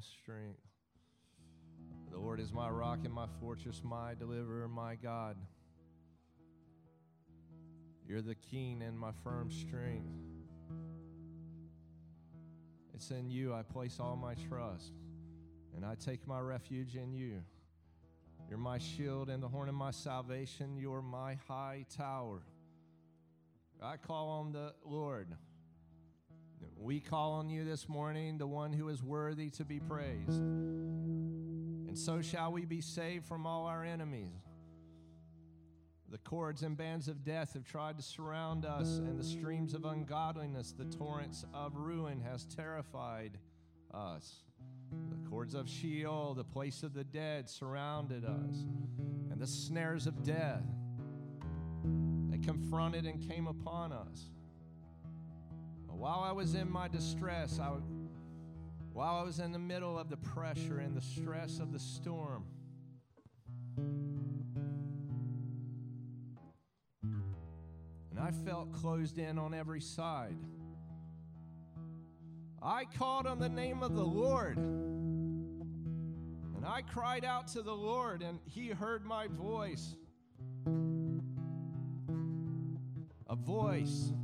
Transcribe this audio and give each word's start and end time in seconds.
my 0.00 0.06
strength. 0.22 0.60
The 2.10 2.18
Lord 2.18 2.40
is 2.40 2.52
my 2.52 2.70
rock 2.70 3.00
and 3.04 3.12
my 3.12 3.26
fortress, 3.38 3.82
my 3.84 4.14
deliverer, 4.14 4.66
my 4.66 4.94
God. 4.94 5.36
You're 8.08 8.22
the 8.22 8.34
king 8.34 8.82
and 8.82 8.98
my 8.98 9.10
firm 9.22 9.50
strength. 9.50 10.08
It's 12.94 13.10
in 13.10 13.28
you 13.30 13.52
I 13.52 13.62
place 13.62 13.98
all 14.00 14.16
my 14.16 14.34
trust, 14.48 14.92
and 15.76 15.84
I 15.84 15.96
take 15.96 16.26
my 16.26 16.40
refuge 16.40 16.96
in 16.96 17.12
you. 17.12 17.42
You're 18.48 18.58
my 18.58 18.78
shield 18.78 19.28
and 19.28 19.42
the 19.42 19.48
horn 19.48 19.68
of 19.68 19.74
my 19.74 19.90
salvation. 19.90 20.78
You're 20.78 21.02
my 21.02 21.36
high 21.46 21.84
tower. 21.94 22.40
I 23.82 23.98
call 23.98 24.28
on 24.30 24.52
the 24.52 24.72
Lord. 24.82 25.28
We 26.76 27.00
call 27.00 27.32
on 27.32 27.48
you 27.48 27.64
this 27.64 27.88
morning, 27.88 28.38
the 28.38 28.46
one 28.46 28.72
who 28.72 28.88
is 28.88 29.02
worthy 29.02 29.50
to 29.50 29.64
be 29.64 29.80
praised. 29.80 30.40
And 30.40 31.98
so 31.98 32.22
shall 32.22 32.52
we 32.52 32.64
be 32.64 32.80
saved 32.80 33.26
from 33.26 33.46
all 33.46 33.66
our 33.66 33.84
enemies. 33.84 34.42
The 36.10 36.18
cords 36.18 36.62
and 36.62 36.76
bands 36.76 37.06
of 37.06 37.22
death 37.24 37.54
have 37.54 37.64
tried 37.64 37.96
to 37.98 38.02
surround 38.02 38.64
us, 38.64 38.98
and 38.98 39.18
the 39.18 39.24
streams 39.24 39.74
of 39.74 39.84
ungodliness, 39.84 40.72
the 40.72 40.84
torrents 40.86 41.44
of 41.54 41.76
ruin, 41.76 42.20
has 42.20 42.46
terrified 42.46 43.38
us. 43.94 44.42
The 45.10 45.28
cords 45.28 45.54
of 45.54 45.68
Sheol, 45.68 46.34
the 46.34 46.44
place 46.44 46.82
of 46.82 46.94
the 46.94 47.04
dead, 47.04 47.48
surrounded 47.48 48.24
us, 48.24 48.64
and 49.30 49.40
the 49.40 49.46
snares 49.46 50.06
of 50.06 50.24
death 50.24 50.64
they 52.28 52.38
confronted 52.38 53.06
and 53.06 53.20
came 53.28 53.46
upon 53.46 53.92
us. 53.92 54.30
While 56.00 56.20
I 56.20 56.32
was 56.32 56.54
in 56.54 56.72
my 56.72 56.88
distress, 56.88 57.60
I, 57.60 57.72
while 58.94 59.16
I 59.16 59.22
was 59.22 59.38
in 59.38 59.52
the 59.52 59.58
middle 59.58 59.98
of 59.98 60.08
the 60.08 60.16
pressure 60.16 60.78
and 60.78 60.96
the 60.96 61.02
stress 61.02 61.58
of 61.58 61.74
the 61.74 61.78
storm, 61.78 62.46
and 68.10 68.18
I 68.18 68.30
felt 68.30 68.72
closed 68.72 69.18
in 69.18 69.38
on 69.38 69.52
every 69.52 69.82
side. 69.82 70.38
I 72.62 72.86
called 72.86 73.26
on 73.26 73.38
the 73.38 73.50
name 73.50 73.82
of 73.82 73.94
the 73.94 74.02
Lord. 74.02 74.56
And 74.56 76.64
I 76.64 76.80
cried 76.80 77.26
out 77.26 77.48
to 77.48 77.60
the 77.60 77.76
Lord, 77.76 78.22
and 78.22 78.38
he 78.46 78.68
heard 78.68 79.04
my 79.04 79.26
voice. 79.26 79.96
A 83.28 83.36
voice. 83.36 84.14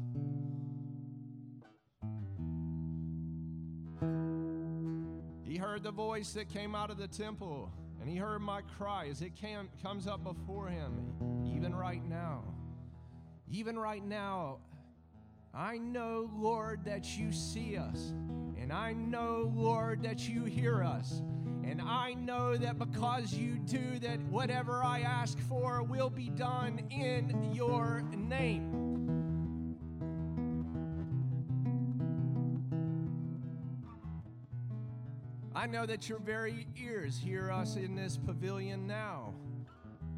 He 5.57 5.63
heard 5.63 5.83
the 5.83 5.91
voice 5.91 6.35
that 6.35 6.51
came 6.51 6.75
out 6.75 6.91
of 6.91 6.99
the 6.99 7.09
temple, 7.09 7.73
and 7.99 8.11
he 8.11 8.17
heard 8.17 8.43
my 8.43 8.61
cry 8.77 9.09
as 9.09 9.23
it 9.23 9.35
came, 9.35 9.71
comes 9.83 10.07
up 10.07 10.23
before 10.23 10.69
him, 10.69 11.15
even 11.47 11.75
right 11.75 12.07
now. 12.07 12.45
Even 13.51 13.79
right 13.79 14.05
now, 14.05 14.59
I 15.55 15.79
know, 15.79 16.31
Lord, 16.37 16.85
that 16.85 17.17
you 17.17 17.33
see 17.33 17.79
us. 17.79 18.13
And 18.61 18.71
I 18.71 18.93
know, 18.93 19.51
Lord, 19.57 20.03
that 20.03 20.29
you 20.29 20.45
hear 20.45 20.83
us. 20.83 21.23
And 21.65 21.81
I 21.81 22.13
know 22.13 22.59
that 22.59 22.79
because 22.79 23.33
you 23.33 23.57
do 23.57 23.99
that, 24.01 24.21
whatever 24.25 24.83
I 24.85 25.01
ask 25.01 25.39
for 25.39 25.83
will 25.83 26.11
be 26.11 26.29
done 26.29 26.87
in 26.91 27.55
your 27.55 28.03
name. 28.15 28.86
I 35.57 35.65
know 35.65 35.87
that 35.87 36.07
your 36.07 36.19
very 36.19 36.67
ears 36.77 37.19
hear 37.19 37.51
us 37.51 37.77
in 37.77 37.97
this 37.97 38.19
pavilion 38.19 38.87
now. 38.87 39.33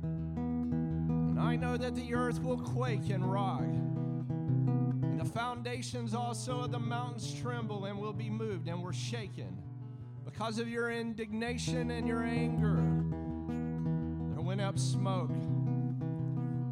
And 0.02 1.38
I 1.38 1.54
know 1.54 1.76
that 1.76 1.94
the 1.94 2.12
earth 2.12 2.42
will 2.42 2.58
quake 2.58 3.08
and 3.10 3.24
rock. 3.24 3.62
And 3.62 5.20
the 5.20 5.24
foundations 5.24 6.12
also 6.12 6.62
of 6.62 6.72
the 6.72 6.80
mountains 6.80 7.32
tremble 7.40 7.84
and 7.84 8.00
will 8.00 8.12
be 8.12 8.28
moved 8.28 8.66
and 8.66 8.82
were 8.82 8.92
shaken 8.92 9.56
because 10.24 10.58
of 10.58 10.68
your 10.68 10.90
indignation 10.90 11.92
and 11.92 12.08
your 12.08 12.24
anger. 12.24 12.82
There 14.34 14.42
went 14.42 14.60
up 14.60 14.76
smoke 14.76 15.30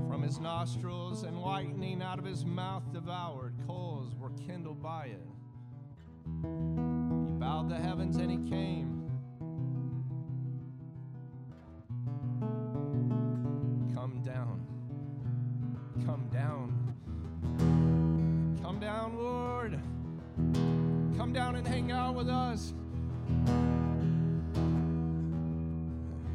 from 0.09 0.25
his 0.25 0.41
nostrils, 0.41 1.22
and 1.22 1.41
lightning 1.41 2.03
out 2.03 2.19
of 2.19 2.25
his 2.25 2.44
mouth 2.44 2.93
devoured. 2.93 3.54
Coals 3.65 4.16
were 4.16 4.31
kindled 4.44 4.83
by 4.83 5.06
it. 5.06 6.76
Bowed 7.47 7.69
the 7.69 7.77
heavens 7.77 8.17
and 8.17 8.29
he 8.29 8.39
came. 8.51 9.09
Come 13.95 14.21
down. 14.25 14.67
Come 16.05 16.29
down. 16.33 16.73
Come 18.61 18.81
down, 18.81 19.17
Lord. 19.17 19.79
Come 21.17 21.33
down 21.33 21.55
and 21.55 21.65
hang 21.65 21.93
out 21.93 22.17
with 22.17 22.29
us. 22.29 22.75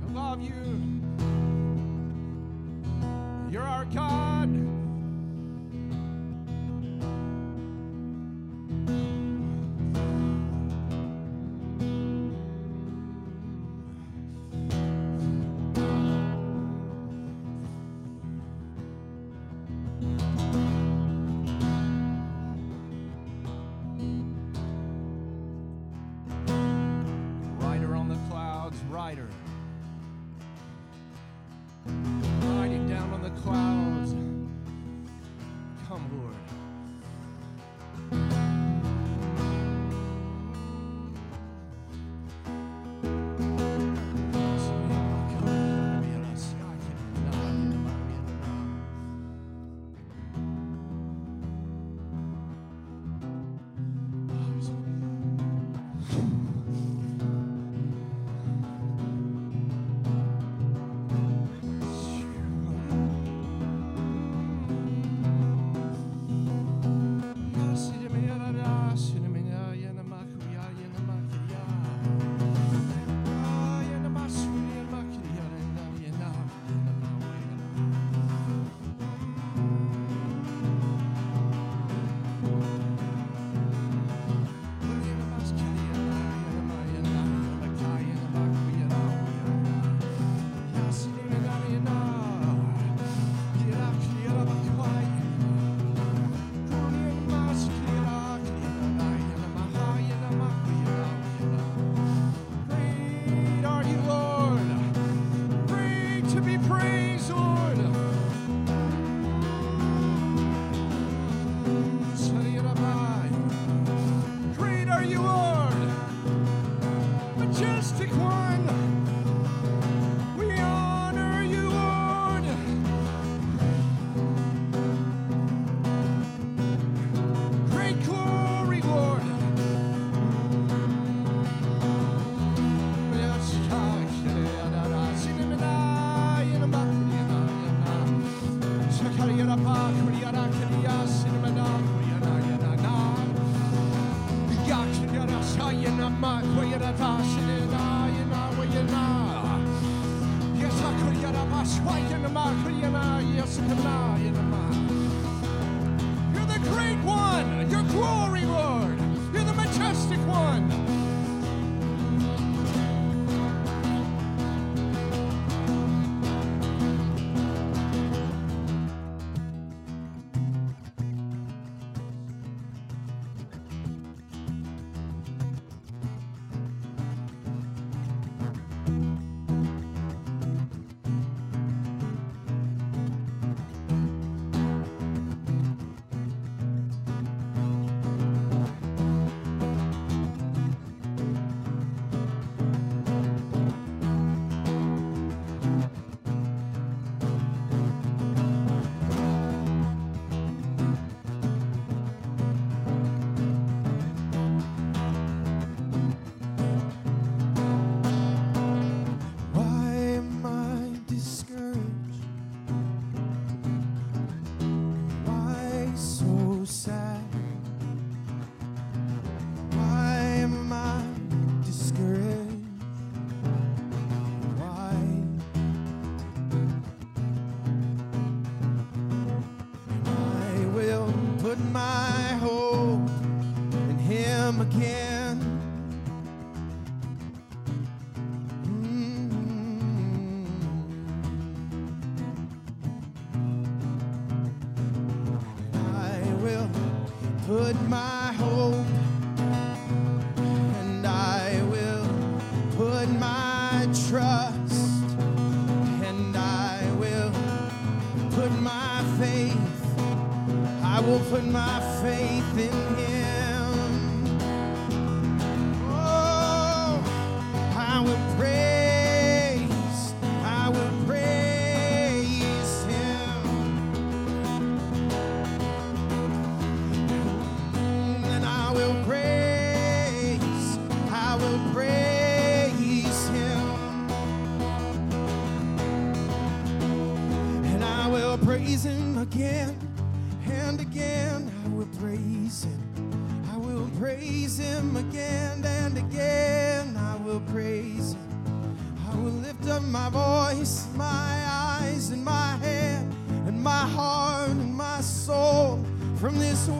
I 0.01 0.13
love 0.13 0.41
you. 0.41 1.01
You're 3.51 3.63
our 3.63 3.83
God. 3.83 4.80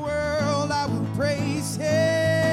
world 0.01 0.71
I 0.71 0.85
will 0.87 1.05
praise 1.15 1.75
Him. 1.75 2.50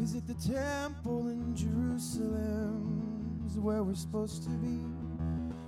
Is 0.00 0.14
it 0.14 0.26
the 0.28 0.34
temple 0.34 1.28
in 1.28 1.56
Jerusalem? 1.56 3.42
Is 3.46 3.58
where 3.58 3.82
we're 3.82 3.94
supposed 3.94 4.44
to 4.44 4.50
be? 4.50 4.78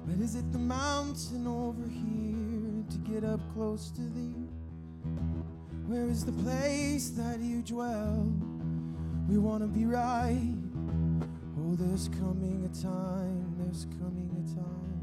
But 0.06 0.20
is 0.22 0.37
it 0.37 0.52
the 0.52 0.58
mountain 0.58 1.49
over 1.49 1.82
here 1.88 2.84
to 2.90 2.99
get 3.10 3.25
up 3.25 3.40
close 3.52 3.90
to 3.90 4.02
thee? 4.02 4.46
Where 5.87 6.06
is 6.06 6.25
the 6.25 6.32
place 6.32 7.10
that 7.10 7.40
you 7.40 7.62
dwell? 7.62 8.32
We 9.28 9.38
want 9.38 9.62
to 9.62 9.66
be 9.66 9.84
right. 9.84 10.54
Oh, 11.58 11.75
there's 11.75 12.08
coming 12.08 12.64
a 12.64 12.82
time, 12.82 13.56
there's 13.58 13.87
coming 13.99 14.30
a 14.38 14.44
time. 14.54 15.00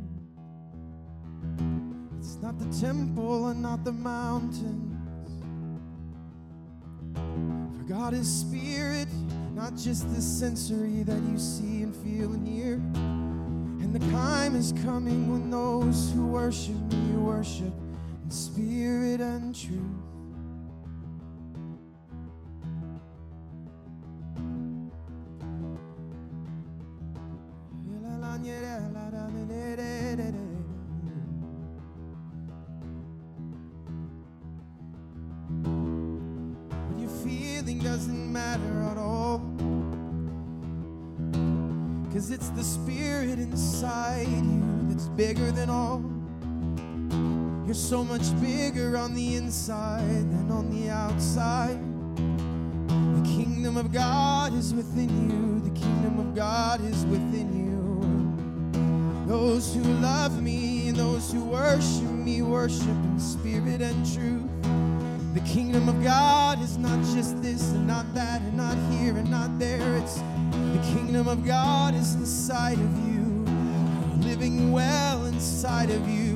It's 2.17 2.38
not 2.41 2.57
the 2.60 2.79
temple 2.79 3.48
and 3.50 3.62
not 3.62 3.84
the 3.84 3.91
mountains. 3.91 4.87
God 8.08 8.14
is 8.14 8.40
spirit, 8.40 9.10
not 9.54 9.76
just 9.76 10.10
the 10.16 10.22
sensory 10.22 11.04
that 11.04 11.22
you 11.30 11.38
see 11.38 11.82
and 11.84 11.94
feel 11.94 12.32
and 12.32 12.48
hear. 12.48 12.76
And 13.84 13.94
the 13.94 14.00
time 14.12 14.56
is 14.56 14.72
coming 14.86 15.30
when 15.30 15.50
those 15.50 16.14
who 16.14 16.26
worship 16.28 16.78
me 16.94 17.18
worship 17.18 17.74
in 18.24 18.32
spirit 18.32 19.20
and 19.20 19.54
truth. 19.54 20.07
So 47.88 48.03
much 48.03 48.38
bigger 48.41 48.98
on 48.98 49.13
the 49.13 49.38
inside 49.38 50.01
than 50.01 50.51
on 50.51 50.70
the 50.70 50.89
outside. 50.89 51.79
The 52.17 53.24
kingdom 53.24 53.77
of 53.77 53.94
God 53.94 54.53
is 54.53 54.74
within 54.74 55.08
you. 55.32 55.62
The 55.62 55.79
kingdom 55.79 56.20
of 56.20 56.36
God 56.36 56.82
is 56.84 57.06
within 57.06 57.48
you. 57.56 59.25
Those 59.25 59.74
who 59.74 59.84
love 59.84 60.41
me 60.41 60.89
and 60.89 60.98
those 60.98 61.32
who 61.32 61.41
worship 61.46 62.01
me 62.01 62.41
worship 62.41 62.89
in 62.89 63.17
spirit 63.22 63.82
and 63.82 64.13
truth. 64.13 64.51
The 65.34 65.50
kingdom 65.50 65.88
of 65.88 66.03
God 66.03 66.62
is 66.62 66.77
not 66.77 67.00
just 67.15 67.41
this 67.41 67.72
and 67.72 67.88
not 67.88 68.13
that 68.13 68.41
and 68.41 68.58
not 68.58 68.75
here 68.91 69.15
and 69.15 69.32
not 69.32 69.58
there. 69.60 69.96
It's 70.00 70.15
the 70.51 70.94
kingdom 70.94 71.29
of 71.29 71.46
God 71.46 71.96
is 71.96 72.15
inside 72.15 72.79
of 72.79 73.08
you, 73.08 73.46
living 74.27 74.74
well 74.74 75.25
inside 75.27 75.89
of 75.89 76.06
you. 76.10 76.26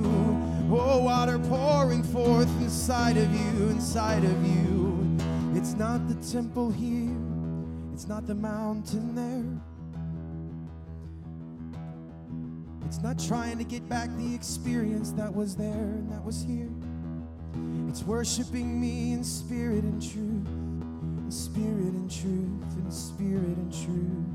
Oh, 0.73 0.99
water 0.99 1.37
pouring 1.37 2.01
forth 2.01 2.47
inside 2.61 3.17
of 3.17 3.29
you, 3.29 3.69
inside 3.69 4.23
of 4.23 4.45
you. 4.45 5.17
It's 5.53 5.73
not 5.73 6.07
the 6.07 6.15
temple 6.31 6.71
here, 6.71 7.13
it's 7.93 8.07
not 8.07 8.25
the 8.25 8.35
mountain 8.35 9.13
there. 9.13 9.61
It's 12.85 13.03
not 13.03 13.19
trying 13.19 13.57
to 13.57 13.65
get 13.65 13.87
back 13.89 14.09
the 14.17 14.33
experience 14.33 15.11
that 15.11 15.33
was 15.33 15.57
there 15.57 15.71
and 15.73 16.09
that 16.09 16.23
was 16.23 16.41
here. 16.41 16.69
It's 17.89 18.03
worshiping 18.03 18.79
me 18.79 19.11
in 19.11 19.25
spirit 19.25 19.83
and 19.83 20.01
truth, 20.01 20.47
in 21.17 21.29
spirit 21.29 21.93
and 21.93 22.09
truth, 22.09 22.77
in 22.77 22.91
spirit 22.91 23.57
and 23.57 23.71
truth, 23.73 24.25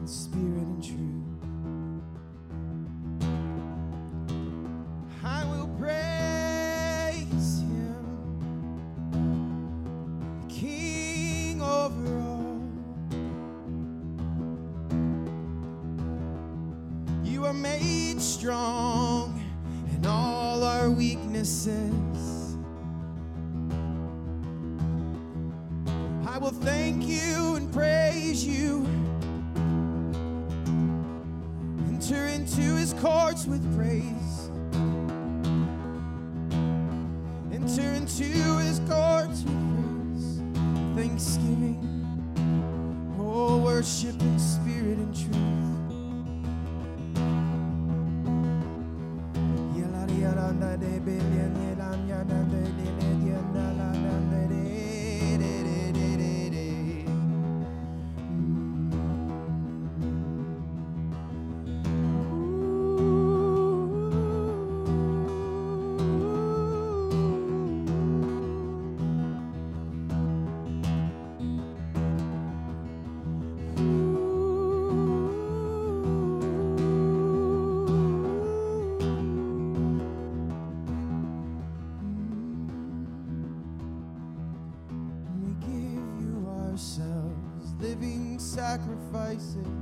in 0.00 0.06
spirit 0.06 0.62
and 0.62 0.84
truth. 0.84 1.17
Sacrifices, 89.12 89.77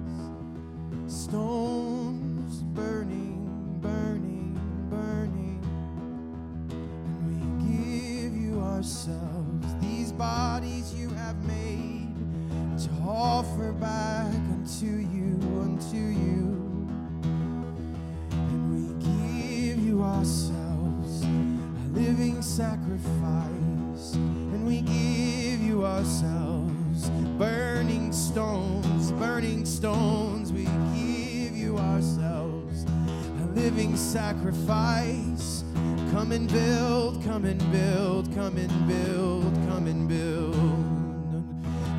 sacrifice. 34.06 35.64
Come 36.12 36.30
and 36.30 36.50
build, 36.50 37.22
come 37.24 37.44
and 37.44 37.58
build, 37.72 38.32
come 38.34 38.56
and 38.56 38.88
build, 38.88 39.52
come 39.68 39.88
and 39.88 40.08
build. 40.08 40.54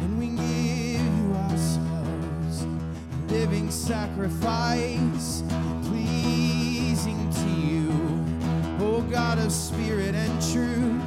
And 0.01 0.17
we 0.17 0.27
give 0.27 1.01
you 1.01 1.35
ourselves, 1.35 2.63
a 2.63 3.33
living 3.33 3.69
sacrifice, 3.69 5.43
pleasing 5.83 7.29
to 7.29 7.49
you, 7.49 7.91
O 8.85 9.01
God 9.01 9.37
of 9.37 9.51
spirit 9.51 10.15
and 10.15 10.41
truth. 10.53 11.03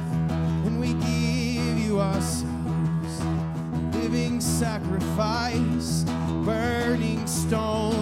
And 0.65 0.79
we 0.79 0.93
give 0.93 1.79
you 1.79 1.99
ourselves, 1.99 3.21
a 3.21 3.97
living 3.97 4.39
sacrifice, 4.39 6.03
burning 6.45 7.25
stones, 7.25 8.00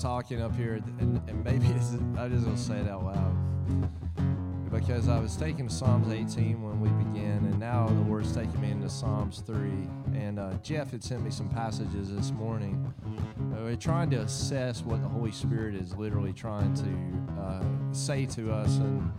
talking 0.00 0.40
up 0.40 0.56
here, 0.56 0.80
and, 0.98 1.20
and 1.28 1.44
maybe 1.44 1.66
I 2.18 2.28
just 2.28 2.44
gonna 2.44 2.56
say 2.56 2.78
it 2.78 2.88
out 2.88 3.04
loud 3.04 3.36
because 4.70 5.08
I 5.08 5.18
was 5.18 5.36
taking 5.36 5.68
Psalms 5.68 6.12
18 6.12 6.62
when 6.62 6.80
we 6.80 6.88
began, 7.04 7.38
and 7.38 7.58
now 7.58 7.88
the 7.88 8.00
Lord's 8.08 8.32
taking 8.32 8.60
me 8.60 8.70
into 8.70 8.88
Psalms 8.88 9.42
3. 9.44 9.56
And 10.14 10.38
uh, 10.38 10.52
Jeff 10.62 10.92
had 10.92 11.02
sent 11.02 11.24
me 11.24 11.30
some 11.30 11.48
passages 11.48 12.14
this 12.14 12.30
morning. 12.30 12.92
Uh, 13.52 13.64
we're 13.64 13.76
trying 13.76 14.10
to 14.10 14.20
assess 14.20 14.82
what 14.82 15.02
the 15.02 15.08
Holy 15.08 15.32
Spirit 15.32 15.74
is 15.74 15.96
literally 15.96 16.32
trying 16.32 16.72
to 16.74 17.42
uh, 17.42 17.64
say 17.92 18.26
to 18.26 18.52
us 18.52 18.76
and 18.78 19.12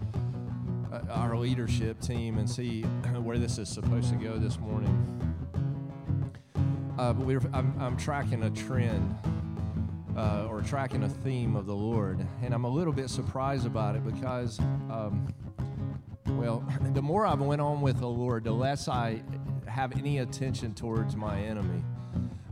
uh, 0.91 1.01
our 1.09 1.37
leadership 1.37 1.99
team, 1.99 2.37
and 2.37 2.49
see 2.49 2.81
where 3.21 3.37
this 3.37 3.57
is 3.57 3.67
supposed 3.67 4.09
to 4.09 4.15
go 4.15 4.37
this 4.37 4.57
morning. 4.57 5.17
Uh, 6.97 7.13
but 7.13 7.45
I'm, 7.53 7.73
I'm 7.79 7.97
tracking 7.97 8.43
a 8.43 8.49
trend 8.49 9.15
uh, 10.21 10.45
or 10.49 10.61
tracking 10.61 11.01
a 11.03 11.09
theme 11.09 11.55
of 11.55 11.65
the 11.65 11.73
Lord. 11.73 12.25
And 12.43 12.53
I'm 12.53 12.63
a 12.63 12.69
little 12.69 12.93
bit 12.93 13.09
surprised 13.09 13.65
about 13.65 13.95
it 13.95 14.05
because, 14.05 14.59
um, 14.59 15.27
well, 16.27 16.63
the 16.93 17.01
more 17.01 17.25
I've 17.25 17.41
went 17.41 17.59
on 17.59 17.81
with 17.81 17.99
the 17.99 18.07
Lord, 18.07 18.43
the 18.43 18.51
less 18.51 18.87
I 18.87 19.23
have 19.65 19.97
any 19.97 20.19
attention 20.19 20.75
towards 20.75 21.15
my 21.15 21.39
enemy. 21.39 21.83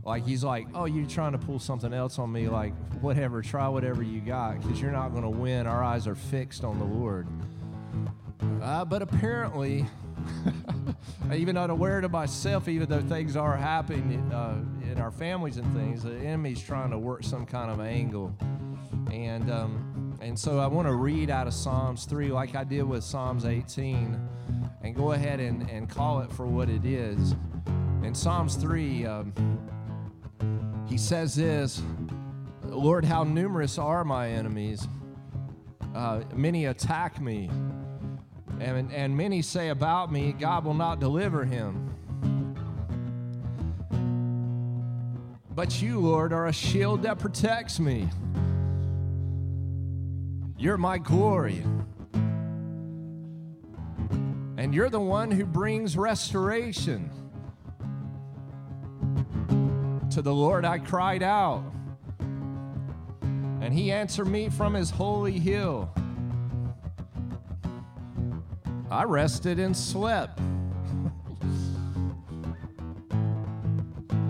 Like 0.04 0.26
he's 0.26 0.42
like, 0.42 0.66
oh, 0.74 0.86
you're 0.86 1.06
trying 1.06 1.32
to 1.32 1.38
pull 1.38 1.60
something 1.60 1.92
else 1.92 2.18
on 2.18 2.32
me. 2.32 2.48
Like 2.48 2.74
whatever, 3.00 3.40
try 3.40 3.68
whatever 3.68 4.02
you 4.02 4.20
got, 4.20 4.60
because 4.60 4.80
you're 4.80 4.90
not 4.90 5.10
going 5.10 5.22
to 5.22 5.30
win. 5.30 5.68
Our 5.68 5.84
eyes 5.84 6.08
are 6.08 6.16
fixed 6.16 6.64
on 6.64 6.78
the 6.80 6.84
Lord. 6.84 7.28
Uh, 8.60 8.84
but 8.84 9.00
apparently, 9.00 9.86
even 11.32 11.56
unaware 11.56 12.00
to 12.00 12.08
myself, 12.08 12.66
even 12.66 12.88
though 12.88 13.02
things 13.02 13.36
are 13.36 13.56
happening 13.56 14.20
uh, 14.32 14.58
our 15.00 15.10
families 15.10 15.56
and 15.56 15.74
things, 15.74 16.02
the 16.02 16.14
enemy's 16.16 16.60
trying 16.60 16.90
to 16.90 16.98
work 16.98 17.24
some 17.24 17.46
kind 17.46 17.70
of 17.70 17.80
angle. 17.80 18.34
And 19.12 19.50
um, 19.50 20.16
and 20.20 20.38
so 20.38 20.58
I 20.58 20.66
want 20.66 20.86
to 20.86 20.94
read 20.94 21.30
out 21.30 21.46
of 21.46 21.54
Psalms 21.54 22.04
3 22.04 22.30
like 22.30 22.54
I 22.54 22.62
did 22.62 22.82
with 22.82 23.02
Psalms 23.02 23.46
18 23.46 24.18
and 24.82 24.94
go 24.94 25.12
ahead 25.12 25.40
and, 25.40 25.68
and 25.70 25.88
call 25.88 26.20
it 26.20 26.30
for 26.30 26.46
what 26.46 26.68
it 26.68 26.84
is. 26.84 27.34
In 28.02 28.14
Psalms 28.14 28.56
3, 28.56 29.06
um, 29.06 29.32
he 30.86 30.98
says 30.98 31.34
this 31.34 31.82
Lord, 32.64 33.04
how 33.04 33.24
numerous 33.24 33.78
are 33.78 34.04
my 34.04 34.28
enemies! 34.28 34.86
Uh, 35.94 36.22
many 36.34 36.66
attack 36.66 37.20
me. 37.20 37.50
And, 38.60 38.92
and 38.92 39.16
many 39.16 39.40
say 39.40 39.70
about 39.70 40.12
me, 40.12 40.32
God 40.32 40.64
will 40.64 40.74
not 40.74 41.00
deliver 41.00 41.44
him. 41.46 41.94
But 45.52 45.82
you, 45.82 45.98
Lord, 45.98 46.32
are 46.32 46.46
a 46.46 46.52
shield 46.52 47.02
that 47.02 47.18
protects 47.18 47.80
me. 47.80 48.08
You're 50.56 50.78
my 50.78 50.98
glory. 50.98 51.64
And 54.56 54.74
you're 54.74 54.90
the 54.90 55.00
one 55.00 55.30
who 55.30 55.44
brings 55.44 55.96
restoration. 55.96 57.10
To 60.10 60.22
the 60.22 60.34
Lord 60.34 60.64
I 60.64 60.78
cried 60.78 61.22
out, 61.22 61.64
and 63.60 63.72
he 63.72 63.92
answered 63.92 64.26
me 64.26 64.48
from 64.48 64.74
his 64.74 64.90
holy 64.90 65.38
hill. 65.38 65.88
I 68.90 69.04
rested 69.04 69.60
and 69.60 69.76
slept. 69.76 70.40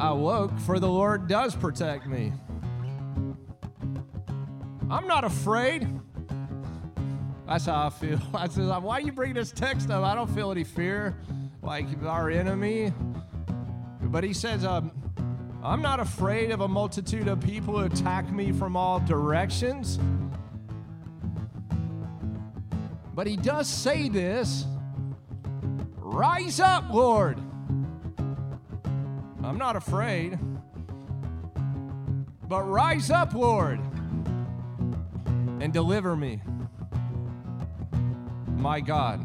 I 0.01 0.13
woke, 0.13 0.59
for 0.61 0.81
the 0.81 0.89
Lord 0.89 1.29
does 1.29 1.55
protect 1.55 2.07
me. 2.07 2.33
I'm 4.91 5.07
not 5.07 5.25
afraid. 5.25 5.87
That's 7.47 7.67
how 7.67 7.89
I 7.89 7.91
feel. 7.91 8.19
I 8.35 8.49
says, 8.49 8.71
why 8.81 9.01
you 9.01 9.13
bring 9.13 9.35
this 9.35 9.53
text 9.53 9.91
up? 9.91 10.03
I 10.03 10.15
don't 10.15 10.31
feel 10.35 10.51
any 10.51 10.65
fear, 10.65 11.15
like 11.61 11.85
our 12.03 12.31
enemy. 12.31 12.95
But 14.05 14.25
he 14.25 14.33
says, 14.33 14.65
um, 14.65 14.91
I'm 15.63 15.83
not 15.83 16.01
afraid 16.01 16.51
of 16.51 16.63
a 16.63 16.69
multitude 16.69 17.29
of 17.29 17.39
people 17.43 17.79
who 17.79 17.85
attack 17.85 18.33
me 18.33 18.53
from 18.53 18.77
all 18.77 19.01
directions. 19.01 19.99
But 23.15 23.27
he 23.27 23.37
does 23.37 23.69
say 23.69 24.09
this 24.09 24.65
Rise 25.99 26.59
up, 26.59 26.89
Lord. 26.91 27.39
I'm 29.43 29.59
not 29.59 29.77
afraid. 29.77 30.39
But 32.49 32.63
rise 32.65 33.11
up, 33.11 33.33
Lord, 33.33 33.81
and 35.61 35.73
deliver 35.73 36.17
me. 36.17 36.43
My 38.57 38.81
God. 38.81 39.25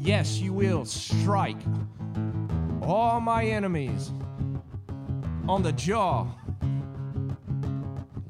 Yes, 0.00 0.38
you 0.38 0.52
will 0.52 0.84
strike 0.84 1.60
all 2.82 3.20
my 3.20 3.44
enemies 3.44 4.10
on 5.48 5.62
the 5.62 5.72
jaw. 5.72 6.26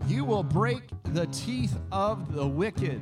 You 0.07 0.25
will 0.25 0.43
break 0.43 0.83
the 1.13 1.27
teeth 1.27 1.77
of 1.91 2.35
the 2.35 2.47
wicked. 2.47 3.01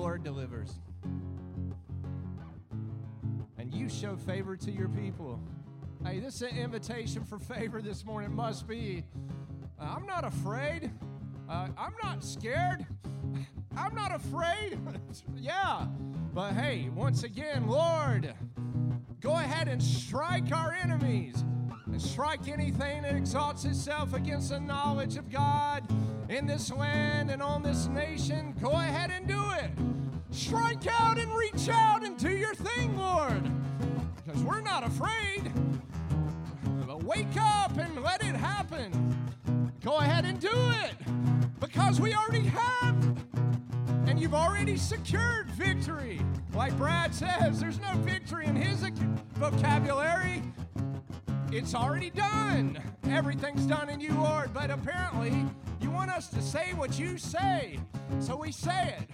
Lord 0.00 0.24
delivers. 0.24 0.78
And 3.58 3.74
you 3.74 3.86
show 3.90 4.16
favor 4.16 4.56
to 4.56 4.70
your 4.70 4.88
people. 4.88 5.38
Hey, 6.02 6.20
this 6.20 6.36
is 6.36 6.42
an 6.42 6.56
invitation 6.56 7.22
for 7.22 7.38
favor 7.38 7.82
this 7.82 8.02
morning. 8.06 8.34
Must 8.34 8.66
be. 8.66 9.04
Uh, 9.78 9.94
I'm 9.94 10.06
not 10.06 10.24
afraid. 10.24 10.90
Uh, 11.50 11.68
I'm 11.76 11.92
not 12.02 12.24
scared. 12.24 12.86
I'm 13.76 13.94
not 13.94 14.14
afraid. 14.14 14.78
yeah. 15.36 15.86
But 16.32 16.52
hey, 16.52 16.88
once 16.94 17.22
again, 17.24 17.66
Lord, 17.66 18.32
go 19.20 19.32
ahead 19.32 19.68
and 19.68 19.82
strike 19.82 20.50
our 20.50 20.72
enemies 20.72 21.44
and 21.84 22.00
strike 22.00 22.48
anything 22.48 23.02
that 23.02 23.14
exalts 23.14 23.66
itself 23.66 24.14
against 24.14 24.48
the 24.48 24.60
knowledge 24.60 25.18
of 25.18 25.30
God 25.30 25.86
in 26.30 26.46
this 26.46 26.72
land 26.72 27.30
and 27.30 27.42
on 27.42 27.62
this 27.62 27.88
nation. 27.88 28.54
Go 28.62 28.70
ahead 28.70 29.10
and 29.10 29.26
do 29.26 29.50
it. 29.50 29.70
Strike 30.30 30.86
out 30.86 31.18
and 31.18 31.30
reach 31.34 31.68
out 31.68 32.04
and 32.04 32.16
do 32.16 32.30
your 32.30 32.54
thing, 32.54 32.96
Lord. 32.96 33.50
Because 34.24 34.42
we're 34.44 34.60
not 34.60 34.84
afraid. 34.84 35.52
But 36.86 37.02
wake 37.02 37.36
up 37.36 37.76
and 37.76 38.00
let 38.02 38.22
it 38.22 38.36
happen. 38.36 39.28
Go 39.82 39.96
ahead 39.96 40.24
and 40.24 40.40
do 40.40 40.52
it. 40.52 40.94
Because 41.58 42.00
we 42.00 42.14
already 42.14 42.46
have 42.46 43.16
and 44.06 44.20
you've 44.20 44.34
already 44.34 44.76
secured 44.76 45.50
victory. 45.50 46.20
Like 46.54 46.76
Brad 46.76 47.12
says, 47.12 47.60
there's 47.60 47.80
no 47.80 47.92
victory 47.98 48.46
in 48.46 48.54
his 48.54 48.84
vocabulary. 49.34 50.42
It's 51.52 51.74
already 51.74 52.10
done. 52.10 52.80
Everything's 53.10 53.66
done 53.66 53.88
in 53.88 54.00
you, 54.00 54.14
Lord. 54.14 54.54
But 54.54 54.70
apparently, 54.70 55.34
you 55.80 55.90
want 55.90 56.08
us 56.10 56.28
to 56.28 56.40
say 56.40 56.74
what 56.74 56.96
you 56.96 57.18
say. 57.18 57.80
So 58.20 58.36
we 58.36 58.52
say 58.52 58.96
it. 59.00 59.10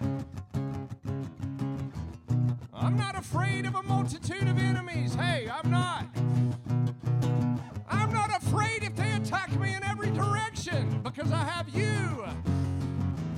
I'm 2.75 2.94
not 2.94 3.16
afraid 3.16 3.64
of 3.64 3.75
a 3.75 3.83
multitude 3.83 4.46
of 4.49 4.59
enemies. 4.59 5.14
Hey, 5.14 5.49
I'm 5.51 5.70
not. 5.70 6.05
I'm 7.88 8.12
not 8.12 8.37
afraid 8.37 8.83
if 8.83 8.94
they 8.94 9.12
attack 9.12 9.59
me 9.59 9.75
in 9.75 9.83
every 9.85 10.11
direction 10.11 11.01
because 11.03 11.33
I 11.33 11.42
have 11.42 11.70
you. 11.70 12.22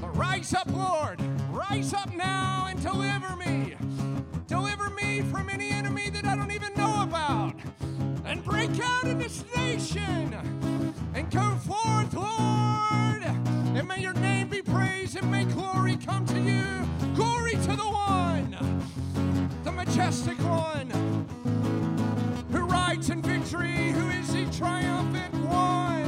But 0.01 0.17
rise 0.17 0.53
up, 0.55 0.69
Lord. 0.73 1.21
Rise 1.51 1.95
up 1.95 2.13
now 2.17 2.67
and 2.69 2.83
deliver 2.83 3.37
me. 3.37 3.77
Deliver 4.49 4.91
me 4.91 5.23
from 5.23 5.49
any 5.49 5.71
enemy 5.71 6.11
that 6.11 6.25
I 6.25 6.35
don't 6.35 6.51
even 6.51 6.75
break 8.59 8.81
out 8.83 9.05
in 9.05 9.19
this 9.21 9.45
nation. 9.55 10.35
And 11.15 11.31
go 11.31 11.55
forth, 11.59 12.13
Lord. 12.13 13.23
And 13.77 13.87
may 13.87 14.01
your 14.01 14.15
name 14.15 14.49
be 14.49 14.63
praised 14.63 15.17
and 15.17 15.31
may 15.31 15.45
glory 15.45 15.97
come 15.97 16.27
to 16.27 16.41
you. 16.41 16.65
Glory 17.15 17.53
to 17.53 17.77
the 17.77 17.89
one, 17.89 18.57
the 19.63 19.71
majestic 19.71 20.39
one, 20.39 20.91
who 22.51 22.61
rides 22.67 23.11
in 23.11 23.23
victory, 23.23 23.93
who 23.93 24.09
is 24.09 24.33
the 24.33 24.45
triumphant 24.59 25.35
one. 25.47 26.08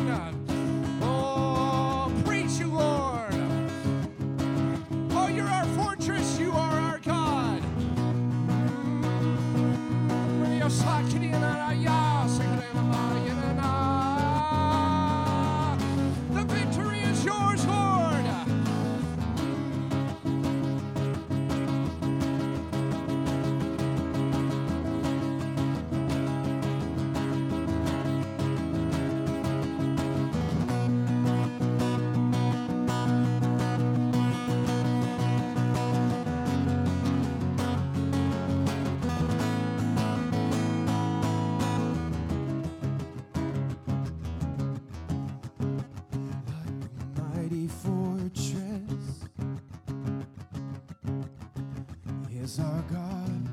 is 52.51 52.59
our 52.59 52.83
God. 52.91 53.49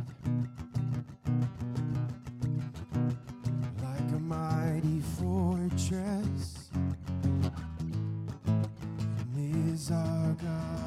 Like 3.83 4.11
a 4.11 4.19
mighty 4.19 5.01
fortress, 5.19 6.71
is 9.37 9.91
our 9.91 10.33
God. 10.41 10.86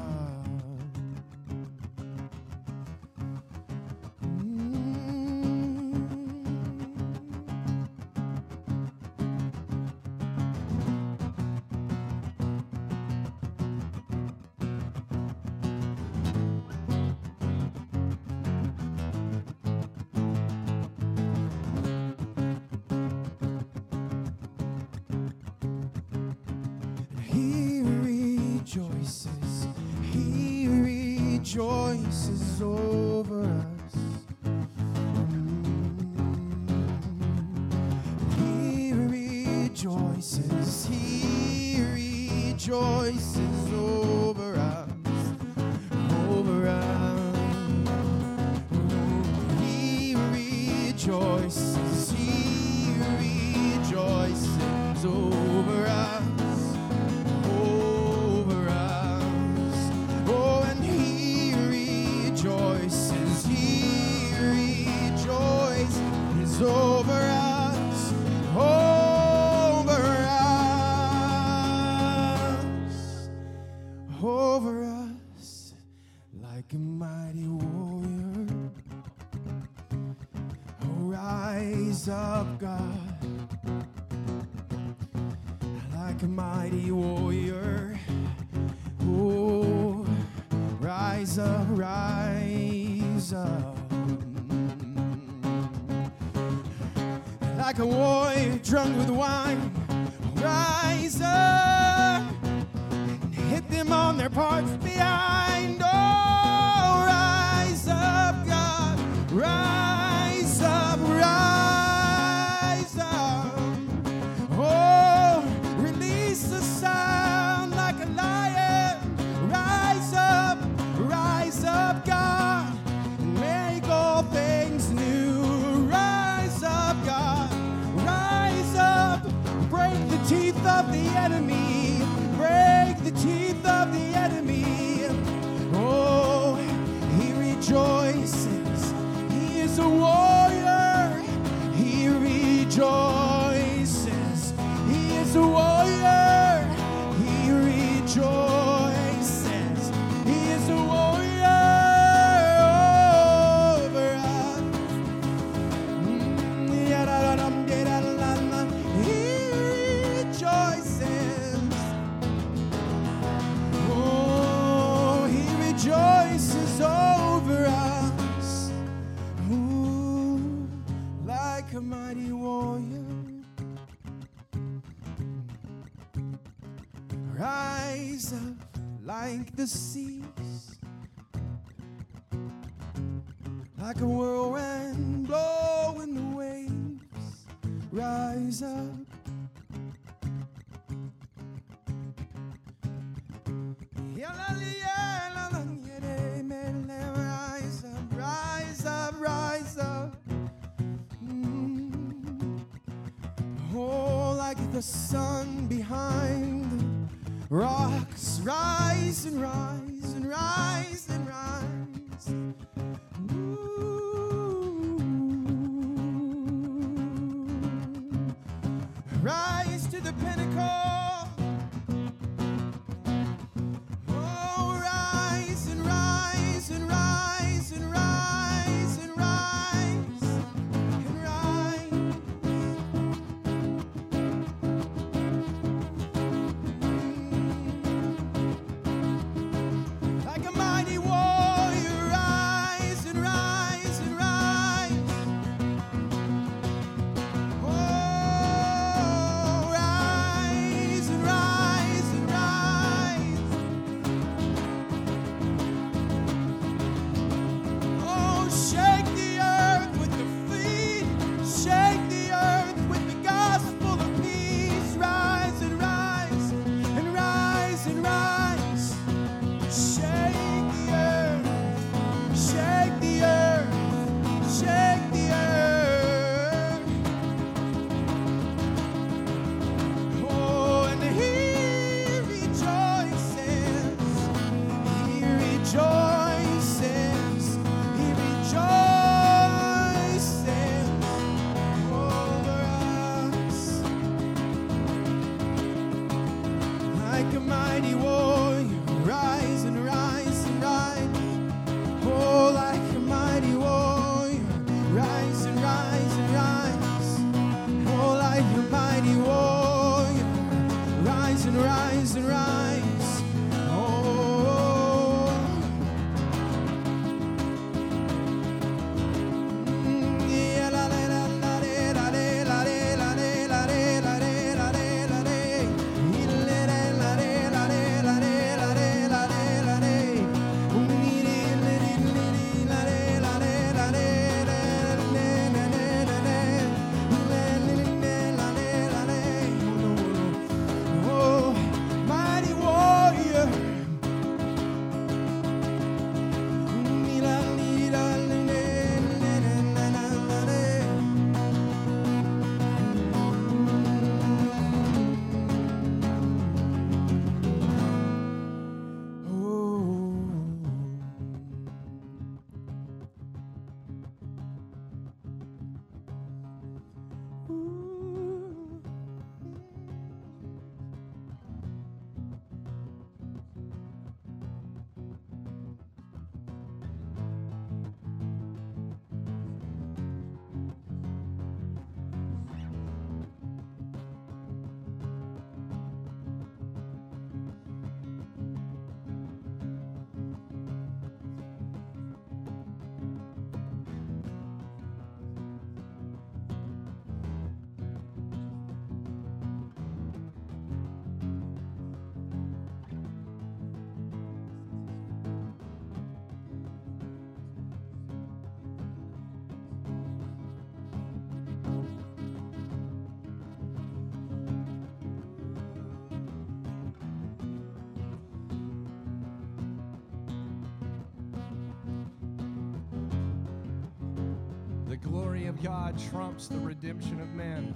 God 425.91 425.99
trumps 426.09 426.47
the 426.47 426.57
redemption 426.59 427.19
of 427.19 427.33
man. 427.33 427.75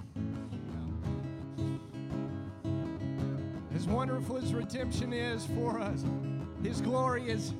As 3.74 3.86
wonderful 3.86 4.38
as 4.38 4.54
redemption 4.54 5.12
is 5.12 5.44
for 5.46 5.78
us, 5.78 6.02
His 6.62 6.80
glory 6.80 7.28
is 7.28 7.52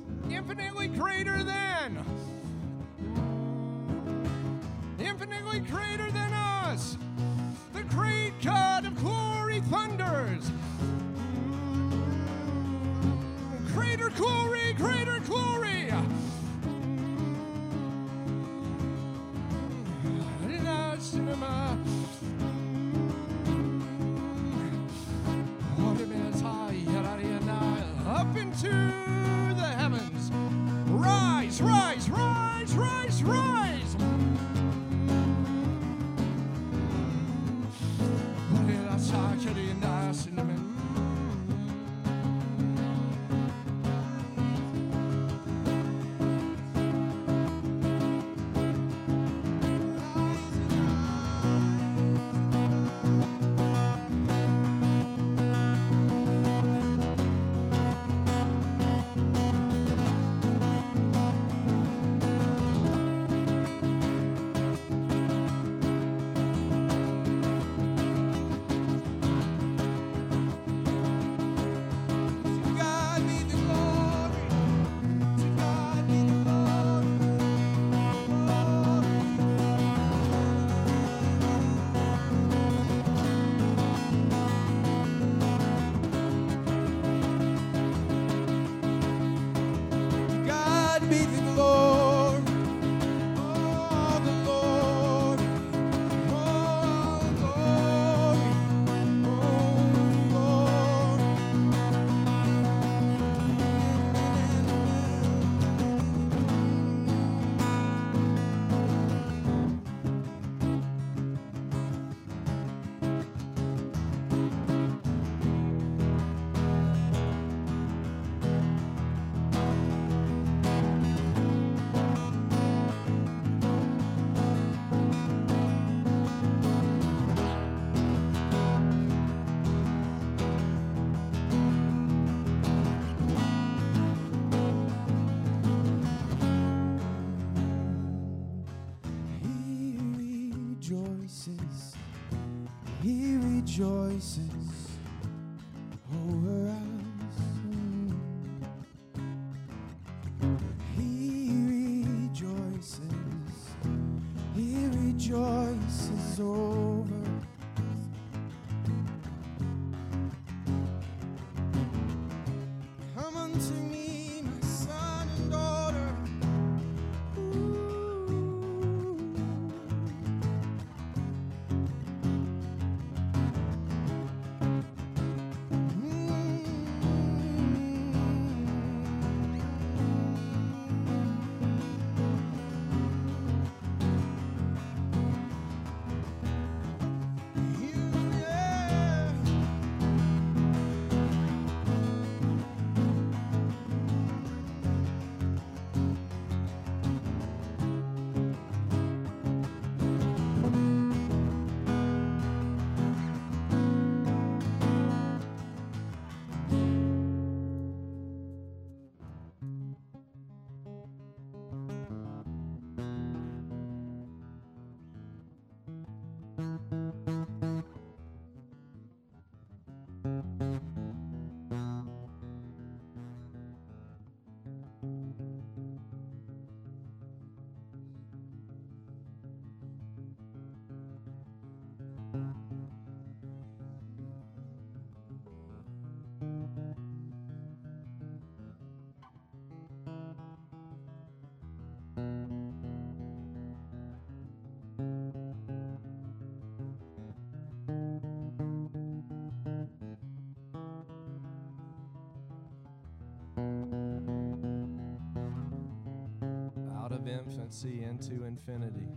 frequency 257.67 258.03
into 258.03 258.45
infinity. 258.45 259.07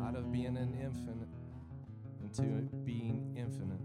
Out 0.00 0.16
of 0.16 0.30
being 0.32 0.56
an 0.56 0.74
infinite 0.80 1.28
into 2.22 2.42
being 2.84 3.34
infinite. 3.36 3.80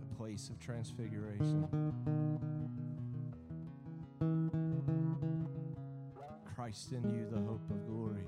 A 0.00 0.14
place 0.16 0.50
of 0.50 0.58
transfiguration. 0.60 2.27
Christ 6.58 6.90
in 6.90 7.08
you, 7.14 7.24
the 7.30 7.38
hope 7.38 7.70
of 7.70 7.86
glory. 7.86 8.26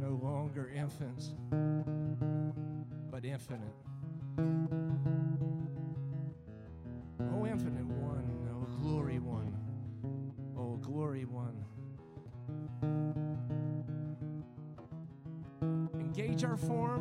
No 0.00 0.18
longer 0.20 0.68
infants, 0.74 1.30
but 3.08 3.24
infinite. 3.24 3.72
Oh, 7.20 7.46
infinite 7.46 7.86
one, 7.86 8.28
oh, 8.50 8.66
glory 8.82 9.20
one, 9.20 9.54
oh, 10.58 10.76
glory 10.78 11.24
one. 11.24 11.64
Engage 16.00 16.42
our 16.42 16.56
form. 16.56 16.97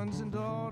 Sons 0.00 0.20
and 0.20 0.32
daughters. 0.32 0.69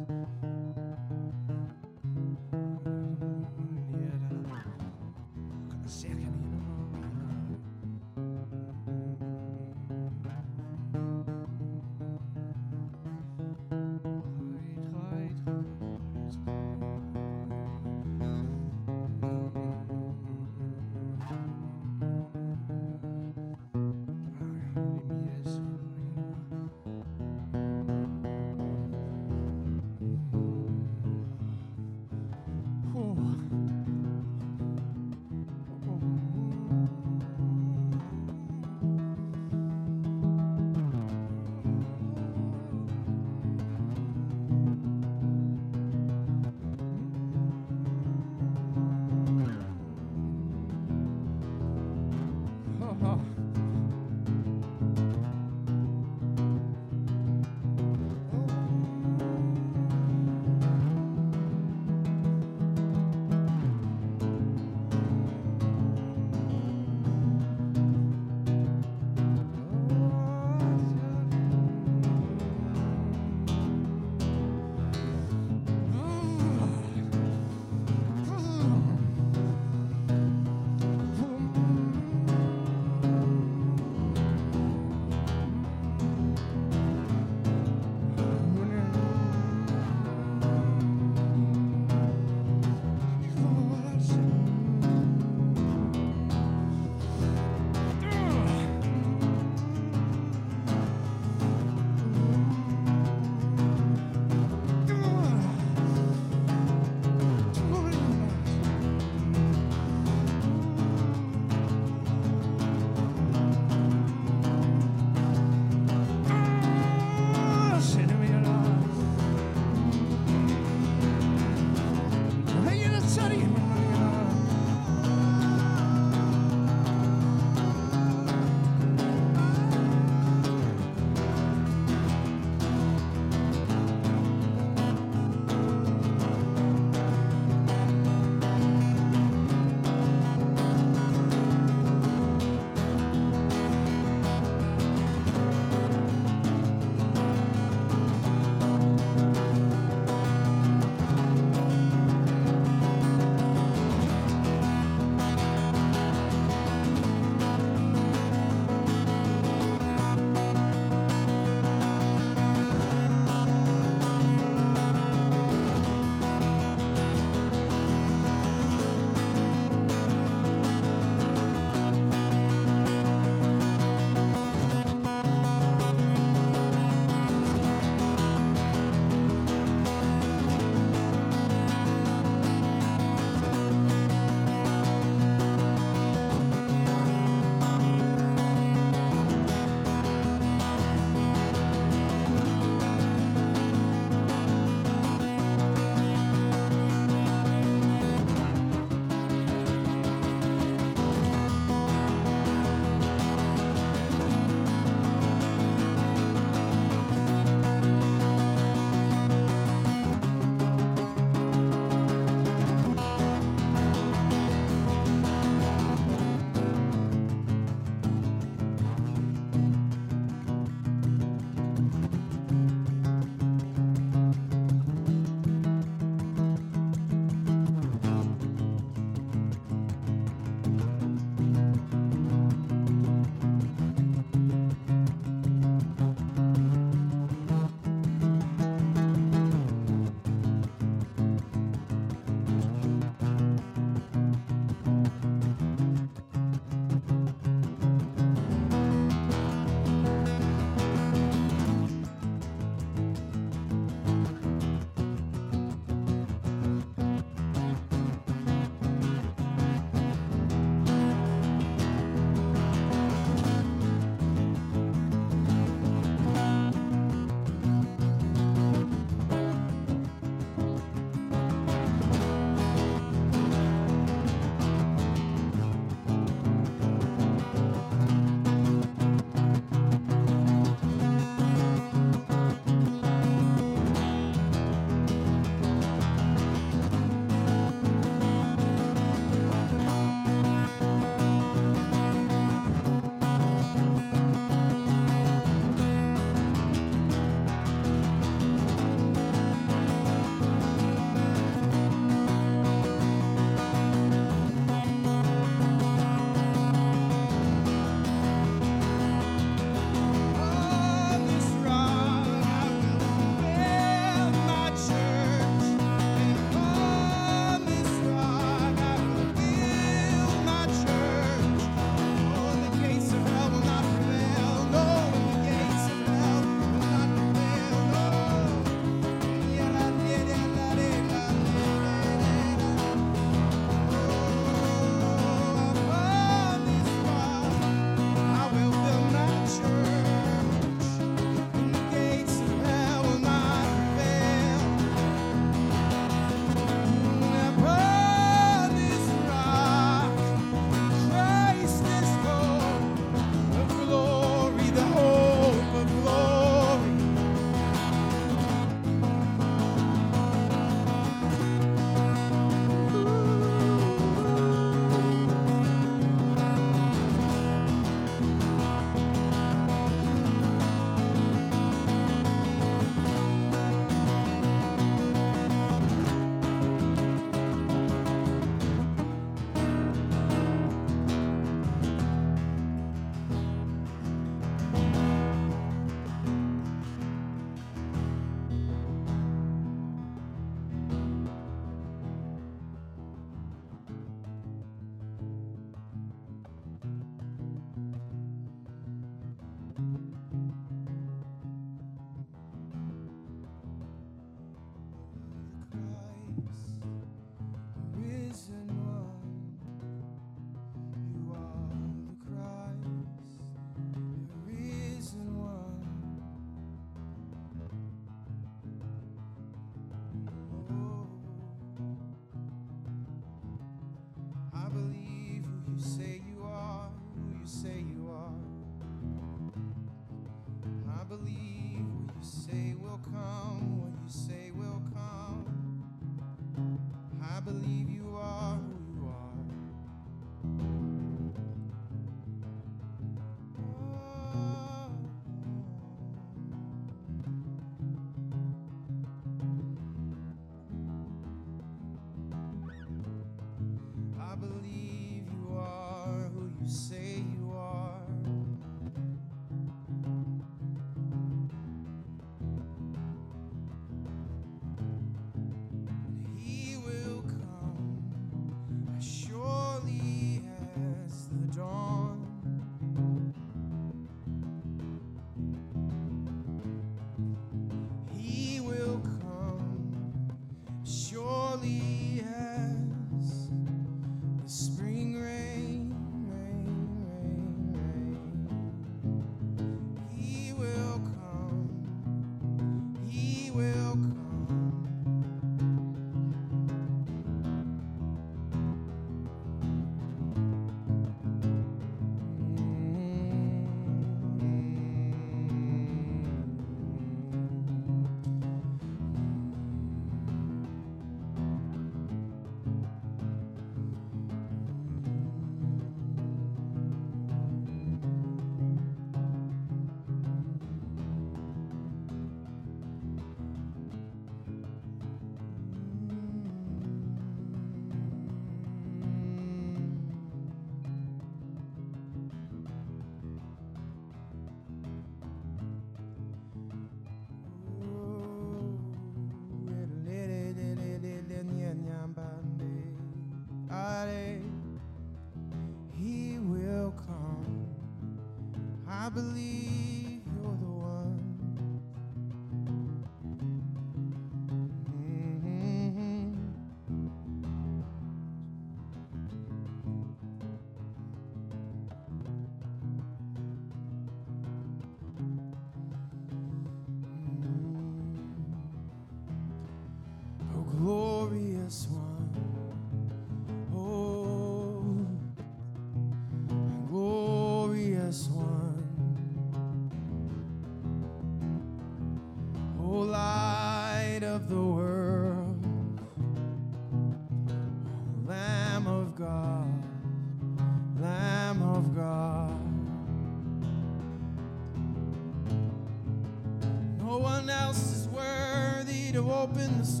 To 599.53 599.59
open 599.59 599.77
the 599.77 600.00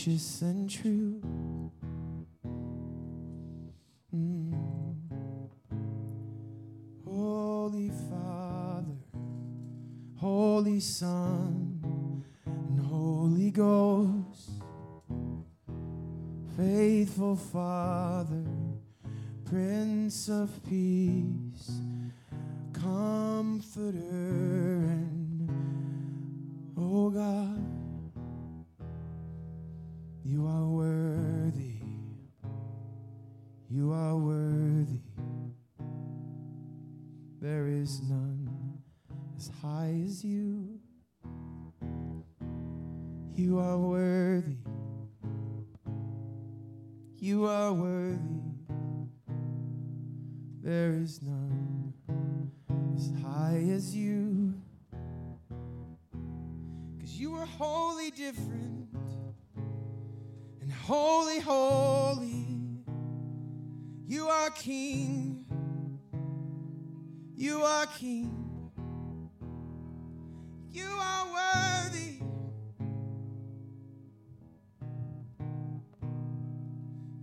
righteous 0.00 0.40
and 0.40 0.70
true. 0.70 1.20
Mm. 4.14 4.54
Holy 7.04 7.90
Father, 8.08 8.96
Holy 10.16 10.80
Son, 10.80 12.24
and 12.46 12.80
Holy 12.80 13.50
Ghost, 13.50 14.62
faithful 16.56 17.36
Father, 17.36 18.46
Prince 19.44 20.30
of 20.30 20.48
Peace, 20.66 21.82
Comforter, 22.72 23.98
and 23.98 25.50
oh 26.78 27.10
God. 27.10 27.79
You 30.30 30.46
are 30.46 30.68
worthy. 30.68 31.80
You 33.68 33.90
are 33.90 34.16
worthy. 34.16 35.00
There 37.40 37.66
is 37.66 38.00
none 38.08 38.78
as 39.36 39.50
high 39.60 40.00
as 40.06 40.24
you. 40.24 40.78
You 43.34 43.58
are 43.58 43.76
worthy. 43.76 44.58
You 47.18 47.46
are 47.46 47.72
worthy. 47.72 48.52
There 50.62 50.92
is 50.92 51.20
none 51.22 51.92
as 52.94 53.10
high 53.20 53.64
as 53.68 53.96
you. 53.96 54.54
Cause 57.00 57.16
you 57.16 57.34
are 57.34 57.46
wholly 57.46 58.12
different 58.12 58.79
holy, 60.90 61.38
holy. 61.38 62.46
You 64.08 64.26
are 64.26 64.50
King. 64.50 65.44
You 67.36 67.62
are 67.62 67.86
King. 67.86 68.32
You 70.68 70.88
are 70.88 71.26
worthy. 71.38 72.18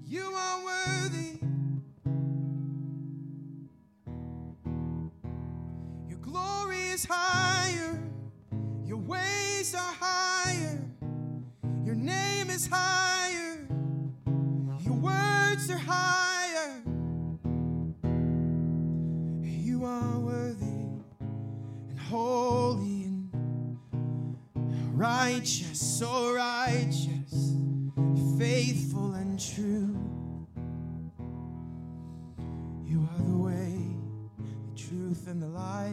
You 0.05 0.23
are 0.23 0.63
worthy. 0.63 1.39
Your 6.07 6.19
glory 6.19 6.83
is 6.95 7.03
higher. 7.03 8.01
Your 8.85 8.99
ways 8.99 9.75
are 9.75 9.95
higher. 9.99 10.81
Your 11.83 11.95
name 11.95 12.49
is 12.49 12.65
higher. 12.67 13.46
Your 15.67 15.75
are 15.75 15.79
higher. 15.79 16.81
You 19.41 19.83
are 19.83 20.19
worthy 20.19 20.65
and 21.89 21.99
holy 21.99 23.03
and 23.03 24.97
righteous, 24.97 25.81
so 25.81 26.33
righteous, 26.33 27.53
faithful 28.37 29.13
and 29.13 29.37
true. 29.37 29.93
You 32.85 33.05
are 33.11 33.23
the 33.23 33.37
way, 33.37 33.77
the 34.69 34.75
truth, 34.79 35.27
and 35.27 35.41
the 35.41 35.47
life. 35.47 35.91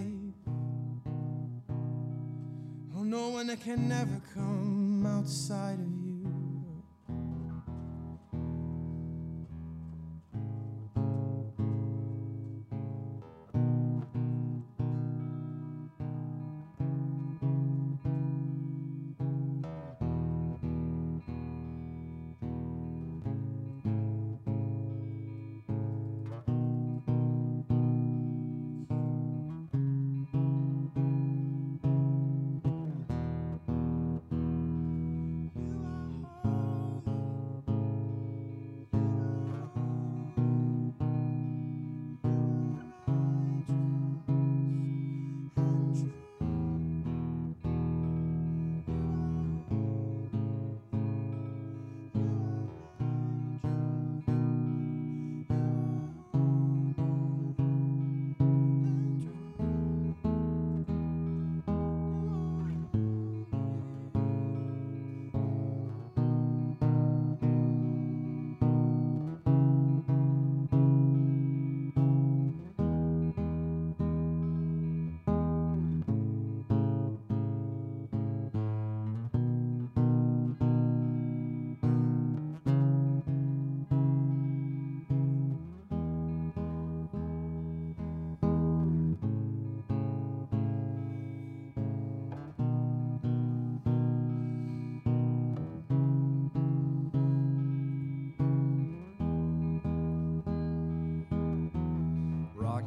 Oh, 2.97 3.03
no 3.03 3.31
one 3.31 3.57
can 3.57 3.91
ever 3.91 4.21
come 4.35 5.05
outside 5.05 5.81
of. 5.81 6.04
You 6.04 6.04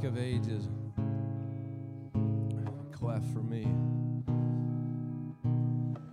of 0.07 0.17
ages, 0.17 0.69
cleft 2.93 3.25
for 3.33 3.43
me. 3.43 3.67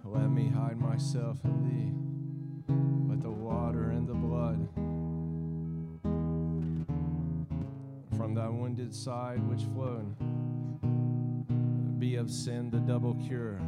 Let 0.05 0.31
me 0.31 0.49
hide 0.49 0.81
myself 0.81 1.39
in 1.45 1.63
thee. 1.63 1.93
Let 3.09 3.23
the 3.23 3.31
water 3.31 3.91
and 3.91 4.09
the 4.09 4.15
blood 4.15 4.69
from 8.17 8.35
thy 8.35 8.49
wounded 8.49 8.93
side 8.93 9.41
which 9.49 9.63
flowed 9.63 10.17
be 12.01 12.17
of 12.17 12.29
sin 12.29 12.71
the 12.71 12.81
double 12.81 13.15
cure. 13.15 13.61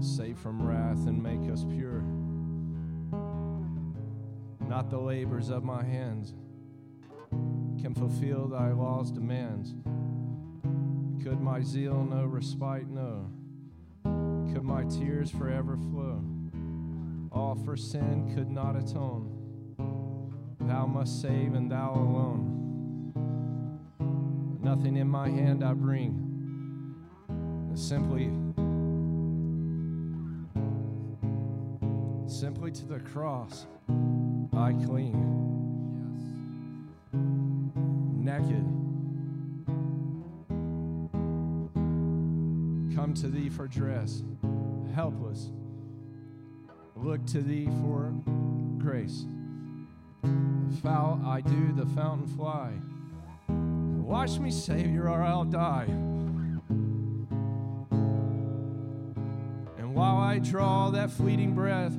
Save 0.00 0.38
from 0.38 0.62
wrath 0.62 1.08
and 1.08 1.20
make 1.20 1.50
us 1.50 1.64
pure. 1.64 2.04
Not 4.60 4.90
the 4.90 4.98
labors 4.98 5.50
of 5.50 5.64
my 5.64 5.82
hands 5.82 6.34
can 7.88 7.94
fulfill 7.94 8.48
thy 8.48 8.70
law's 8.70 9.10
demands. 9.10 9.74
Could 11.24 11.40
my 11.40 11.62
zeal 11.62 12.04
no 12.04 12.26
respite 12.26 12.86
know? 12.86 13.30
Could 14.52 14.62
my 14.62 14.84
tears 14.84 15.30
forever 15.30 15.78
flow? 15.78 16.22
All 17.32 17.54
for 17.64 17.78
sin 17.78 18.30
could 18.34 18.50
not 18.50 18.76
atone. 18.76 19.32
Thou 20.60 20.84
must 20.84 21.22
save, 21.22 21.54
and 21.54 21.70
thou 21.70 21.94
alone. 21.94 23.14
Nothing 24.60 24.98
in 24.98 25.08
my 25.08 25.30
hand 25.30 25.64
I 25.64 25.72
bring. 25.72 26.24
Simply, 27.74 28.30
simply 32.26 32.70
to 32.70 32.84
the 32.84 33.00
cross 33.00 33.66
I 34.52 34.74
cling. 34.84 35.57
Naked. 38.38 38.64
Come 42.94 43.14
to 43.14 43.26
thee 43.26 43.48
for 43.48 43.66
dress, 43.66 44.22
helpless. 44.94 45.50
Look 46.94 47.26
to 47.26 47.40
thee 47.40 47.68
for 47.82 48.12
grace. 48.78 49.26
Foul 50.82 51.20
I 51.24 51.40
do 51.40 51.72
the 51.72 51.86
fountain 51.86 52.28
fly. 52.28 52.74
Wash 53.48 54.38
me, 54.38 54.52
Savior, 54.52 55.08
or 55.08 55.20
I'll 55.22 55.44
die. 55.44 55.86
And 59.78 59.94
while 59.94 60.18
I 60.18 60.38
draw 60.38 60.90
that 60.90 61.10
fleeting 61.10 61.56
breath, 61.56 61.94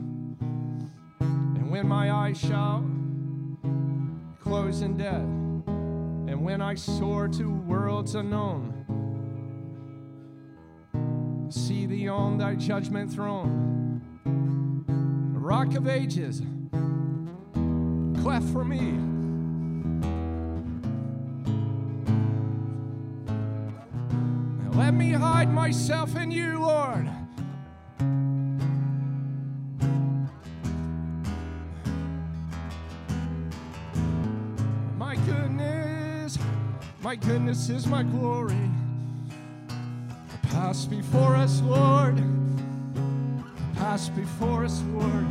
and 1.20 1.70
when 1.70 1.86
my 1.86 2.12
eyes 2.14 2.40
shall 2.40 2.86
close 4.40 4.82
in 4.82 4.96
death, 4.96 5.28
and 6.40 6.46
when 6.46 6.62
I 6.62 6.74
soar 6.74 7.28
to 7.28 7.50
worlds 7.50 8.16
unknown, 8.16 8.86
see 11.50 11.86
thee 11.86 12.08
on 12.08 12.38
thy 12.38 12.56
judgment 12.56 13.12
throne, 13.12 14.02
the 15.34 15.40
rock 15.40 15.76
of 15.76 15.86
ages, 15.86 16.42
cleft 18.22 18.48
for 18.54 18.64
me. 18.64 18.94
Let 24.78 24.94
me 24.94 25.12
hide 25.12 25.52
myself 25.54 26.16
in 26.16 26.32
you, 26.32 26.62
Lord. 26.62 27.10
My 37.10 37.16
goodness 37.16 37.70
is 37.70 37.88
my 37.88 38.04
glory. 38.04 38.70
Pass 40.52 40.86
before 40.86 41.36
us, 41.36 41.60
Lord. 41.62 42.22
Pass 43.78 44.10
before 44.10 44.64
us, 44.64 44.84
Lord. 44.94 45.26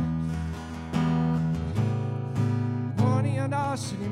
Morning 2.97 3.37
and 3.37 3.53
us, 3.53 3.93
and 3.93 4.03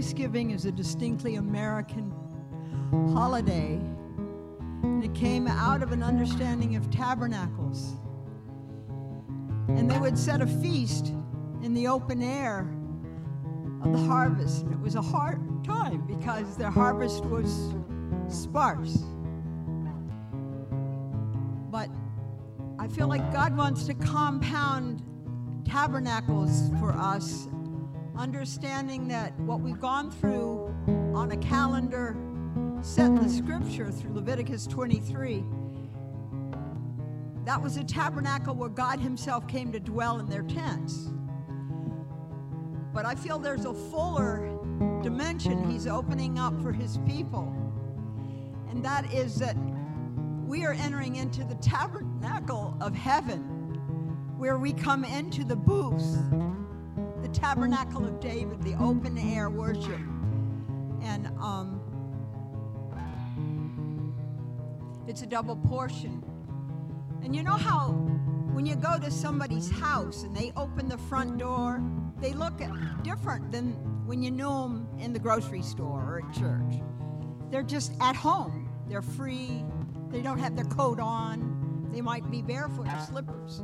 Thanksgiving 0.00 0.52
is 0.52 0.64
a 0.64 0.72
distinctly 0.72 1.34
American 1.34 2.10
holiday, 3.12 3.78
and 4.82 5.04
it 5.04 5.12
came 5.12 5.46
out 5.46 5.82
of 5.82 5.92
an 5.92 6.02
understanding 6.02 6.74
of 6.74 6.90
tabernacles. 6.90 7.96
And 9.68 9.90
they 9.90 9.98
would 9.98 10.16
set 10.16 10.40
a 10.40 10.46
feast 10.46 11.08
in 11.62 11.74
the 11.74 11.86
open 11.86 12.22
air 12.22 12.60
of 13.84 13.92
the 13.92 13.98
harvest. 13.98 14.62
And 14.62 14.72
it 14.72 14.80
was 14.80 14.94
a 14.94 15.02
hard 15.02 15.38
time 15.64 16.06
because 16.06 16.56
their 16.56 16.70
harvest 16.70 17.22
was 17.26 17.74
sparse. 18.26 19.04
But 21.70 21.90
I 22.78 22.88
feel 22.88 23.06
like 23.06 23.30
God 23.34 23.54
wants 23.54 23.84
to 23.84 23.92
compound 23.92 25.02
tabernacles 25.66 26.70
for 26.80 26.92
us, 26.92 27.48
understanding 28.20 29.08
that 29.08 29.34
what 29.40 29.60
we've 29.60 29.80
gone 29.80 30.10
through 30.10 30.74
on 31.14 31.32
a 31.32 31.36
calendar 31.38 32.14
set 32.82 33.06
in 33.06 33.14
the 33.14 33.28
scripture 33.30 33.90
through 33.90 34.12
Leviticus 34.12 34.66
23. 34.66 35.42
That 37.46 37.62
was 37.62 37.78
a 37.78 37.84
tabernacle 37.84 38.54
where 38.54 38.68
God 38.68 39.00
Himself 39.00 39.48
came 39.48 39.72
to 39.72 39.80
dwell 39.80 40.18
in 40.18 40.26
their 40.26 40.42
tents. 40.42 41.08
But 42.92 43.06
I 43.06 43.14
feel 43.14 43.38
there's 43.38 43.64
a 43.64 43.72
fuller 43.72 44.54
dimension 45.02 45.70
He's 45.70 45.86
opening 45.86 46.38
up 46.38 46.60
for 46.60 46.72
His 46.72 46.98
people. 47.06 47.50
And 48.68 48.84
that 48.84 49.10
is 49.14 49.36
that 49.36 49.56
we 50.46 50.66
are 50.66 50.74
entering 50.74 51.16
into 51.16 51.42
the 51.42 51.54
tabernacle 51.54 52.76
of 52.82 52.94
heaven, 52.94 53.40
where 54.36 54.58
we 54.58 54.74
come 54.74 55.04
into 55.06 55.42
the 55.42 55.56
booth, 55.56 56.18
the 57.22 57.28
tabernacle 57.28 58.04
of 58.04 58.20
David, 58.20 58.62
the 58.62 58.74
open 58.74 59.16
air 59.18 59.50
worship. 59.50 60.00
And 61.02 61.26
um, 61.40 61.80
it's 65.06 65.22
a 65.22 65.26
double 65.26 65.56
portion. 65.56 66.22
And 67.22 67.34
you 67.34 67.42
know 67.42 67.56
how 67.56 67.88
when 68.52 68.66
you 68.66 68.76
go 68.76 68.98
to 68.98 69.10
somebody's 69.10 69.70
house 69.70 70.22
and 70.22 70.34
they 70.34 70.52
open 70.56 70.88
the 70.88 70.98
front 70.98 71.38
door, 71.38 71.82
they 72.20 72.32
look 72.32 72.60
different 73.02 73.50
than 73.50 73.72
when 74.06 74.22
you 74.22 74.30
know 74.30 74.62
them 74.62 74.88
in 74.98 75.12
the 75.12 75.18
grocery 75.18 75.62
store 75.62 76.00
or 76.00 76.22
at 76.26 76.34
church. 76.34 76.82
They're 77.50 77.62
just 77.62 77.92
at 78.00 78.16
home. 78.16 78.68
They're 78.88 79.02
free. 79.02 79.64
They 80.10 80.20
don't 80.20 80.38
have 80.38 80.56
their 80.56 80.64
coat 80.64 81.00
on. 81.00 81.88
They 81.92 82.00
might 82.00 82.30
be 82.30 82.42
barefoot 82.42 82.86
or 82.86 83.06
slippers. 83.06 83.62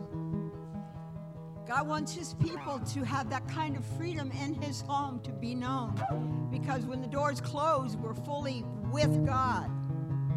God 1.66 1.88
wants 1.88 2.14
his 2.14 2.34
people 2.34 2.78
to 2.78 3.02
have 3.02 3.28
that 3.30 3.48
kind 3.48 3.76
of 3.76 3.84
freedom 3.84 4.30
in 4.40 4.55
his 4.55 4.82
home 4.82 5.18
to 5.24 5.32
be 5.32 5.52
known. 5.52 6.48
Because 6.48 6.84
when 6.84 7.01
the 7.01 7.09
doors 7.09 7.40
close, 7.40 7.97
we're 7.97 8.14
fully 8.14 8.64
with 8.93 9.26
God 9.26 9.68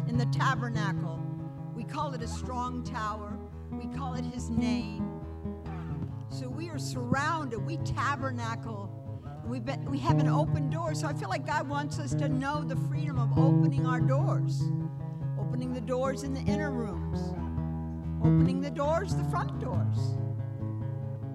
in 0.08 0.18
the 0.18 0.26
tabernacle. 0.26 1.20
We 1.72 1.84
call 1.84 2.12
it 2.14 2.22
a 2.22 2.26
strong 2.26 2.82
tower, 2.82 3.38
we 3.70 3.86
call 3.96 4.14
it 4.14 4.24
his 4.24 4.50
name. 4.50 5.20
So 6.30 6.48
we 6.48 6.68
are 6.68 6.78
surrounded, 6.78 7.64
we 7.64 7.76
tabernacle. 7.78 8.90
We've 9.46 9.64
been, 9.64 9.84
we 9.84 9.98
have 9.98 10.18
an 10.18 10.28
open 10.28 10.68
door. 10.68 10.94
So 10.94 11.06
I 11.06 11.12
feel 11.12 11.28
like 11.28 11.46
God 11.46 11.68
wants 11.68 12.00
us 12.00 12.12
to 12.14 12.28
know 12.28 12.64
the 12.64 12.76
freedom 12.76 13.18
of 13.18 13.38
opening 13.38 13.86
our 13.86 14.00
doors, 14.00 14.62
opening 15.38 15.72
the 15.72 15.80
doors 15.80 16.24
in 16.24 16.34
the 16.34 16.40
inner 16.40 16.72
rooms, 16.72 17.20
opening 18.20 18.60
the 18.60 18.70
doors, 18.70 19.14
the 19.14 19.24
front 19.24 19.60
doors, 19.60 20.18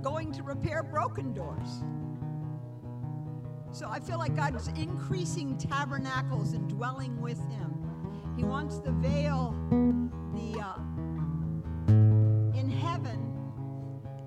going 0.05 0.31
to 0.31 0.43
repair 0.43 0.83
broken 0.83 1.33
doors. 1.33 1.83
So 3.71 3.89
I 3.89 3.99
feel 3.99 4.19
like 4.19 4.35
God's 4.35 4.67
increasing 4.67 5.57
tabernacles 5.57 6.53
and 6.53 6.69
dwelling 6.69 7.19
with 7.19 7.39
Him. 7.49 7.73
He 8.37 8.43
wants 8.43 8.77
the 8.77 8.91
veil, 8.91 9.55
the 10.35 10.61
uh, 10.61 10.75
in 12.57 12.69
heaven, 12.69 13.33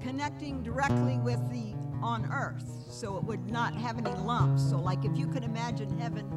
connecting 0.01 0.65
directly 0.65 1.19
with 1.19 1.49
the 1.49 1.75
on 2.03 2.29
earth, 2.33 2.87
so 2.91 3.17
it 3.17 3.23
would 3.23 3.49
not 3.49 3.73
have 3.75 3.99
any 3.99 4.11
lumps. 4.23 4.69
So, 4.69 4.79
like 4.79 5.05
if 5.05 5.17
you 5.17 5.29
could 5.29 5.45
imagine 5.45 5.97
heaven 5.97 6.29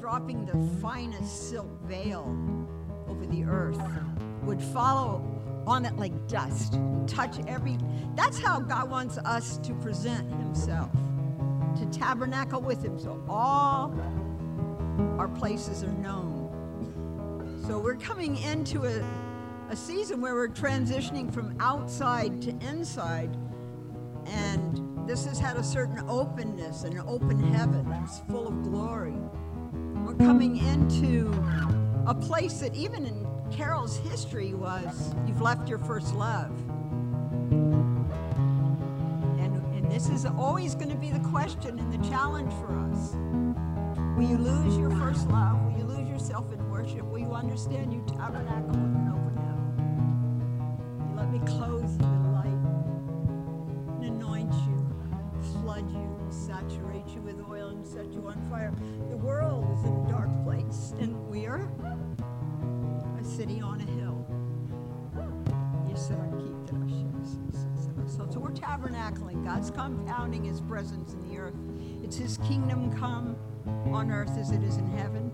dropping 0.00 0.46
the 0.46 0.80
finest 0.80 1.50
silk 1.50 1.80
veil 1.82 2.24
over 3.06 3.26
the 3.26 3.44
earth, 3.44 3.80
would 4.44 4.62
follow 4.62 5.31
on 5.66 5.84
it 5.84 5.96
like 5.96 6.12
dust, 6.28 6.78
touch 7.06 7.36
every. 7.46 7.78
That's 8.14 8.38
how 8.38 8.60
God 8.60 8.90
wants 8.90 9.18
us 9.18 9.58
to 9.58 9.74
present 9.74 10.28
Himself, 10.30 10.90
to 11.78 11.86
tabernacle 11.86 12.60
with 12.60 12.84
Him, 12.84 12.98
so 12.98 13.22
all 13.28 13.94
our 15.18 15.28
places 15.28 15.82
are 15.82 15.92
known. 15.92 16.42
So 17.66 17.78
we're 17.78 17.94
coming 17.94 18.36
into 18.38 18.84
a, 18.84 19.04
a 19.70 19.76
season 19.76 20.20
where 20.20 20.34
we're 20.34 20.48
transitioning 20.48 21.32
from 21.32 21.56
outside 21.60 22.42
to 22.42 22.50
inside. 22.68 23.36
And 24.26 25.08
this 25.08 25.24
has 25.26 25.38
had 25.38 25.56
a 25.56 25.64
certain 25.64 26.04
openness, 26.08 26.84
an 26.84 27.00
open 27.06 27.52
heaven 27.52 27.88
that's 27.88 28.20
full 28.20 28.48
of 28.48 28.62
glory. 28.62 29.16
We're 29.72 30.14
coming 30.14 30.56
into 30.58 31.32
a 32.06 32.14
place 32.14 32.54
that 32.54 32.74
even 32.74 33.06
in 33.06 33.26
Carol's 33.52 33.98
history 33.98 34.54
was 34.54 35.14
you've 35.26 35.42
left 35.42 35.68
your 35.68 35.78
first 35.78 36.14
love. 36.14 36.50
And, 39.38 39.62
and 39.74 39.90
this 39.92 40.08
is 40.08 40.24
always 40.24 40.74
going 40.74 40.88
to 40.88 40.96
be 40.96 41.10
the 41.10 41.20
question 41.20 41.78
and 41.78 41.92
the 41.92 42.08
challenge 42.08 42.50
for 42.54 42.72
us. 42.90 43.14
Will 44.16 44.28
you 44.28 44.38
lose 44.38 44.78
your 44.78 44.90
first 44.90 45.28
love? 45.28 45.62
Will 45.64 45.78
you 45.78 45.84
lose 45.84 46.08
yourself 46.08 46.50
in 46.52 46.70
worship? 46.70 47.02
Will 47.02 47.18
you 47.18 47.32
understand 47.32 47.92
you 47.92 48.02
tabernacle 48.08 48.68
with 48.68 48.76
an 48.76 49.08
open 49.12 49.36
heaven? 49.36 51.10
You 51.10 51.16
let 51.16 51.30
me 51.30 51.38
clothe 51.40 51.90
you 52.00 52.06
in 52.06 52.32
light 52.32 52.46
and 53.96 54.04
anoint 54.04 54.52
you, 54.66 54.86
flood 55.60 55.90
you, 55.90 56.18
saturate 56.30 57.06
you 57.08 57.20
with 57.20 57.38
oil, 57.50 57.68
and 57.68 57.86
set 57.86 58.12
you 58.12 58.26
on 58.28 58.40
fire. 58.48 58.72
The 59.10 59.16
world 59.16 59.61
city 63.42 63.60
on 63.60 63.80
a 63.80 63.90
hill. 63.90 64.24
So, 68.06 68.28
so 68.30 68.38
we're 68.38 68.52
tabernacling. 68.52 69.44
God's 69.44 69.68
compounding 69.68 70.44
his 70.44 70.60
presence 70.60 71.12
in 71.14 71.28
the 71.28 71.38
earth. 71.38 71.54
It's 72.04 72.16
his 72.16 72.38
kingdom 72.38 72.96
come 72.96 73.36
on 73.86 74.12
earth 74.12 74.38
as 74.38 74.52
it 74.52 74.62
is 74.62 74.76
in 74.76 74.86
heaven. 74.92 75.32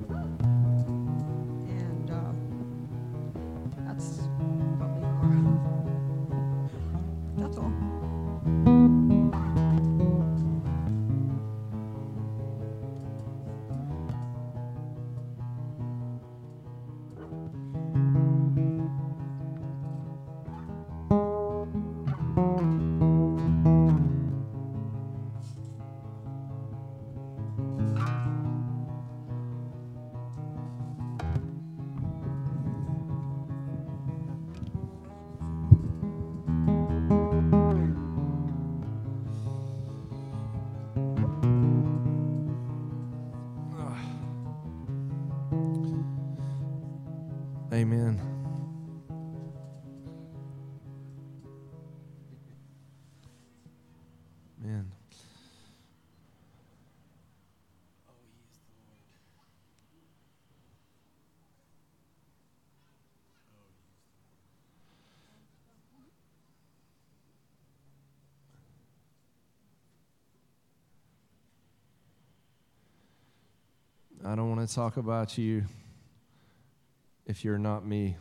I 74.28 74.34
don't 74.34 74.54
want 74.54 74.68
to 74.68 74.74
talk 74.74 74.98
about 74.98 75.38
you 75.38 75.64
if 77.24 77.46
you're 77.46 77.56
not 77.56 77.86
me. 77.86 78.14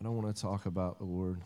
I 0.00 0.02
don't 0.02 0.16
want 0.16 0.34
to 0.34 0.42
talk 0.42 0.66
about 0.66 0.98
the 0.98 1.04
Lord. 1.04 1.40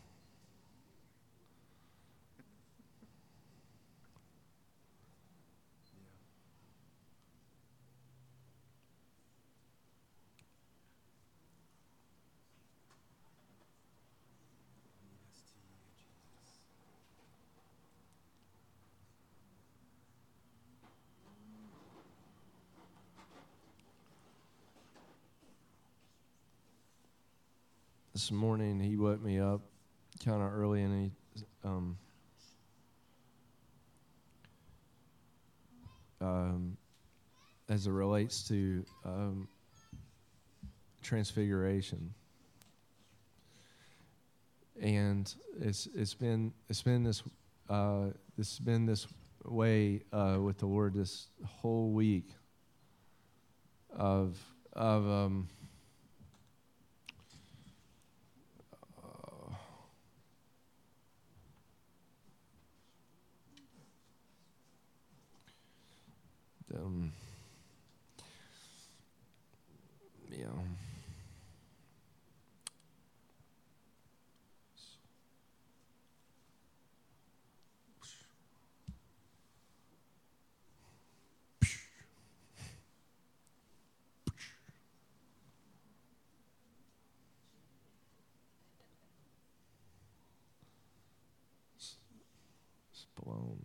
This 28.22 28.30
morning 28.30 28.78
he 28.78 28.96
woke 28.96 29.20
me 29.20 29.40
up 29.40 29.60
kind 30.24 30.40
of 30.40 30.54
early 30.54 30.80
and 30.82 31.10
he 31.34 31.44
um, 31.64 31.98
um, 36.20 36.76
as 37.68 37.88
it 37.88 37.90
relates 37.90 38.46
to 38.46 38.84
um, 39.04 39.48
transfiguration. 41.02 42.14
And 44.80 45.34
it's 45.60 45.88
it's 45.92 46.14
been 46.14 46.52
it's 46.68 46.82
been 46.82 47.02
this 47.02 47.24
uh, 47.68 48.04
it's 48.38 48.60
been 48.60 48.86
this 48.86 49.08
way 49.44 50.02
uh, 50.12 50.38
with 50.40 50.58
the 50.58 50.66
Lord 50.66 50.94
this 50.94 51.26
whole 51.44 51.90
week 51.90 52.28
of 53.90 54.38
of 54.74 55.10
um, 55.10 55.48
um, 66.74 67.12
yeah. 70.30 70.46
It's 92.92 93.06
blown. 93.20 93.58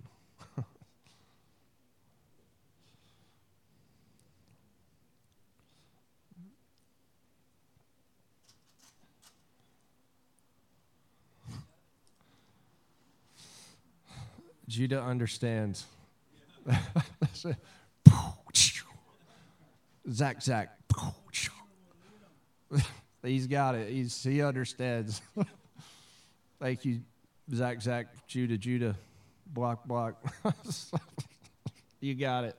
Judah 14.78 15.02
understands. 15.02 15.88
Zach, 20.12 20.40
Zach. 20.40 20.78
He's 23.24 23.48
got 23.48 23.74
it. 23.74 23.90
He's, 23.90 24.22
he 24.22 24.44
understands. 24.44 25.24
Thank 26.60 26.86
you, 26.86 27.02
Zach, 27.52 27.82
Zach, 27.82 28.28
Judah, 28.28 28.60
Judah, 28.60 28.96
block, 29.48 29.88
block. 29.88 30.24
you 32.00 32.14
got 32.14 32.44
it. 32.44 32.56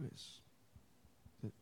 Who 0.00 0.06
is 0.06 0.40
it? 1.44 1.52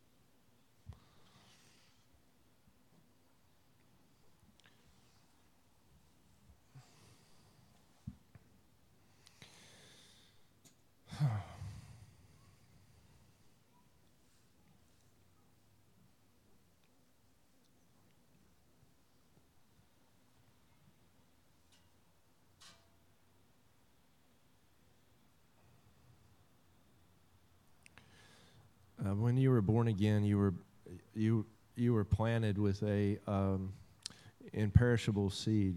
Uh, 29.01 29.15
when 29.15 29.37
you 29.37 29.51
were 29.51 29.58
born 29.69 29.89
again, 29.89 30.25
you 30.25 30.39
were 30.39 30.55
you 31.15 31.45
you 31.77 31.93
were 31.93 32.03
planted 32.03 32.57
with 32.57 32.83
a 32.85 33.19
um, 33.27 33.71
imperishable 34.55 35.29
seed. 35.29 35.77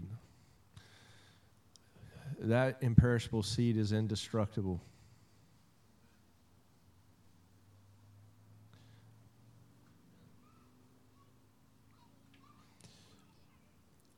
That 2.38 2.78
imperishable 2.80 3.42
seed 3.42 3.76
is 3.76 3.92
indestructible. 3.92 4.80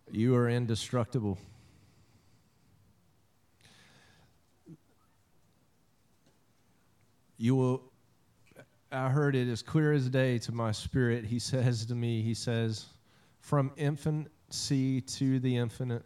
You 0.08 0.36
are 0.36 0.48
indestructible. 0.48 1.36
You 7.36 7.56
will 7.56 7.82
I 8.94 9.08
heard 9.08 9.34
it 9.34 9.48
as 9.48 9.60
clear 9.60 9.92
as 9.92 10.08
day 10.08 10.38
to 10.38 10.52
my 10.52 10.70
spirit. 10.70 11.24
He 11.24 11.40
says 11.40 11.84
to 11.86 11.94
me, 11.94 12.22
He 12.22 12.34
says, 12.34 12.86
from 13.40 13.72
infancy 13.76 15.00
to 15.00 15.40
the 15.40 15.56
infinite. 15.56 16.04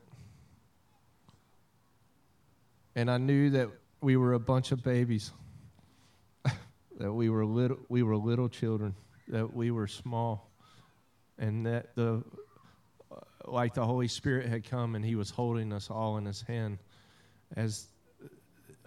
And 2.97 3.11
I 3.11 3.19
knew 3.19 3.51
that 3.51 3.69
we 4.01 4.17
were 4.17 4.33
a 4.33 4.41
bunch 4.41 4.73
of 4.73 4.83
babies, 4.83 5.33
that 6.99 7.13
we 7.13 7.29
were 7.29 7.45
little, 7.45 7.79
we 7.91 8.03
were 8.03 8.17
little 8.17 8.49
children, 8.49 8.95
that 9.29 9.53
we 9.53 9.71
were 9.71 9.87
small, 9.87 10.51
and 11.39 11.67
that 11.67 11.95
the 11.95 12.25
like 13.45 13.75
the 13.75 13.85
Holy 13.85 14.09
Spirit 14.09 14.47
had 14.47 14.69
come 14.69 14.95
and 14.95 15.05
He 15.05 15.15
was 15.15 15.29
holding 15.31 15.75
us 15.75 15.91
all 15.91 16.17
in 16.17 16.25
His 16.25 16.41
hand 16.41 16.79
as 17.55 17.87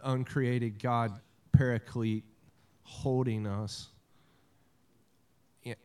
uncreated 0.03 0.81
God, 0.81 1.19
Paraclete, 1.51 2.25
holding 2.83 3.47
us 3.47 3.87
and, 5.65 5.75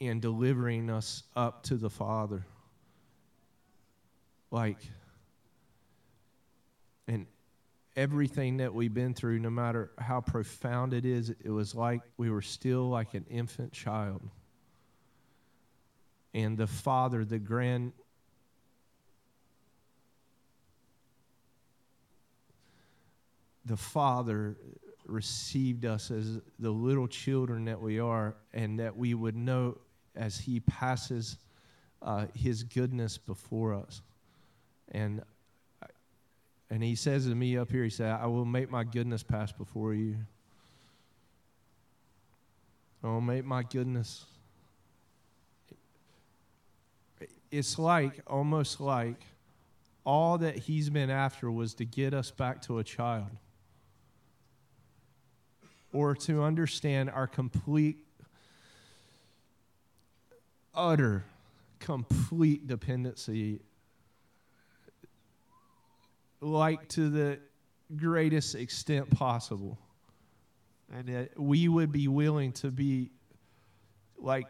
and 0.00 0.22
delivering 0.22 0.90
us 0.90 1.22
up 1.36 1.62
to 1.64 1.76
the 1.76 1.90
Father. 1.90 2.46
Like, 4.50 4.78
and 7.06 7.26
everything 7.96 8.58
that 8.58 8.72
we've 8.72 8.94
been 8.94 9.14
through, 9.14 9.38
no 9.38 9.50
matter 9.50 9.90
how 9.98 10.20
profound 10.20 10.94
it 10.94 11.04
is, 11.04 11.30
it 11.30 11.50
was 11.50 11.74
like 11.74 12.00
we 12.16 12.30
were 12.30 12.42
still 12.42 12.88
like 12.88 13.14
an 13.14 13.26
infant 13.30 13.72
child. 13.72 14.22
And 16.32 16.56
the 16.56 16.66
Father, 16.66 17.24
the 17.24 17.38
grand 17.38 17.92
the 23.64 23.76
Father 23.76 24.56
received 25.10 25.84
us 25.84 26.10
as 26.10 26.38
the 26.58 26.70
little 26.70 27.08
children 27.08 27.64
that 27.66 27.80
we 27.80 27.98
are, 27.98 28.36
and 28.52 28.78
that 28.78 28.96
we 28.96 29.14
would 29.14 29.36
know 29.36 29.76
as 30.14 30.38
He 30.38 30.60
passes 30.60 31.36
uh, 32.02 32.26
His 32.34 32.62
goodness 32.62 33.18
before 33.18 33.74
us. 33.74 34.02
And 34.92 35.22
and 36.70 36.82
He 36.82 36.94
says 36.94 37.26
to 37.26 37.34
me 37.34 37.56
up 37.56 37.70
here, 37.70 37.84
He 37.84 37.90
said, 37.90 38.12
"I 38.12 38.26
will 38.26 38.44
make 38.44 38.70
my 38.70 38.84
goodness 38.84 39.22
pass 39.22 39.52
before 39.52 39.94
you. 39.94 40.16
I 43.02 43.08
will 43.08 43.20
make 43.20 43.44
my 43.44 43.62
goodness." 43.62 44.24
It's 47.50 47.80
like 47.80 48.20
almost 48.28 48.80
like 48.80 49.20
all 50.06 50.38
that 50.38 50.56
He's 50.56 50.88
been 50.88 51.10
after 51.10 51.50
was 51.50 51.74
to 51.74 51.84
get 51.84 52.14
us 52.14 52.30
back 52.30 52.62
to 52.62 52.78
a 52.78 52.84
child 52.84 53.30
or 55.92 56.14
to 56.14 56.42
understand 56.42 57.10
our 57.10 57.26
complete, 57.26 57.98
utter, 60.74 61.24
complete 61.80 62.66
dependency, 62.66 63.60
like 66.40 66.88
to 66.88 67.08
the 67.08 67.38
greatest 67.96 68.54
extent 68.54 69.10
possible. 69.10 69.78
And 70.92 71.06
that 71.08 71.38
we 71.38 71.68
would 71.68 71.92
be 71.92 72.08
willing 72.08 72.52
to 72.54 72.70
be 72.70 73.10
like 74.18 74.46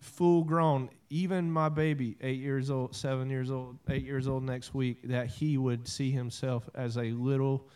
full 0.00 0.44
grown, 0.44 0.90
even 1.10 1.50
my 1.50 1.68
baby, 1.68 2.16
eight 2.20 2.40
years 2.40 2.70
old, 2.70 2.94
seven 2.94 3.30
years 3.30 3.50
old, 3.50 3.78
eight 3.88 4.04
years 4.04 4.28
old 4.28 4.42
next 4.44 4.74
week, 4.74 4.98
that 5.04 5.28
he 5.28 5.58
would 5.58 5.86
see 5.86 6.10
himself 6.10 6.68
as 6.74 6.96
a 6.96 7.10
little 7.12 7.68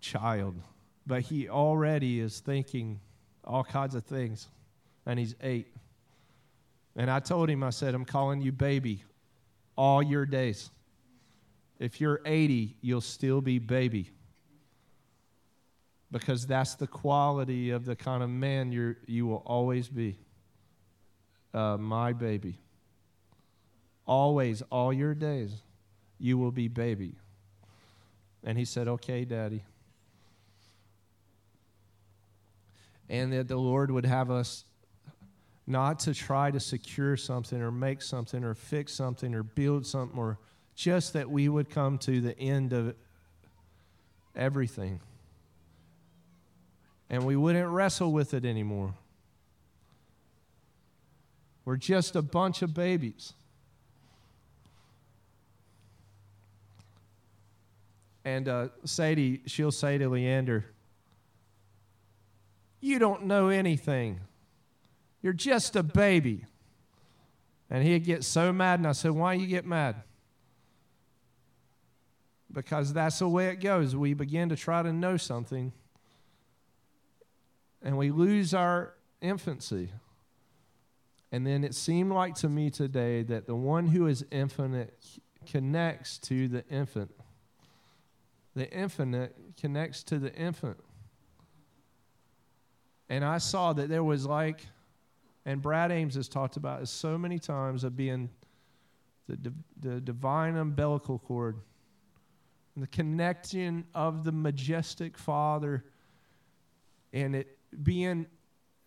child. 0.00 0.54
But 1.06 1.22
he 1.22 1.48
already 1.48 2.20
is 2.20 2.40
thinking 2.40 3.00
all 3.44 3.64
kinds 3.64 3.94
of 3.94 4.04
things, 4.04 4.48
and 5.06 5.18
he's 5.18 5.34
eight. 5.42 5.68
And 6.96 7.10
I 7.10 7.20
told 7.20 7.50
him, 7.50 7.62
I 7.62 7.70
said, 7.70 7.94
I'm 7.94 8.04
calling 8.04 8.40
you 8.40 8.52
baby 8.52 9.02
all 9.76 10.02
your 10.02 10.26
days. 10.26 10.70
If 11.78 12.00
you're 12.00 12.20
80, 12.24 12.76
you'll 12.80 13.00
still 13.00 13.40
be 13.40 13.58
baby. 13.58 14.10
Because 16.10 16.46
that's 16.46 16.76
the 16.76 16.86
quality 16.86 17.70
of 17.70 17.84
the 17.84 17.96
kind 17.96 18.22
of 18.22 18.30
man 18.30 18.70
you 18.70 18.94
you 19.06 19.26
will 19.26 19.42
always 19.44 19.88
be. 19.88 20.16
Uh, 21.52 21.76
my 21.76 22.12
baby. 22.12 22.58
Always, 24.06 24.62
all 24.70 24.92
your 24.92 25.14
days, 25.14 25.52
you 26.18 26.38
will 26.38 26.52
be 26.52 26.68
baby. 26.68 27.16
And 28.44 28.56
he 28.56 28.64
said, 28.64 28.86
Okay, 28.86 29.24
daddy. 29.24 29.64
And 33.08 33.32
that 33.32 33.48
the 33.48 33.56
Lord 33.56 33.90
would 33.90 34.06
have 34.06 34.30
us 34.30 34.64
not 35.66 35.98
to 36.00 36.14
try 36.14 36.50
to 36.50 36.60
secure 36.60 37.16
something 37.16 37.60
or 37.60 37.70
make 37.70 38.02
something 38.02 38.44
or 38.44 38.54
fix 38.54 38.92
something 38.92 39.34
or 39.34 39.42
build 39.42 39.86
something 39.86 40.18
or 40.18 40.38
just 40.74 41.12
that 41.12 41.30
we 41.30 41.48
would 41.48 41.70
come 41.70 41.98
to 41.98 42.20
the 42.20 42.38
end 42.38 42.72
of 42.72 42.94
everything. 44.34 45.00
And 47.08 47.24
we 47.24 47.36
wouldn't 47.36 47.68
wrestle 47.68 48.12
with 48.12 48.34
it 48.34 48.44
anymore. 48.44 48.94
We're 51.64 51.76
just 51.76 52.16
a 52.16 52.22
bunch 52.22 52.62
of 52.62 52.74
babies. 52.74 53.32
And 58.24 58.48
uh, 58.48 58.68
Sadie, 58.84 59.42
she'll 59.46 59.72
say 59.72 59.98
to 59.98 60.08
Leander, 60.08 60.64
You 62.84 62.98
don't 62.98 63.24
know 63.24 63.48
anything. 63.48 64.20
You're 65.22 65.32
just 65.32 65.74
a 65.74 65.82
baby. 65.82 66.44
And 67.70 67.82
he'd 67.82 68.04
get 68.04 68.24
so 68.24 68.52
mad. 68.52 68.78
And 68.78 68.86
I 68.86 68.92
said, 68.92 69.12
Why 69.12 69.32
you 69.32 69.46
get 69.46 69.64
mad? 69.64 70.02
Because 72.52 72.92
that's 72.92 73.20
the 73.20 73.28
way 73.28 73.46
it 73.46 73.62
goes. 73.62 73.96
We 73.96 74.12
begin 74.12 74.50
to 74.50 74.56
try 74.56 74.82
to 74.82 74.92
know 74.92 75.16
something, 75.16 75.72
and 77.82 77.96
we 77.96 78.10
lose 78.10 78.52
our 78.52 78.92
infancy. 79.22 79.88
And 81.32 81.46
then 81.46 81.64
it 81.64 81.74
seemed 81.74 82.12
like 82.12 82.34
to 82.36 82.50
me 82.50 82.68
today 82.68 83.22
that 83.22 83.46
the 83.46 83.56
one 83.56 83.86
who 83.86 84.06
is 84.08 84.26
infinite 84.30 85.02
connects 85.46 86.18
to 86.18 86.48
the 86.48 86.66
infant. 86.68 87.12
The 88.54 88.70
infinite 88.70 89.34
connects 89.58 90.02
to 90.02 90.18
the 90.18 90.34
infant. 90.34 90.83
And 93.08 93.24
I 93.24 93.38
saw 93.38 93.72
that 93.72 93.88
there 93.88 94.04
was 94.04 94.26
like, 94.26 94.66
and 95.44 95.60
Brad 95.60 95.92
Ames 95.92 96.14
has 96.14 96.28
talked 96.28 96.56
about 96.56 96.82
it 96.82 96.88
so 96.88 97.18
many 97.18 97.38
times 97.38 97.84
of 97.84 97.96
being 97.96 98.30
the, 99.28 99.52
the 99.80 100.00
divine 100.00 100.56
umbilical 100.56 101.18
cord, 101.18 101.56
and 102.74 102.82
the 102.82 102.88
connection 102.88 103.84
of 103.94 104.24
the 104.24 104.32
majestic 104.32 105.16
Father, 105.16 105.84
and 107.12 107.36
it 107.36 107.56
being 107.82 108.26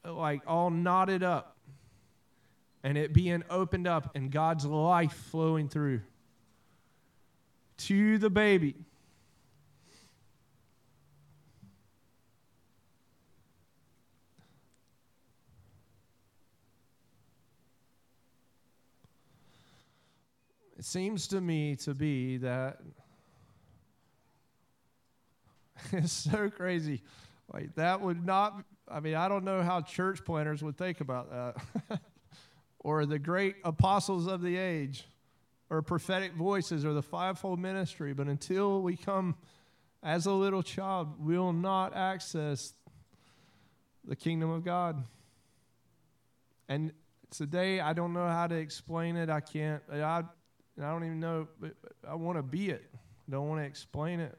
like 0.03 0.41
all 0.48 0.69
knotted 0.69 1.23
up 1.23 1.57
and 2.84 2.98
it 2.98 3.14
being 3.14 3.44
opened 3.49 3.88
up 3.88 4.15
and 4.15 4.31
God's 4.31 4.65
life 4.65 5.14
flowing 5.31 5.68
through 5.68 6.02
to 7.77 8.18
the 8.18 8.30
baby. 8.30 8.76
It 20.77 20.85
seems 20.85 21.27
to 21.29 21.41
me 21.41 21.75
to 21.77 21.95
be 21.95 22.37
that 22.37 22.79
it's 25.91 26.11
so 26.11 26.49
crazy. 26.49 27.01
Like, 27.51 27.75
that 27.75 28.01
would 28.01 28.25
not, 28.25 28.63
I 28.87 28.99
mean, 28.99 29.15
I 29.15 29.27
don't 29.27 29.43
know 29.43 29.61
how 29.63 29.81
church 29.81 30.23
planners 30.23 30.61
would 30.61 30.77
think 30.77 31.01
about 31.01 31.31
that. 31.31 31.99
or 32.79 33.05
the 33.05 33.19
great 33.19 33.55
apostles 33.63 34.27
of 34.27 34.41
the 34.41 34.57
age 34.57 35.05
or 35.69 35.81
prophetic 35.81 36.33
voices 36.33 36.85
or 36.85 36.93
the 36.93 37.01
fivefold 37.01 37.59
ministry. 37.59 38.13
But 38.13 38.27
until 38.27 38.81
we 38.81 38.95
come 38.95 39.35
as 40.03 40.25
a 40.25 40.31
little 40.31 40.63
child, 40.63 41.15
we'll 41.19 41.53
not 41.53 41.95
access 41.95 42.73
the 44.05 44.15
kingdom 44.15 44.49
of 44.51 44.63
God. 44.63 45.03
And 46.69 46.91
today, 47.31 47.79
I 47.79 47.93
don't 47.93 48.13
know 48.13 48.27
how 48.27 48.47
to 48.47 48.55
explain 48.55 49.15
it. 49.15 49.29
I 49.29 49.39
can't. 49.39 49.81
I, 49.91 50.23
I 50.79 50.91
don't 50.91 51.03
even 51.03 51.19
know. 51.19 51.47
I 52.07 52.15
want 52.15 52.37
to 52.37 52.43
be 52.43 52.69
it. 52.69 52.85
I 52.93 53.31
don't 53.31 53.49
want 53.49 53.61
to 53.61 53.65
explain 53.65 54.19
it. 54.19 54.37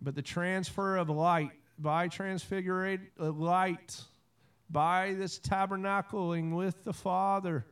But 0.00 0.14
the 0.14 0.22
transfer 0.22 0.96
of 0.96 1.10
light 1.10 1.50
by 1.78 2.08
transfigurated 2.08 3.08
uh, 3.18 3.32
light 3.32 4.00
by 4.70 5.14
this 5.14 5.38
tabernacling 5.38 6.54
with 6.54 6.84
the 6.84 6.92
Father 6.92 7.66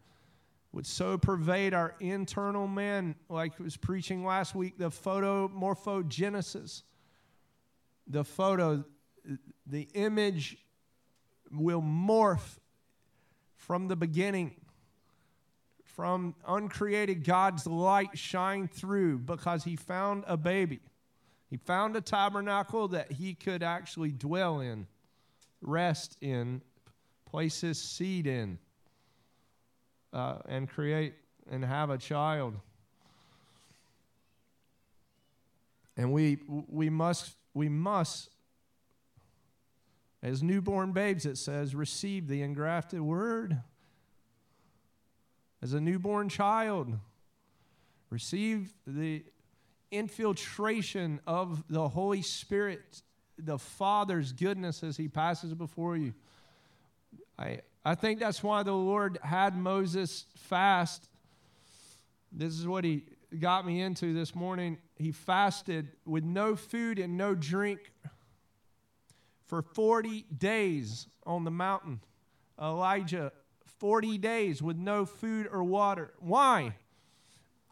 would 0.73 0.87
so 0.87 1.17
pervade 1.17 1.73
our 1.75 1.95
internal 2.01 2.67
man, 2.67 3.15
like 3.29 3.53
I 3.59 3.63
was 3.63 3.77
preaching 3.77 4.25
last 4.25 4.55
week, 4.55 4.79
the 4.79 4.91
photomorphogenesis. 4.91 6.83
The 8.07 8.25
photo, 8.25 8.85
uh, 9.31 9.35
the 9.67 9.89
image 9.95 10.59
will 11.51 11.83
morph 11.83 12.59
from 13.57 13.89
the 13.89 13.97
beginning, 13.97 14.57
from 15.99 16.33
uncreated 16.47 17.25
God's 17.25 17.67
light 17.67 18.17
shine 18.17 18.69
through 18.69 19.19
because 19.19 19.65
he 19.65 19.75
found 19.75 20.23
a 20.29 20.37
baby. 20.37 20.79
He 21.51 21.57
found 21.57 21.97
a 21.97 22.01
tabernacle 22.01 22.87
that 22.89 23.11
he 23.11 23.35
could 23.35 23.65
actually 23.65 24.13
dwell 24.13 24.61
in, 24.61 24.87
rest 25.61 26.17
in, 26.21 26.63
place 27.29 27.61
his 27.63 27.83
seed 27.83 28.29
in 28.29 28.59
uh, 30.13 30.37
and 30.47 30.69
create 30.69 31.15
and 31.51 31.65
have 31.65 31.91
a 31.91 31.99
child. 31.99 32.55
And 35.97 36.13
we, 36.13 36.39
we 36.69 36.91
must, 36.91 37.35
we 37.55 37.69
must, 37.69 38.31
as 40.23 40.45
newborn 40.45 40.93
babes, 40.93 41.27
it 41.27 41.39
says, 41.39 41.75
receive 41.75 42.29
the 42.29 42.43
engrafted 42.43 43.01
word. 43.01 43.63
As 45.61 45.73
a 45.73 45.81
newborn 45.81 46.29
child, 46.29 46.93
receive 48.11 48.73
the 48.87 49.25
infiltration 49.91 51.21
of 51.27 51.65
the 51.69 51.89
Holy 51.89 52.23
Spirit, 52.23 53.03
the 53.39 53.59
Father's 53.59 54.33
goodness 54.33 54.83
as 54.83 54.97
He 54.97 55.09
passes 55.09 55.55
before 55.55 55.97
you. 55.97 56.15
I, 57.39 57.61
I 57.85 57.95
think 57.95 58.21
that's 58.21 58.43
why 58.43 58.63
the 58.63 58.73
Lord 58.73 59.19
had 59.23 59.57
Moses 59.57 60.27
fast. 60.37 61.09
This 62.31 62.53
is 62.53 62.67
what 62.67 62.85
he 62.85 63.05
got 63.39 63.67
me 63.67 63.81
into 63.81 64.13
this 64.13 64.35
morning. 64.35 64.79
He 64.97 65.13
fasted 65.13 65.89
with 66.05 66.25
no 66.25 66.57
food 66.57 66.99
and 66.99 67.17
no 67.17 67.35
drink 67.35 67.93
for 69.47 69.63
40 69.63 70.27
days 70.37 71.07
on 71.25 71.45
the 71.45 71.51
mountain. 71.51 72.01
Elijah, 72.61 73.33
40 73.79 74.19
days 74.19 74.63
with 74.63 74.77
no 74.77 75.05
food 75.05 75.49
or 75.51 75.63
water. 75.65 76.13
Why? 76.19 76.75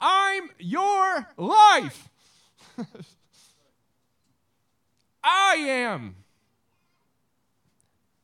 I'm 0.01 0.51
your 0.59 1.29
life. 1.37 2.09
I 5.25 5.55
am. 5.57 6.17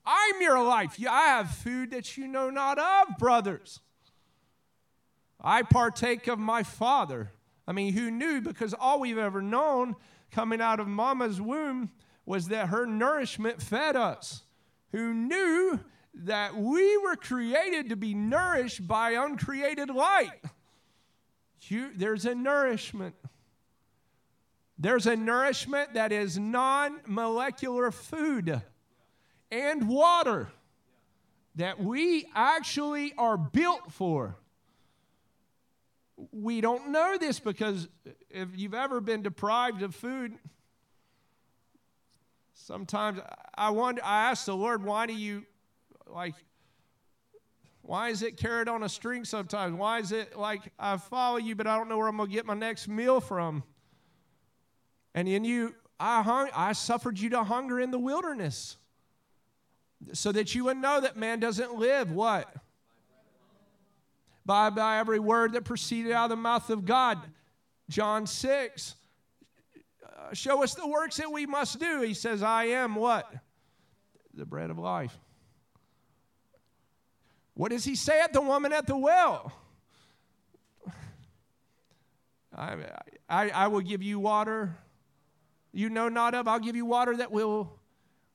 I'm 0.04 0.40
your 0.40 0.62
life. 0.62 0.96
I 1.08 1.26
have 1.28 1.50
food 1.50 1.90
that 1.92 2.16
you 2.16 2.26
know 2.28 2.50
not 2.50 2.78
of, 2.78 3.18
brothers. 3.18 3.80
I 5.40 5.62
partake 5.62 6.28
of 6.28 6.38
my 6.38 6.62
Father. 6.62 7.32
I 7.66 7.72
mean, 7.72 7.92
who 7.92 8.10
knew? 8.10 8.40
Because 8.40 8.74
all 8.74 9.00
we've 9.00 9.18
ever 9.18 9.42
known 9.42 9.96
coming 10.30 10.60
out 10.60 10.80
of 10.80 10.88
mama's 10.88 11.40
womb 11.40 11.90
was 12.24 12.48
that 12.48 12.68
her 12.68 12.86
nourishment 12.86 13.60
fed 13.60 13.96
us, 13.96 14.42
who 14.92 15.12
knew 15.12 15.80
that 16.14 16.54
we 16.54 16.98
were 16.98 17.16
created 17.16 17.88
to 17.88 17.96
be 17.96 18.14
nourished 18.14 18.86
by 18.86 19.12
uncreated 19.12 19.88
light. 19.88 20.30
You, 21.68 21.90
there's 21.94 22.26
a 22.26 22.34
nourishment. 22.34 23.14
There's 24.78 25.06
a 25.06 25.16
nourishment 25.16 25.94
that 25.94 26.12
is 26.12 26.38
non 26.38 27.00
molecular 27.06 27.90
food 27.90 28.60
and 29.50 29.88
water 29.88 30.50
that 31.54 31.78
we 31.80 32.26
actually 32.34 33.12
are 33.16 33.36
built 33.36 33.92
for. 33.92 34.36
We 36.30 36.60
don't 36.60 36.88
know 36.90 37.16
this 37.18 37.38
because 37.40 37.88
if 38.30 38.48
you've 38.54 38.74
ever 38.74 39.00
been 39.00 39.22
deprived 39.22 39.82
of 39.82 39.94
food, 39.94 40.34
sometimes 42.54 43.20
I 43.54 43.70
wonder, 43.70 44.02
I 44.04 44.30
ask 44.30 44.46
the 44.46 44.56
Lord, 44.56 44.84
why 44.84 45.06
do 45.06 45.14
you 45.14 45.44
like 46.06 46.34
why 47.82 48.10
is 48.10 48.22
it 48.22 48.36
carried 48.36 48.68
on 48.68 48.84
a 48.84 48.88
string 48.88 49.24
sometimes? 49.24 49.76
Why 49.76 49.98
is 49.98 50.12
it 50.12 50.36
like 50.38 50.62
I 50.78 50.96
follow 50.96 51.36
you, 51.36 51.56
but 51.56 51.66
I 51.66 51.76
don't 51.76 51.88
know 51.88 51.98
where 51.98 52.06
I'm 52.06 52.16
going 52.16 52.28
to 52.28 52.34
get 52.34 52.46
my 52.46 52.54
next 52.54 52.86
meal 52.88 53.20
from? 53.20 53.64
And 55.14 55.28
in 55.28 55.44
you, 55.44 55.74
I, 55.98 56.22
hung, 56.22 56.48
I 56.54 56.72
suffered 56.72 57.18
you 57.18 57.30
to 57.30 57.42
hunger 57.42 57.80
in 57.80 57.90
the 57.90 57.98
wilderness 57.98 58.76
so 60.12 60.32
that 60.32 60.54
you 60.54 60.64
would 60.64 60.76
know 60.76 61.00
that 61.00 61.16
man 61.16 61.40
doesn't 61.40 61.74
live 61.74 62.12
what? 62.12 62.52
By, 64.46 64.70
by 64.70 64.98
every 64.98 65.20
word 65.20 65.52
that 65.52 65.64
proceeded 65.64 66.12
out 66.12 66.24
of 66.24 66.30
the 66.30 66.36
mouth 66.36 66.70
of 66.70 66.84
God. 66.84 67.18
John 67.88 68.26
6. 68.26 68.94
Uh, 70.04 70.34
show 70.34 70.62
us 70.62 70.74
the 70.74 70.86
works 70.86 71.16
that 71.16 71.30
we 71.30 71.46
must 71.46 71.78
do. 71.78 72.00
He 72.00 72.14
says, 72.14 72.42
I 72.42 72.64
am 72.66 72.94
what? 72.94 73.32
The 74.34 74.46
bread 74.46 74.70
of 74.70 74.78
life. 74.78 75.16
What 77.54 77.70
does 77.70 77.84
he 77.84 77.94
say 77.94 78.20
at 78.20 78.32
the 78.32 78.40
woman 78.40 78.72
at 78.72 78.86
the 78.86 78.96
well? 78.96 79.52
I, 82.54 82.76
I, 83.28 83.48
I 83.50 83.66
will 83.68 83.80
give 83.80 84.02
you 84.02 84.18
water 84.18 84.76
you 85.72 85.88
know 85.88 86.08
not 86.08 86.34
of. 86.34 86.46
I'll 86.46 86.60
give 86.60 86.76
you 86.76 86.84
water 86.84 87.16
that 87.16 87.32
will, 87.32 87.72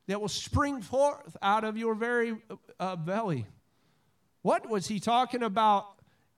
that 0.07 0.19
will 0.19 0.27
spring 0.27 0.81
forth 0.81 1.37
out 1.41 1.63
of 1.63 1.77
your 1.77 1.93
very 1.93 2.35
uh, 2.79 2.95
belly. 2.95 3.45
What 4.41 4.67
was 4.69 4.87
he 4.87 4.99
talking 4.99 5.43
about? 5.43 5.85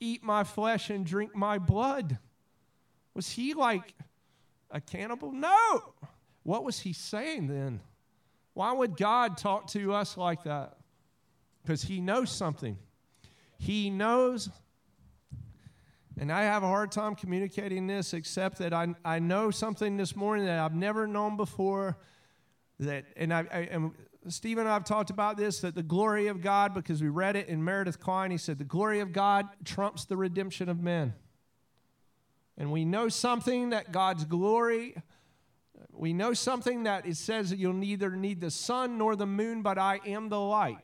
Eat 0.01 0.23
my 0.23 0.43
flesh 0.43 0.89
and 0.89 1.05
drink 1.05 1.35
my 1.35 1.57
blood. 1.57 2.17
Was 3.13 3.29
he 3.29 3.53
like 3.53 3.93
a 4.71 4.79
cannibal? 4.79 5.31
No. 5.31 5.93
What 6.43 6.63
was 6.63 6.79
he 6.79 6.93
saying 6.93 7.47
then? 7.47 7.81
Why 8.53 8.71
would 8.71 8.97
God 8.97 9.37
talk 9.37 9.67
to 9.67 9.93
us 9.93 10.17
like 10.17 10.43
that? 10.43 10.77
Because 11.61 11.83
he 11.83 11.99
knows 11.99 12.31
something. 12.31 12.77
He 13.57 13.89
knows, 13.89 14.49
and 16.17 16.31
I 16.31 16.43
have 16.43 16.63
a 16.63 16.67
hard 16.67 16.91
time 16.91 17.15
communicating 17.15 17.87
this, 17.87 18.13
except 18.13 18.57
that 18.59 18.73
I, 18.73 18.95
I 19.03 19.19
know 19.19 19.51
something 19.51 19.97
this 19.97 20.15
morning 20.15 20.45
that 20.45 20.59
I've 20.59 20.75
never 20.75 21.07
known 21.07 21.37
before. 21.37 21.97
That, 22.79 23.05
and 23.17 23.33
I, 23.33 23.45
I 23.51 23.57
and 23.71 23.91
Steve 24.27 24.57
and 24.57 24.67
I 24.67 24.73
have 24.73 24.83
talked 24.83 25.09
about 25.09 25.37
this 25.37 25.59
that 25.61 25.75
the 25.75 25.83
glory 25.83 26.27
of 26.27 26.41
God, 26.41 26.73
because 26.73 27.01
we 27.01 27.09
read 27.09 27.35
it 27.35 27.47
in 27.47 27.63
Meredith 27.63 27.99
Kline, 27.99 28.31
he 28.31 28.37
said, 28.37 28.57
the 28.57 28.63
glory 28.63 28.99
of 28.99 29.11
God 29.13 29.47
trumps 29.65 30.05
the 30.05 30.17
redemption 30.17 30.69
of 30.69 30.79
men. 30.81 31.13
And 32.57 32.71
we 32.71 32.83
know 32.83 33.07
something 33.07 33.69
that 33.69 33.91
God's 33.91 34.25
glory, 34.25 34.95
we 35.91 36.11
know 36.11 36.33
something 36.33 36.83
that 36.83 37.05
it 37.05 37.15
says 37.15 37.49
that 37.49 37.59
you'll 37.59 37.73
neither 37.73 38.11
need 38.11 38.41
the 38.41 38.51
sun 38.51 38.97
nor 38.97 39.15
the 39.15 39.25
moon, 39.25 39.61
but 39.61 39.77
I 39.77 40.01
am 40.05 40.29
the 40.29 40.39
light. 40.39 40.79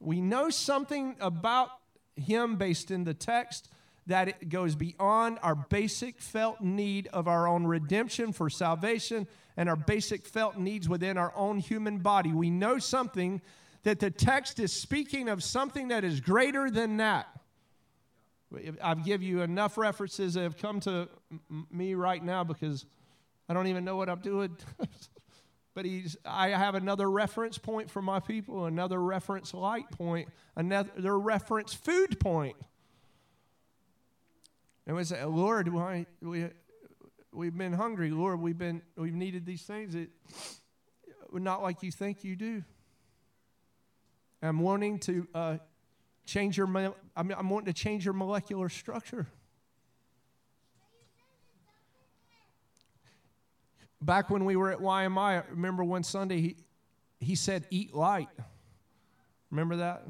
We 0.00 0.20
know 0.20 0.50
something 0.50 1.16
about 1.20 1.70
him 2.16 2.56
based 2.56 2.90
in 2.90 3.04
the 3.04 3.14
text 3.14 3.68
that 4.06 4.28
it 4.28 4.48
goes 4.48 4.74
beyond 4.74 5.38
our 5.42 5.54
basic 5.54 6.20
felt 6.20 6.60
need 6.60 7.06
of 7.08 7.28
our 7.28 7.46
own 7.46 7.66
redemption 7.66 8.32
for 8.32 8.50
salvation 8.50 9.28
and 9.56 9.68
our 9.68 9.76
basic 9.76 10.26
felt 10.26 10.56
needs 10.56 10.88
within 10.88 11.18
our 11.18 11.32
own 11.36 11.58
human 11.58 11.98
body. 11.98 12.32
We 12.32 12.50
know 12.50 12.78
something 12.78 13.42
that 13.82 14.00
the 14.00 14.10
text 14.10 14.58
is 14.58 14.72
speaking 14.72 15.28
of 15.28 15.42
something 15.42 15.88
that 15.88 16.02
is 16.02 16.20
greater 16.20 16.70
than 16.70 16.96
that. 16.96 17.28
I've 18.82 19.04
give 19.04 19.22
you 19.22 19.42
enough 19.42 19.78
references 19.78 20.34
that 20.34 20.42
have 20.42 20.56
come 20.56 20.80
to 20.80 21.08
me 21.70 21.94
right 21.94 22.22
now 22.22 22.42
because 22.42 22.84
I 23.48 23.54
don't 23.54 23.68
even 23.68 23.84
know 23.84 23.96
what 23.96 24.08
I'm 24.08 24.20
doing. 24.20 24.56
but 25.74 25.84
he's 25.84 26.16
i 26.24 26.48
have 26.48 26.74
another 26.74 27.10
reference 27.10 27.58
point 27.58 27.90
for 27.90 28.02
my 28.02 28.20
people 28.20 28.66
another 28.66 29.00
reference 29.00 29.54
light 29.54 29.90
point 29.90 30.28
another 30.56 31.18
reference 31.18 31.72
food 31.72 32.18
point. 32.20 32.56
and 34.86 34.96
we 34.96 35.04
say 35.04 35.24
lord 35.24 35.68
why 35.68 36.06
we 36.20 36.48
we've 37.32 37.56
been 37.56 37.72
hungry. 37.72 38.10
Lord 38.10 38.40
we've 38.40 38.58
been 38.58 38.82
we've 38.96 39.14
needed 39.14 39.46
these 39.46 39.62
things 39.62 39.94
that 39.94 40.08
not 41.32 41.62
like 41.62 41.82
you 41.82 41.92
think 41.92 42.24
you 42.24 42.36
do. 42.36 42.64
I'm 44.42 44.60
wanting 44.60 44.98
to 45.00 45.28
uh, 45.34 45.56
change 46.26 46.56
your 46.56 46.66
I'm, 46.66 46.94
I'm 47.16 47.50
wanting 47.50 47.72
to 47.72 47.78
change 47.78 48.04
your 48.04 48.14
molecular 48.14 48.68
structure 48.68 49.26
back 54.00 54.30
when 54.30 54.44
we 54.44 54.56
were 54.56 54.70
at 54.70 54.78
YMI, 54.78 55.18
I 55.18 55.42
remember 55.50 55.84
one 55.84 56.02
Sunday 56.02 56.40
he, 56.40 56.56
he 57.20 57.34
said, 57.34 57.66
Eat 57.70 57.94
light. 57.94 58.28
Remember 59.50 59.76
that? 59.76 60.06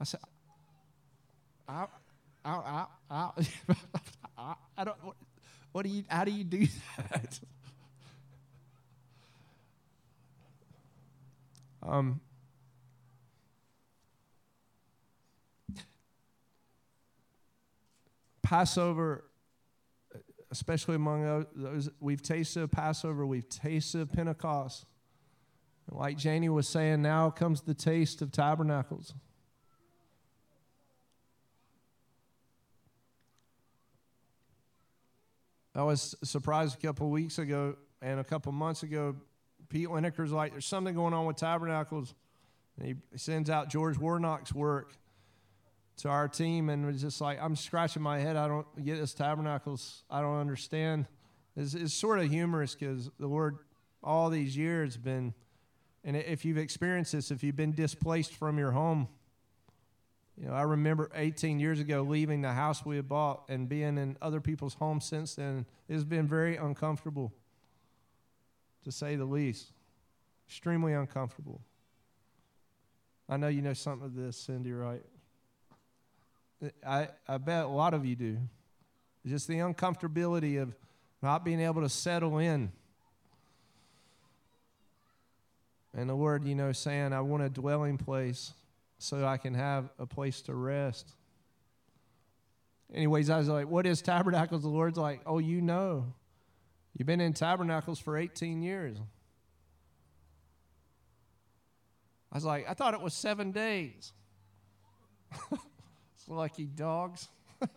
I 0.00 0.04
said, 0.04 0.20
I, 1.68 1.86
I, 2.44 2.86
I, 3.10 3.30
I, 4.38 4.54
I 4.76 4.84
don't, 4.84 5.04
what, 5.04 5.16
what 5.72 5.82
do 5.84 5.88
you, 5.90 6.04
how 6.08 6.24
do 6.24 6.30
you 6.30 6.44
do 6.44 6.66
that? 6.98 7.40
um, 11.82 12.20
Passover 18.42 19.27
especially 20.50 20.94
among 20.94 21.46
those 21.54 21.90
we've 22.00 22.22
tasted 22.22 22.70
Passover, 22.70 23.26
we've 23.26 23.48
tasted 23.48 24.12
Pentecost. 24.12 24.86
And 25.88 25.98
like 25.98 26.16
Janie 26.16 26.48
was 26.48 26.68
saying, 26.68 27.02
now 27.02 27.30
comes 27.30 27.62
the 27.62 27.74
taste 27.74 28.22
of 28.22 28.32
tabernacles. 28.32 29.14
I 35.74 35.82
was 35.82 36.16
surprised 36.24 36.76
a 36.76 36.86
couple 36.86 37.08
weeks 37.10 37.38
ago 37.38 37.76
and 38.02 38.18
a 38.18 38.24
couple 38.24 38.50
months 38.52 38.82
ago. 38.82 39.14
Pete 39.68 39.88
Lineker's 39.88 40.32
like, 40.32 40.52
there's 40.52 40.66
something 40.66 40.94
going 40.94 41.14
on 41.14 41.26
with 41.26 41.36
tabernacles. 41.36 42.14
And 42.76 42.86
he 42.88 42.94
sends 43.16 43.48
out 43.48 43.68
George 43.68 43.96
Warnock's 43.96 44.52
work 44.52 44.94
to 45.98 46.08
our 46.08 46.28
team 46.28 46.68
and 46.68 46.86
was 46.86 47.00
just 47.00 47.20
like, 47.20 47.38
I'm 47.40 47.56
scratching 47.56 48.02
my 48.02 48.18
head. 48.18 48.36
I 48.36 48.48
don't 48.48 48.66
get 48.84 48.98
this 48.98 49.14
tabernacles. 49.14 50.04
I 50.10 50.20
don't 50.20 50.38
understand. 50.38 51.06
It's, 51.56 51.74
it's 51.74 51.94
sort 51.94 52.20
of 52.20 52.30
humorous 52.30 52.74
because 52.74 53.10
the 53.18 53.26
Lord, 53.26 53.58
all 54.02 54.30
these 54.30 54.56
years, 54.56 54.96
been, 54.96 55.34
and 56.04 56.16
if 56.16 56.44
you've 56.44 56.58
experienced 56.58 57.12
this, 57.12 57.30
if 57.30 57.42
you've 57.42 57.56
been 57.56 57.72
displaced 57.72 58.34
from 58.34 58.58
your 58.58 58.70
home, 58.70 59.08
you 60.40 60.46
know, 60.46 60.54
I 60.54 60.62
remember 60.62 61.10
18 61.14 61.58
years 61.58 61.80
ago 61.80 62.02
leaving 62.02 62.42
the 62.42 62.52
house 62.52 62.86
we 62.86 62.94
had 62.94 63.08
bought 63.08 63.42
and 63.48 63.68
being 63.68 63.98
in 63.98 64.16
other 64.22 64.40
people's 64.40 64.74
homes 64.74 65.04
since 65.04 65.34
then. 65.34 65.66
It's 65.88 66.04
been 66.04 66.28
very 66.28 66.56
uncomfortable, 66.56 67.32
to 68.84 68.92
say 68.92 69.16
the 69.16 69.24
least. 69.24 69.72
Extremely 70.46 70.92
uncomfortable. 70.92 71.60
I 73.28 73.36
know 73.36 73.48
you 73.48 73.62
know 73.62 73.72
something 73.72 74.06
of 74.06 74.14
this, 74.14 74.36
Cindy, 74.36 74.72
right? 74.72 75.02
I, 76.86 77.08
I 77.26 77.38
bet 77.38 77.64
a 77.64 77.68
lot 77.68 77.94
of 77.94 78.04
you 78.04 78.16
do. 78.16 78.38
Just 79.26 79.46
the 79.48 79.58
uncomfortability 79.58 80.60
of 80.60 80.74
not 81.22 81.44
being 81.44 81.60
able 81.60 81.82
to 81.82 81.88
settle 81.88 82.38
in. 82.38 82.72
And 85.94 86.08
the 86.08 86.16
word, 86.16 86.44
you 86.44 86.54
know, 86.54 86.72
saying, 86.72 87.12
I 87.12 87.20
want 87.20 87.42
a 87.42 87.48
dwelling 87.48 87.98
place 87.98 88.52
so 88.98 89.26
I 89.26 89.36
can 89.36 89.54
have 89.54 89.90
a 89.98 90.06
place 90.06 90.42
to 90.42 90.54
rest. 90.54 91.14
Anyways, 92.92 93.30
I 93.30 93.38
was 93.38 93.48
like, 93.48 93.68
what 93.68 93.86
is 93.86 94.00
tabernacles? 94.00 94.62
The 94.62 94.68
Lord's 94.68 94.98
like, 94.98 95.20
oh, 95.26 95.38
you 95.38 95.60
know. 95.60 96.12
You've 96.96 97.06
been 97.06 97.20
in 97.20 97.32
tabernacles 97.32 97.98
for 97.98 98.16
18 98.16 98.62
years. 98.62 98.96
I 102.32 102.36
was 102.36 102.44
like, 102.44 102.68
I 102.68 102.74
thought 102.74 102.94
it 102.94 103.00
was 103.00 103.14
seven 103.14 103.52
days. 103.52 104.12
lucky 106.28 106.66
dogs. 106.66 107.28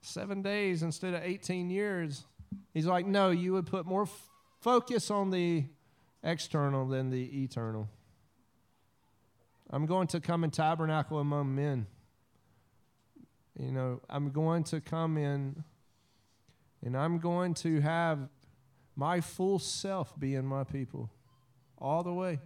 Seven 0.00 0.42
days 0.42 0.82
instead 0.82 1.14
of 1.14 1.22
18 1.22 1.70
years. 1.70 2.24
He's 2.72 2.86
like, 2.86 3.06
no, 3.06 3.30
you 3.30 3.52
would 3.52 3.66
put 3.66 3.86
more 3.86 4.08
focus 4.60 5.10
on 5.10 5.30
the 5.30 5.64
external 6.22 6.86
than 6.86 7.10
the 7.10 7.42
eternal. 7.42 7.88
I'm 9.70 9.86
going 9.86 10.06
to 10.08 10.20
come 10.20 10.44
and 10.44 10.52
tabernacle 10.52 11.18
among 11.18 11.54
men. 11.54 11.86
You 13.58 13.72
know, 13.72 14.00
I'm 14.10 14.30
going 14.30 14.64
to 14.64 14.80
come 14.80 15.16
in 15.16 15.64
and 16.84 16.96
I'm 16.96 17.18
going 17.18 17.54
to 17.54 17.80
have 17.80 18.28
my 18.96 19.20
full 19.20 19.58
self 19.58 20.18
be 20.18 20.34
in 20.34 20.44
my 20.44 20.64
people 20.64 21.10
all 21.78 22.02
the 22.02 22.12
way. 22.12 22.40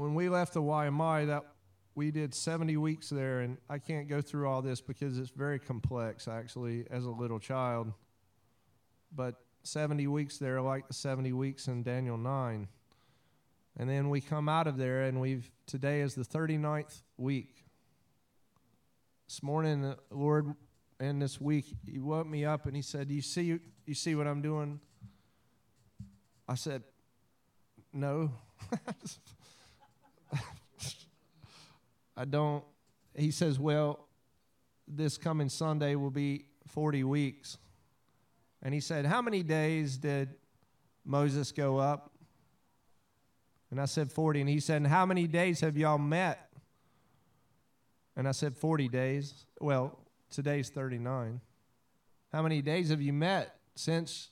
When 0.00 0.14
we 0.14 0.30
left 0.30 0.54
the 0.54 0.62
YMI, 0.62 1.26
that 1.26 1.44
we 1.94 2.10
did 2.10 2.34
70 2.34 2.78
weeks 2.78 3.10
there, 3.10 3.40
and 3.40 3.58
I 3.68 3.76
can't 3.76 4.08
go 4.08 4.22
through 4.22 4.48
all 4.48 4.62
this 4.62 4.80
because 4.80 5.18
it's 5.18 5.28
very 5.28 5.58
complex, 5.58 6.26
actually, 6.26 6.86
as 6.90 7.04
a 7.04 7.10
little 7.10 7.38
child. 7.38 7.92
But 9.14 9.34
70 9.62 10.06
weeks 10.06 10.38
there, 10.38 10.62
like 10.62 10.88
the 10.88 10.94
70 10.94 11.34
weeks 11.34 11.68
in 11.68 11.82
Daniel 11.82 12.16
9. 12.16 12.66
And 13.76 13.90
then 13.90 14.08
we 14.08 14.22
come 14.22 14.48
out 14.48 14.66
of 14.66 14.78
there, 14.78 15.02
and 15.02 15.20
we've 15.20 15.50
today 15.66 16.00
is 16.00 16.14
the 16.14 16.24
39th 16.24 17.02
week. 17.18 17.66
This 19.28 19.42
morning, 19.42 19.82
the 19.82 19.98
Lord, 20.10 20.54
and 20.98 21.20
this 21.20 21.38
week, 21.38 21.66
He 21.86 21.98
woke 21.98 22.26
me 22.26 22.46
up 22.46 22.64
and 22.64 22.74
He 22.74 22.80
said, 22.80 23.10
"You 23.10 23.20
see, 23.20 23.60
you 23.84 23.94
see 23.94 24.14
what 24.14 24.26
I'm 24.26 24.40
doing?" 24.40 24.80
I 26.48 26.54
said, 26.54 26.84
"No." 27.92 28.32
I 32.16 32.24
don't. 32.24 32.64
He 33.14 33.30
says, 33.30 33.58
Well, 33.58 34.06
this 34.86 35.18
coming 35.18 35.48
Sunday 35.48 35.94
will 35.94 36.10
be 36.10 36.46
40 36.68 37.04
weeks. 37.04 37.58
And 38.62 38.74
he 38.74 38.80
said, 38.80 39.06
How 39.06 39.22
many 39.22 39.42
days 39.42 39.96
did 39.96 40.34
Moses 41.04 41.52
go 41.52 41.78
up? 41.78 42.12
And 43.70 43.80
I 43.80 43.84
said, 43.84 44.10
40. 44.10 44.40
And 44.40 44.50
he 44.50 44.60
said, 44.60 44.86
How 44.86 45.06
many 45.06 45.26
days 45.26 45.60
have 45.60 45.76
y'all 45.76 45.98
met? 45.98 46.50
And 48.16 48.28
I 48.28 48.32
said, 48.32 48.56
40 48.56 48.88
days. 48.88 49.46
Well, 49.60 49.98
today's 50.30 50.68
39. 50.68 51.40
How 52.32 52.42
many 52.42 52.62
days 52.62 52.90
have 52.90 53.00
you 53.00 53.12
met 53.12 53.56
since 53.74 54.28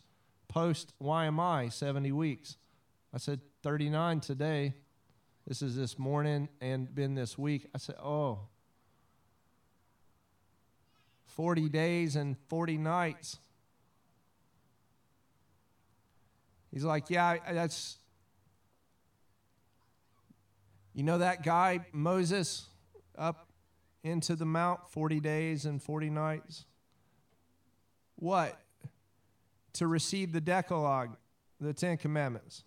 post 0.48 0.92
YMI, 1.02 1.72
70 1.72 2.12
weeks? 2.12 2.56
I 3.14 3.18
said, 3.18 3.40
39 3.62 4.20
today. 4.20 4.74
This 5.48 5.62
is 5.62 5.74
this 5.74 5.98
morning 5.98 6.50
and 6.60 6.94
been 6.94 7.14
this 7.14 7.38
week. 7.38 7.70
I 7.74 7.78
said, 7.78 7.94
Oh, 8.04 8.40
40 11.24 11.70
days 11.70 12.16
and 12.16 12.36
40 12.48 12.76
nights. 12.76 13.38
He's 16.70 16.84
like, 16.84 17.08
Yeah, 17.08 17.38
that's. 17.50 17.96
You 20.92 21.02
know 21.02 21.16
that 21.16 21.42
guy, 21.42 21.86
Moses, 21.92 22.66
up 23.16 23.48
into 24.04 24.36
the 24.36 24.44
mount 24.44 24.86
40 24.90 25.18
days 25.18 25.64
and 25.64 25.82
40 25.82 26.10
nights? 26.10 26.66
What? 28.16 28.60
To 29.74 29.86
receive 29.86 30.32
the 30.32 30.42
Decalogue, 30.42 31.16
the 31.58 31.72
Ten 31.72 31.96
Commandments. 31.96 32.64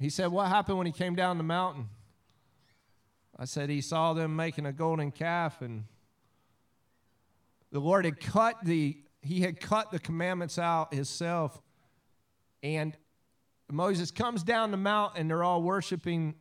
He 0.00 0.08
said, 0.08 0.28
What 0.28 0.48
happened 0.48 0.78
when 0.78 0.86
he 0.86 0.92
came 0.92 1.14
down 1.14 1.36
the 1.36 1.44
mountain? 1.44 1.88
I 3.38 3.44
said, 3.44 3.68
He 3.68 3.82
saw 3.82 4.14
them 4.14 4.34
making 4.34 4.64
a 4.64 4.72
golden 4.72 5.10
calf, 5.10 5.60
and 5.60 5.84
the 7.70 7.80
Lord 7.80 8.06
had 8.06 8.18
cut 8.18 8.56
the 8.64 8.96
he 9.22 9.42
had 9.42 9.60
cut 9.60 9.90
the 9.90 9.98
commandments 9.98 10.58
out 10.58 10.94
himself. 10.94 11.60
And 12.62 12.96
Moses 13.70 14.10
comes 14.10 14.42
down 14.42 14.70
the 14.70 14.78
mountain, 14.78 15.20
and 15.20 15.30
they're 15.30 15.44
all 15.44 15.62
worshiping 15.62 16.34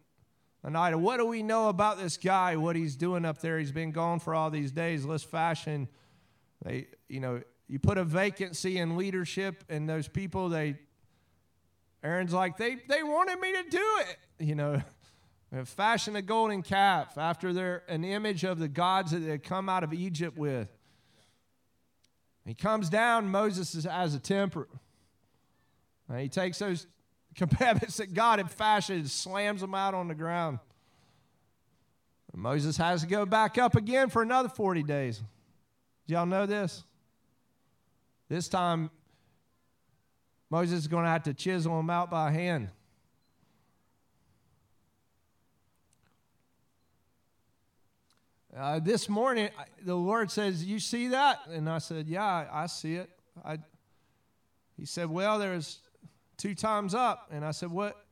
an 0.64 0.77
idol. 0.77 1.02
What 1.02 1.18
do 1.18 1.26
we 1.26 1.44
know 1.44 1.68
about 1.68 1.99
this 1.99 2.15
guy? 2.15 2.56
What 2.56 2.77
he's 2.77 2.95
doing 2.95 3.26
up 3.26 3.40
there? 3.40 3.60
He's 3.60 3.73
been 3.73 3.91
gone 3.91 4.19
for 4.19 4.34
all 4.34 4.49
these 4.49 4.72
days. 4.72 5.03
Let's 5.03 5.23
fashion. 5.23 5.90
They, 6.64 6.88
you 7.10 7.19
know, 7.19 7.41
you 7.68 7.80
put 7.80 7.98
a 7.98 8.06
vacancy 8.06 8.77
in 8.77 8.95
leadership, 8.95 9.65
and 9.69 9.90
those 9.90 10.07
people 10.07 10.48
they 10.48 10.77
Aaron's 12.03 12.34
like, 12.34 12.57
they, 12.57 12.77
they 12.88 13.03
wanted 13.03 13.39
me 13.39 13.51
to 13.53 13.63
do 13.69 13.88
it, 13.99 14.17
you 14.39 14.55
know. 14.55 14.81
Fashion 15.65 16.15
a 16.15 16.21
golden 16.21 16.61
calf 16.61 17.17
after 17.17 17.53
they're 17.53 17.84
an 17.89 18.03
image 18.03 18.43
of 18.43 18.59
the 18.59 18.67
gods 18.67 19.11
that 19.11 19.19
they 19.19 19.38
come 19.39 19.67
out 19.67 19.84
of 19.84 19.93
Egypt 19.93 20.38
with. 20.38 20.69
He 22.45 22.53
comes 22.53 22.89
down, 22.89 23.30
Moses 23.30 23.84
has 23.84 24.13
a 24.13 24.19
temper. 24.19 24.67
And 26.07 26.19
he 26.19 26.30
takes 26.30 26.59
those 26.59 26.88
commandments 27.35 27.97
that 27.97 28.13
God 28.13 28.39
had 28.39 28.51
fashioned 28.51 28.99
and 28.99 29.09
slams 29.09 29.61
them 29.61 29.76
out 29.76 29.93
on 29.93 30.07
the 30.07 30.15
ground. 30.15 30.59
And 32.31 32.41
Moses 32.41 32.77
has 32.77 33.01
to 33.01 33.07
go 33.07 33.26
back 33.26 33.57
up 33.57 33.76
again 33.76 34.09
for 34.09 34.21
another 34.21 34.49
40 34.49 34.84
days. 34.84 35.21
Do 36.07 36.13
y'all 36.13 36.26
know 36.26 36.45
this? 36.45 36.84
This 38.30 38.47
time, 38.47 38.91
Moses 40.49 40.80
is 40.80 40.88
going 40.88 41.03
to 41.03 41.09
have 41.09 41.23
to 41.23 41.34
chisel 41.34 41.77
them 41.77 41.89
out 41.89 42.09
by 42.09 42.31
hand. 42.31 42.69
Uh, 48.55 48.80
this 48.80 49.07
morning, 49.07 49.49
the 49.85 49.95
Lord 49.95 50.31
says, 50.31 50.65
You 50.65 50.80
see 50.80 51.09
that? 51.09 51.39
And 51.49 51.69
I 51.69 51.77
said, 51.77 52.07
Yeah, 52.07 52.47
I 52.51 52.65
see 52.65 52.95
it. 52.95 53.09
I, 53.45 53.59
he 54.76 54.85
said, 54.85 55.09
Well, 55.09 55.38
there's 55.38 55.80
two 56.38 56.55
times 56.55 56.95
up. 56.95 57.27
And 57.31 57.45
I 57.45 57.51
said, 57.51 57.69
What, 57.69 58.03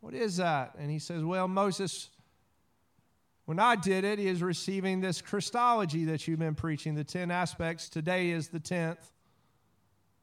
what 0.00 0.12
is 0.12 0.38
that? 0.38 0.74
And 0.76 0.90
he 0.90 0.98
says, 0.98 1.22
Well, 1.22 1.46
Moses, 1.46 2.10
when 3.44 3.60
I 3.60 3.76
did 3.76 4.02
it, 4.02 4.18
he 4.18 4.26
is 4.26 4.42
receiving 4.42 5.00
this 5.00 5.22
Christology 5.22 6.04
that 6.06 6.26
you've 6.26 6.40
been 6.40 6.56
preaching, 6.56 6.96
the 6.96 7.04
10 7.04 7.30
aspects. 7.30 7.88
Today 7.88 8.30
is 8.30 8.48
the 8.48 8.60
10th 8.60 8.98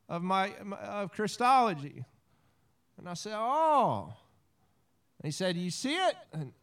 of 0.09 0.23
my 0.23 0.53
of 0.83 1.11
Christology. 1.11 2.03
And 2.97 3.07
I 3.07 3.13
said, 3.13 3.33
Oh. 3.35 4.13
And 5.19 5.27
he 5.27 5.31
said, 5.31 5.57
You 5.57 5.71
see 5.71 5.95
it? 5.95 6.15
And 6.33 6.53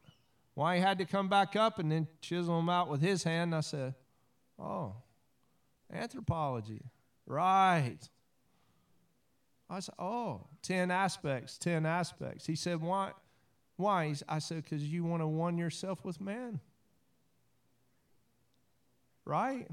why 0.55 0.77
he 0.77 0.83
had 0.83 0.99
to 0.99 1.05
come 1.05 1.29
back 1.29 1.57
up 1.57 1.79
and 1.79 1.91
then 1.91 2.07
chisel 2.21 2.57
them 2.57 2.69
out 2.69 2.89
with 2.89 3.01
his 3.01 3.25
hand. 3.25 3.49
And 3.49 3.57
I 3.57 3.61
said, 3.61 3.95
Oh, 4.59 4.95
anthropology. 5.93 6.83
Right. 7.27 7.99
I 9.69 9.81
said, 9.81 9.95
Oh, 9.99 10.47
10 10.63 10.91
aspects, 10.91 11.59
10 11.59 11.87
aspects. 11.87 12.47
He 12.47 12.55
said, 12.55 12.81
Why? 12.81 13.13
Why? 13.77 14.15
I 14.29 14.39
said, 14.39 14.63
Because 14.63 14.85
you 14.85 15.05
want 15.05 15.23
to 15.23 15.27
one 15.27 15.59
yourself 15.59 16.05
with 16.05 16.21
man. 16.21 16.61
Right? 19.25 19.67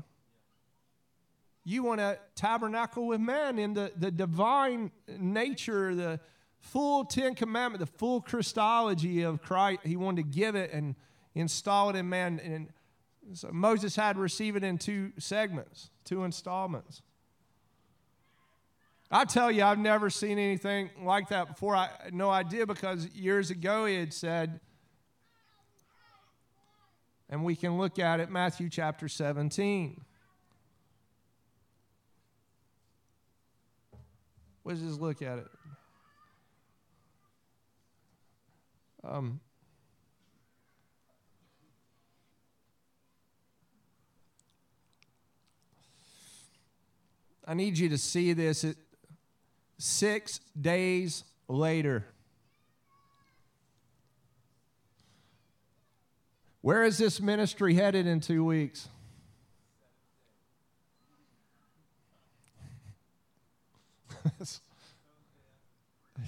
You 1.63 1.83
want 1.83 1.99
to 1.99 2.17
tabernacle 2.35 3.07
with 3.07 3.21
man 3.21 3.59
in 3.59 3.73
the, 3.73 3.91
the 3.95 4.09
divine 4.09 4.91
nature, 5.07 5.93
the 5.93 6.19
full 6.59 7.05
Ten 7.05 7.35
Commandment, 7.35 7.79
the 7.79 7.97
full 7.97 8.21
Christology 8.21 9.21
of 9.21 9.41
Christ. 9.41 9.81
He 9.83 9.95
wanted 9.95 10.23
to 10.23 10.29
give 10.39 10.55
it 10.55 10.71
and 10.71 10.95
install 11.35 11.89
it 11.91 11.95
in 11.95 12.09
man. 12.09 12.39
And 12.43 13.37
so 13.37 13.49
Moses 13.51 13.95
had 13.95 14.13
to 14.13 14.21
receive 14.21 14.55
it 14.55 14.63
in 14.63 14.77
two 14.77 15.11
segments, 15.19 15.89
two 16.03 16.23
installments. 16.23 17.01
I 19.13 19.25
tell 19.25 19.51
you, 19.51 19.63
I've 19.63 19.77
never 19.77 20.09
seen 20.09 20.39
anything 20.39 20.89
like 21.03 21.29
that 21.29 21.49
before. 21.49 21.75
I 21.75 21.89
no 22.11 22.29
idea 22.29 22.65
because 22.65 23.07
years 23.13 23.51
ago 23.51 23.85
he 23.85 23.95
had 23.95 24.13
said, 24.13 24.61
and 27.29 27.43
we 27.43 27.55
can 27.55 27.77
look 27.77 27.99
at 27.99 28.19
it, 28.19 28.29
Matthew 28.29 28.69
chapter 28.69 29.09
17. 29.09 30.01
Let's 34.63 34.79
just 34.79 35.01
look 35.01 35.21
at 35.21 35.39
it. 35.39 35.47
Um, 39.03 39.39
I 47.47 47.53
need 47.55 47.77
you 47.77 47.89
to 47.89 47.97
see 47.97 48.33
this. 48.33 48.63
It, 48.63 48.77
six 49.79 50.39
days 50.59 51.23
later. 51.47 52.05
Where 56.61 56.83
is 56.83 56.99
this 56.99 57.19
ministry 57.19 57.73
headed 57.73 58.05
in 58.05 58.19
two 58.19 58.45
weeks? 58.45 58.87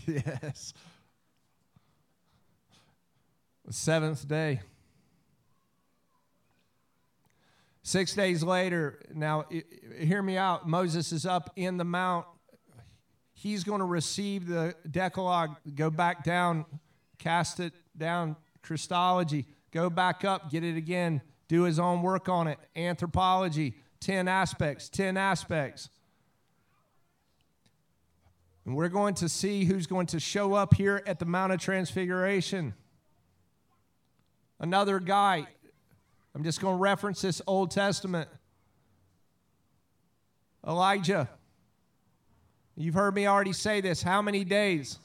yes. 0.08 0.74
The 3.66 3.74
seventh 3.74 4.28
day. 4.28 4.62
Six 7.84 8.14
days 8.14 8.44
later, 8.44 9.00
now 9.14 9.46
hear 10.00 10.22
me 10.22 10.38
out. 10.38 10.68
Moses 10.68 11.12
is 11.12 11.26
up 11.26 11.52
in 11.56 11.78
the 11.78 11.84
mount. 11.84 12.26
He's 13.34 13.64
going 13.64 13.80
to 13.80 13.86
receive 13.86 14.48
the 14.48 14.74
Decalogue, 14.90 15.58
go 15.76 15.90
back 15.90 16.24
down, 16.24 16.66
cast 17.18 17.60
it 17.60 17.74
down, 17.98 18.38
Christology, 18.62 19.46
go 19.72 19.90
back 19.90 20.24
up, 20.24 20.50
get 20.50 20.64
it 20.64 20.78
again, 20.78 21.22
do 21.50 21.64
his 21.64 21.78
own 21.78 22.02
work 22.02 22.30
on 22.30 22.48
it. 22.48 22.58
Anthropology, 22.76 23.76
10 24.00 24.30
aspects, 24.30 24.88
10 24.88 25.18
aspects. 25.18 25.90
And 28.66 28.76
we're 28.76 28.90
going 28.90 29.16
to 29.16 29.28
see 29.28 29.66
who's 29.66 29.88
going 29.88 30.08
to 30.08 30.20
show 30.20 30.54
up 30.54 30.74
here 30.74 31.04
at 31.06 31.20
the 31.20 31.26
Mount 31.26 31.52
of 31.52 31.60
Transfiguration. 31.60 32.74
Another 34.60 35.00
guy, 35.00 35.46
I'm 36.34 36.44
just 36.44 36.62
going 36.62 36.78
to 36.78 36.80
reference 36.80 37.22
this 37.22 37.42
Old 37.46 37.72
Testament. 37.72 38.30
Elijah. 40.66 41.30
You've 42.76 42.96
heard 42.96 43.14
me 43.14 43.28
already 43.28 43.54
say 43.54 43.82
this. 43.82 44.02
How 44.02 44.22
many 44.22 44.44
days 44.44 44.98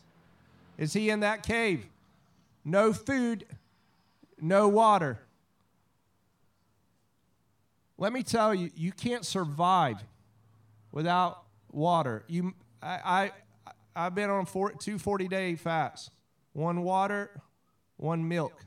is 0.78 0.92
he 0.92 1.10
in 1.10 1.20
that 1.20 1.42
cave? 1.42 1.84
No 2.64 2.92
food, 2.92 3.44
no 4.40 4.68
water. 4.68 5.18
Let 7.98 8.12
me 8.12 8.22
tell 8.22 8.54
you, 8.54 8.70
you 8.76 8.92
can't 8.92 9.24
survive 9.24 9.96
without 10.92 11.42
water. 11.72 12.24
You, 12.28 12.54
I, 12.80 13.00
I, 13.04 13.32
I've 13.98 14.14
been 14.14 14.30
on 14.30 14.46
four, 14.46 14.72
two 14.72 14.98
40 14.98 15.28
day 15.28 15.54
fasts 15.56 16.10
one 16.52 16.82
water, 16.82 17.42
one 17.96 18.26
milk 18.26 18.64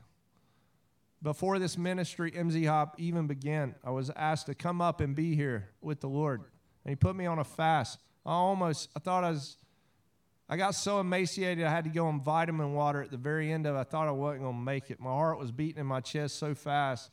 before 1.22 1.60
this 1.60 1.78
ministry, 1.78 2.32
MZ 2.32 2.66
Hop, 2.66 2.96
even 2.98 3.26
began, 3.26 3.76
I 3.84 3.90
was 3.90 4.10
asked 4.10 4.46
to 4.46 4.54
come 4.54 4.80
up 4.80 5.00
and 5.00 5.14
be 5.14 5.36
here 5.36 5.70
with 5.80 6.00
the 6.00 6.08
Lord. 6.08 6.40
And 6.84 6.90
He 6.90 6.96
put 6.96 7.14
me 7.14 7.26
on 7.26 7.38
a 7.38 7.44
fast. 7.44 8.00
I 8.26 8.32
almost, 8.32 8.90
I 8.96 8.98
thought 8.98 9.22
I 9.22 9.30
was, 9.30 9.56
I 10.48 10.56
got 10.56 10.74
so 10.74 11.00
emaciated 11.00 11.64
I 11.64 11.70
had 11.70 11.84
to 11.84 11.90
go 11.90 12.06
on 12.06 12.20
vitamin 12.20 12.74
water 12.74 13.02
at 13.02 13.10
the 13.10 13.16
very 13.16 13.52
end 13.52 13.66
of 13.66 13.76
it. 13.76 13.78
I 13.78 13.84
thought 13.84 14.08
I 14.08 14.12
wasn't 14.12 14.42
going 14.42 14.56
to 14.56 14.60
make 14.60 14.90
it. 14.90 15.00
My 15.00 15.10
heart 15.10 15.38
was 15.38 15.52
beating 15.52 15.80
in 15.80 15.86
my 15.86 16.00
chest 16.00 16.38
so 16.38 16.54
fast. 16.54 17.10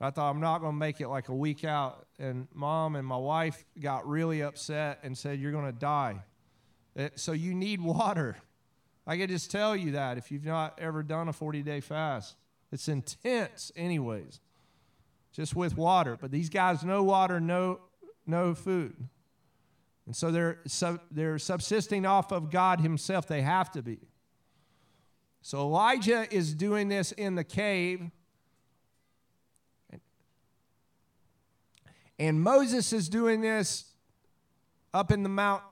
I 0.00 0.10
thought 0.10 0.30
I'm 0.30 0.40
not 0.40 0.60
going 0.60 0.72
to 0.72 0.78
make 0.78 1.00
it 1.00 1.08
like 1.08 1.28
a 1.28 1.34
week 1.34 1.64
out. 1.64 2.06
And 2.18 2.48
mom 2.54 2.96
and 2.96 3.06
my 3.06 3.16
wife 3.16 3.64
got 3.80 4.06
really 4.08 4.42
upset 4.42 4.98
and 5.02 5.16
said, 5.16 5.38
You're 5.38 5.52
going 5.52 5.66
to 5.66 5.78
die. 5.78 6.22
It, 6.96 7.20
so 7.20 7.32
you 7.32 7.54
need 7.54 7.80
water. 7.80 8.38
I 9.06 9.16
can 9.18 9.28
just 9.28 9.50
tell 9.50 9.76
you 9.76 9.92
that 9.92 10.16
if 10.18 10.32
you've 10.32 10.46
not 10.46 10.78
ever 10.80 11.02
done 11.02 11.28
a 11.28 11.32
40 11.32 11.62
day 11.62 11.80
fast. 11.80 12.34
It's 12.72 12.88
intense, 12.88 13.70
anyways, 13.76 14.40
just 15.32 15.54
with 15.54 15.76
water. 15.76 16.18
But 16.20 16.32
these 16.32 16.48
guys, 16.48 16.82
no 16.82 17.04
water, 17.04 17.38
no, 17.38 17.80
no 18.26 18.54
food. 18.54 18.96
And 20.06 20.16
so 20.16 20.30
they're, 20.32 20.58
sub, 20.66 21.00
they're 21.10 21.38
subsisting 21.38 22.04
off 22.06 22.32
of 22.32 22.50
God 22.50 22.80
Himself. 22.80 23.28
They 23.28 23.42
have 23.42 23.70
to 23.72 23.82
be. 23.82 23.98
So 25.42 25.60
Elijah 25.60 26.26
is 26.34 26.54
doing 26.54 26.88
this 26.88 27.12
in 27.12 27.36
the 27.36 27.44
cave. 27.44 28.10
And 32.18 32.40
Moses 32.40 32.92
is 32.92 33.08
doing 33.08 33.42
this 33.42 33.84
up 34.92 35.12
in 35.12 35.22
the 35.22 35.28
mount 35.28 35.62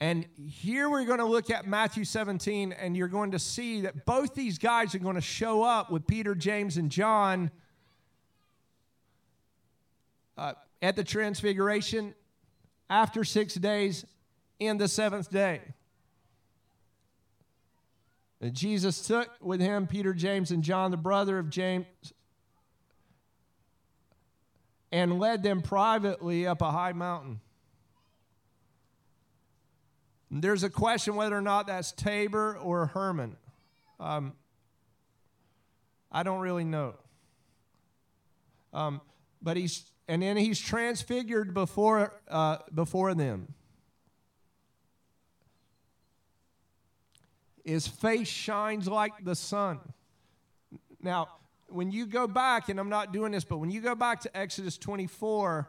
And 0.00 0.26
here 0.36 0.90
we're 0.90 1.06
going 1.06 1.20
to 1.20 1.24
look 1.24 1.50
at 1.50 1.66
Matthew 1.66 2.04
17, 2.04 2.72
and 2.72 2.96
you're 2.96 3.08
going 3.08 3.30
to 3.30 3.38
see 3.38 3.80
that 3.82 4.04
both 4.04 4.34
these 4.34 4.58
guys 4.58 4.94
are 4.94 4.98
going 4.98 5.14
to 5.14 5.22
show 5.22 5.62
up 5.62 5.90
with 5.90 6.06
Peter, 6.06 6.34
James, 6.34 6.76
and 6.76 6.90
John 6.90 7.50
uh, 10.36 10.52
at 10.82 10.96
the 10.96 11.04
Transfiguration 11.04 12.14
after 12.90 13.24
six 13.24 13.54
days 13.54 14.04
in 14.60 14.76
the 14.76 14.86
seventh 14.86 15.30
day. 15.30 15.62
And 18.42 18.52
Jesus 18.52 19.06
took 19.06 19.30
with 19.40 19.60
him 19.60 19.86
Peter, 19.86 20.12
James, 20.12 20.50
and 20.50 20.62
John, 20.62 20.90
the 20.90 20.98
brother 20.98 21.38
of 21.38 21.48
James, 21.48 21.86
and 24.92 25.18
led 25.18 25.42
them 25.42 25.62
privately 25.62 26.46
up 26.46 26.60
a 26.60 26.70
high 26.70 26.92
mountain. 26.92 27.40
There's 30.30 30.62
a 30.62 30.70
question 30.70 31.14
whether 31.14 31.36
or 31.36 31.42
not 31.42 31.68
that's 31.68 31.92
Tabor 31.92 32.56
or 32.56 32.86
Hermon. 32.86 33.36
Um, 34.00 34.32
I 36.10 36.22
don't 36.22 36.40
really 36.40 36.64
know. 36.64 36.94
Um, 38.72 39.00
but 39.40 39.56
he's 39.56 39.84
and 40.08 40.22
then 40.22 40.36
he's 40.36 40.58
transfigured 40.58 41.54
before 41.54 42.20
uh, 42.28 42.58
before 42.74 43.14
them. 43.14 43.54
His 47.64 47.86
face 47.86 48.28
shines 48.28 48.86
like 48.86 49.24
the 49.24 49.34
sun. 49.34 49.80
Now, 51.02 51.28
when 51.68 51.90
you 51.90 52.06
go 52.06 52.26
back, 52.26 52.68
and 52.68 52.78
I'm 52.78 52.88
not 52.88 53.12
doing 53.12 53.32
this, 53.32 53.44
but 53.44 53.58
when 53.58 53.70
you 53.70 53.80
go 53.80 53.94
back 53.96 54.20
to 54.20 54.36
Exodus 54.36 54.78
24, 54.78 55.68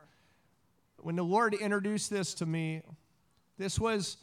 when 0.98 1.16
the 1.16 1.24
Lord 1.24 1.56
introduced 1.56 2.12
this 2.12 2.36
to 2.36 2.46
me, 2.46 2.84
this 3.58 3.80
was 3.80 4.18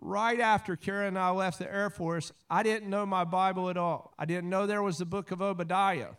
right 0.00 0.40
after 0.40 0.76
Kara 0.76 1.06
and 1.06 1.18
I 1.18 1.30
left 1.30 1.58
the 1.58 1.72
Air 1.72 1.90
Force, 1.90 2.32
I 2.50 2.62
didn't 2.62 2.90
know 2.90 3.06
my 3.06 3.24
Bible 3.24 3.70
at 3.70 3.76
all. 3.76 4.12
I 4.18 4.24
didn't 4.24 4.50
know 4.50 4.66
there 4.66 4.82
was 4.82 4.98
the 4.98 5.04
book 5.04 5.30
of 5.30 5.42
Obadiah. 5.42 6.10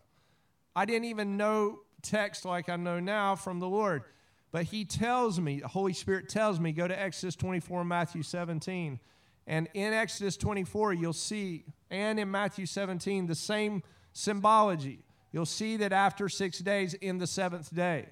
I 0.75 0.85
didn't 0.85 1.05
even 1.05 1.37
know 1.37 1.79
text 2.01 2.45
like 2.45 2.69
I 2.69 2.75
know 2.75 2.99
now 2.99 3.35
from 3.35 3.59
the 3.59 3.67
Lord. 3.67 4.03
But 4.51 4.65
He 4.65 4.85
tells 4.85 5.39
me, 5.39 5.59
the 5.59 5.67
Holy 5.67 5.93
Spirit 5.93 6.29
tells 6.29 6.59
me, 6.59 6.71
go 6.71 6.87
to 6.87 6.99
Exodus 6.99 7.35
24, 7.35 7.83
Matthew 7.83 8.23
17. 8.23 8.99
And 9.45 9.69
in 9.73 9.93
Exodus 9.93 10.35
24, 10.37 10.93
you'll 10.93 11.13
see, 11.13 11.65
and 11.89 12.19
in 12.19 12.29
Matthew 12.29 12.65
17, 12.65 13.27
the 13.27 13.35
same 13.35 13.81
symbology. 14.11 15.05
You'll 15.31 15.45
see 15.45 15.77
that 15.77 15.93
after 15.93 16.27
six 16.27 16.59
days, 16.59 16.93
in 16.95 17.17
the 17.17 17.27
seventh 17.27 17.73
day, 17.73 18.09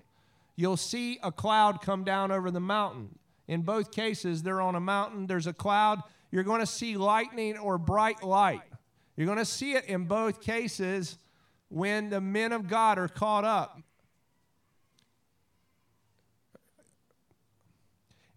you'll 0.55 0.77
see 0.77 1.19
a 1.23 1.31
cloud 1.31 1.81
come 1.81 2.03
down 2.03 2.31
over 2.31 2.51
the 2.51 2.59
mountain. 2.59 3.17
In 3.47 3.61
both 3.61 3.91
cases, 3.91 4.43
they're 4.43 4.61
on 4.61 4.75
a 4.75 4.79
mountain, 4.79 5.27
there's 5.27 5.47
a 5.47 5.53
cloud. 5.53 6.01
You're 6.31 6.43
going 6.43 6.61
to 6.61 6.65
see 6.65 6.97
lightning 6.97 7.57
or 7.57 7.77
bright 7.77 8.23
light. 8.23 8.61
You're 9.15 9.27
going 9.27 9.37
to 9.37 9.45
see 9.45 9.73
it 9.73 9.85
in 9.85 10.05
both 10.05 10.41
cases 10.41 11.17
when 11.69 12.09
the 12.09 12.19
men 12.19 12.51
of 12.51 12.67
God 12.67 12.97
are 12.97 13.07
caught 13.07 13.45
up. 13.45 13.79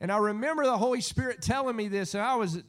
And 0.00 0.12
I 0.12 0.18
remember 0.18 0.64
the 0.64 0.78
Holy 0.78 1.00
Spirit 1.00 1.42
telling 1.42 1.74
me 1.74 1.88
this, 1.88 2.14
and 2.14 2.22
I 2.22 2.36
was 2.36 2.62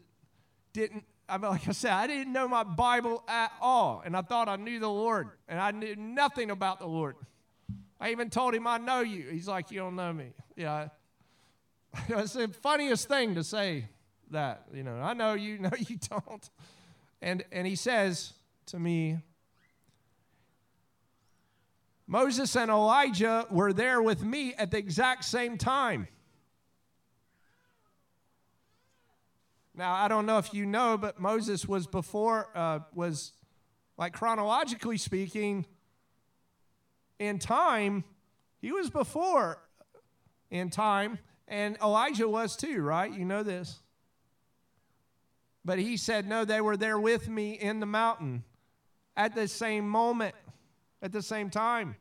didn't 0.74 1.04
I 1.30 1.38
mean, 1.38 1.52
like 1.52 1.68
I 1.68 1.72
said, 1.72 1.92
I 1.92 2.08
didn't 2.08 2.34
know 2.34 2.48
my 2.48 2.64
Bible 2.64 3.24
at 3.28 3.52
all, 3.62 4.02
and 4.04 4.18
I 4.18 4.22
thought 4.22 4.50
I 4.50 4.56
knew 4.56 4.80
the 4.80 4.90
Lord, 4.90 5.30
and 5.48 5.60
I 5.60 5.72
knew 5.72 5.96
nothing 5.96 6.50
about 6.50 6.80
the 6.80 6.88
Lord. 6.88 7.16
I 8.00 8.10
even 8.12 8.30
told 8.30 8.56
him 8.56 8.66
I 8.66 8.80
know 8.80 9.02
you. 9.02 9.28
He's 9.30 9.48
like, 9.48 9.70
you 9.70 9.80
don't 9.80 9.96
know 9.96 10.12
me. 10.12 10.34
Yeah, 10.56 10.88
it's 12.10 12.34
the 12.34 12.48
funniest 12.48 13.08
thing 13.08 13.36
to 13.36 13.44
say 13.44 13.86
that, 14.32 14.66
you 14.74 14.84
know, 14.84 14.96
I 14.96 15.14
know 15.14 15.34
you, 15.34 15.58
know 15.60 15.72
you 15.78 15.98
don't. 16.10 16.50
And, 17.22 17.44
and 17.52 17.68
he 17.68 17.76
says 17.76 18.34
to 18.68 18.80
me, 18.80 19.18
Moses 22.08 22.56
and 22.56 22.72
Elijah 22.72 23.46
were 23.52 23.72
there 23.72 24.02
with 24.02 24.24
me 24.24 24.54
at 24.56 24.72
the 24.72 24.78
exact 24.78 25.26
same 25.26 25.58
time. 25.58 26.08
Now, 29.76 29.94
I 29.94 30.08
don't 30.08 30.26
know 30.26 30.40
if 30.40 30.54
you 30.54 30.66
know, 30.66 30.98
but 30.98 31.20
Moses 31.20 31.68
was 31.68 31.88
before, 31.88 32.50
uh, 32.56 32.80
was 32.94 33.34
like 33.96 34.14
chronologically 34.14 34.98
speaking, 34.98 35.66
in 37.20 37.38
time, 37.38 38.04
he 38.60 38.72
was 38.72 38.90
before 38.90 39.62
in 40.50 40.70
time 40.70 41.20
and 41.50 41.78
Elijah 41.82 42.30
was 42.30 42.56
too, 42.56 42.82
right? 42.82 43.12
You 43.12 43.26
know 43.26 43.44
this. 43.44 43.80
But 45.66 45.80
he 45.80 45.98
said, 45.98 46.28
No, 46.28 46.46
they 46.46 46.62
were 46.62 46.78
there 46.78 47.00
with 47.00 47.28
me 47.28 47.54
in 47.54 47.80
the 47.80 47.86
mountain 47.86 48.44
at 49.18 49.36
the 49.36 49.48
same 49.48 49.90
moment, 49.90 50.36
at 51.02 51.12
the 51.12 51.22
same 51.22 51.50
time. 51.50 51.96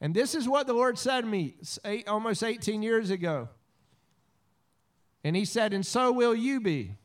And 0.00 0.12
this 0.12 0.34
is 0.34 0.48
what 0.48 0.66
the 0.66 0.74
Lord 0.74 0.98
said 0.98 1.22
to 1.22 1.26
me 1.26 1.54
eight, 1.84 2.08
almost 2.08 2.42
18 2.42 2.82
years 2.82 3.10
ago. 3.10 3.48
And 5.24 5.36
he 5.36 5.44
said, 5.44 5.72
And 5.72 5.86
so 5.86 6.10
will 6.12 6.34
you 6.34 6.60
be. 6.60 6.96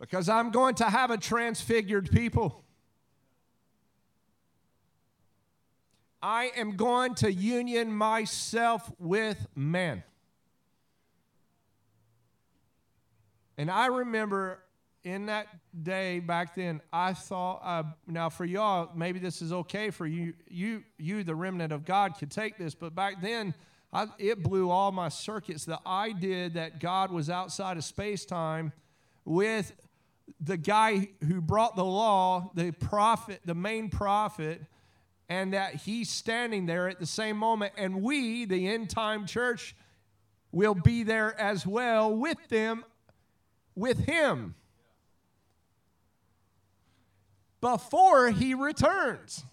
Because 0.00 0.30
I'm 0.30 0.50
going 0.50 0.76
to 0.76 0.84
have 0.84 1.10
a 1.10 1.18
transfigured 1.18 2.10
people. 2.10 2.64
I 6.22 6.52
am 6.56 6.76
going 6.76 7.14
to 7.16 7.32
union 7.32 7.92
myself 7.92 8.90
with 8.98 9.46
men. 9.54 10.02
And 13.56 13.70
I 13.70 13.86
remember 13.86 14.62
in 15.02 15.26
that 15.26 15.46
day 15.82 16.20
back 16.20 16.54
then, 16.54 16.80
I 16.92 17.14
thought, 17.14 17.60
uh, 17.64 17.82
now 18.06 18.28
for 18.28 18.44
y'all, 18.44 18.90
maybe 18.94 19.18
this 19.18 19.40
is 19.40 19.52
okay 19.52 19.90
for 19.90 20.06
you, 20.06 20.34
you, 20.48 20.84
you, 20.98 21.24
the 21.24 21.34
remnant 21.34 21.72
of 21.72 21.84
God, 21.84 22.16
could 22.18 22.30
take 22.30 22.58
this, 22.58 22.74
but 22.74 22.94
back 22.94 23.20
then, 23.22 23.54
I, 23.92 24.06
it 24.18 24.42
blew 24.42 24.70
all 24.70 24.92
my 24.92 25.08
circuits. 25.08 25.64
The 25.64 25.80
idea 25.86 26.50
that 26.50 26.80
God 26.80 27.10
was 27.10 27.28
outside 27.28 27.76
of 27.76 27.84
space 27.84 28.24
time 28.24 28.72
with 29.24 29.72
the 30.40 30.56
guy 30.56 31.08
who 31.26 31.40
brought 31.40 31.76
the 31.76 31.84
law, 31.84 32.50
the 32.54 32.72
prophet, 32.72 33.40
the 33.44 33.54
main 33.54 33.88
prophet, 33.88 34.62
and 35.30 35.52
that 35.52 35.76
he's 35.76 36.10
standing 36.10 36.66
there 36.66 36.88
at 36.88 36.98
the 36.98 37.06
same 37.06 37.36
moment, 37.36 37.72
and 37.78 38.02
we, 38.02 38.44
the 38.44 38.66
end 38.66 38.90
time 38.90 39.26
church, 39.26 39.76
will 40.50 40.74
be 40.74 41.04
there 41.04 41.40
as 41.40 41.64
well 41.64 42.12
with 42.12 42.48
them, 42.48 42.84
with 43.76 44.06
him 44.06 44.56
before 47.60 48.30
he 48.30 48.54
returns. 48.54 49.44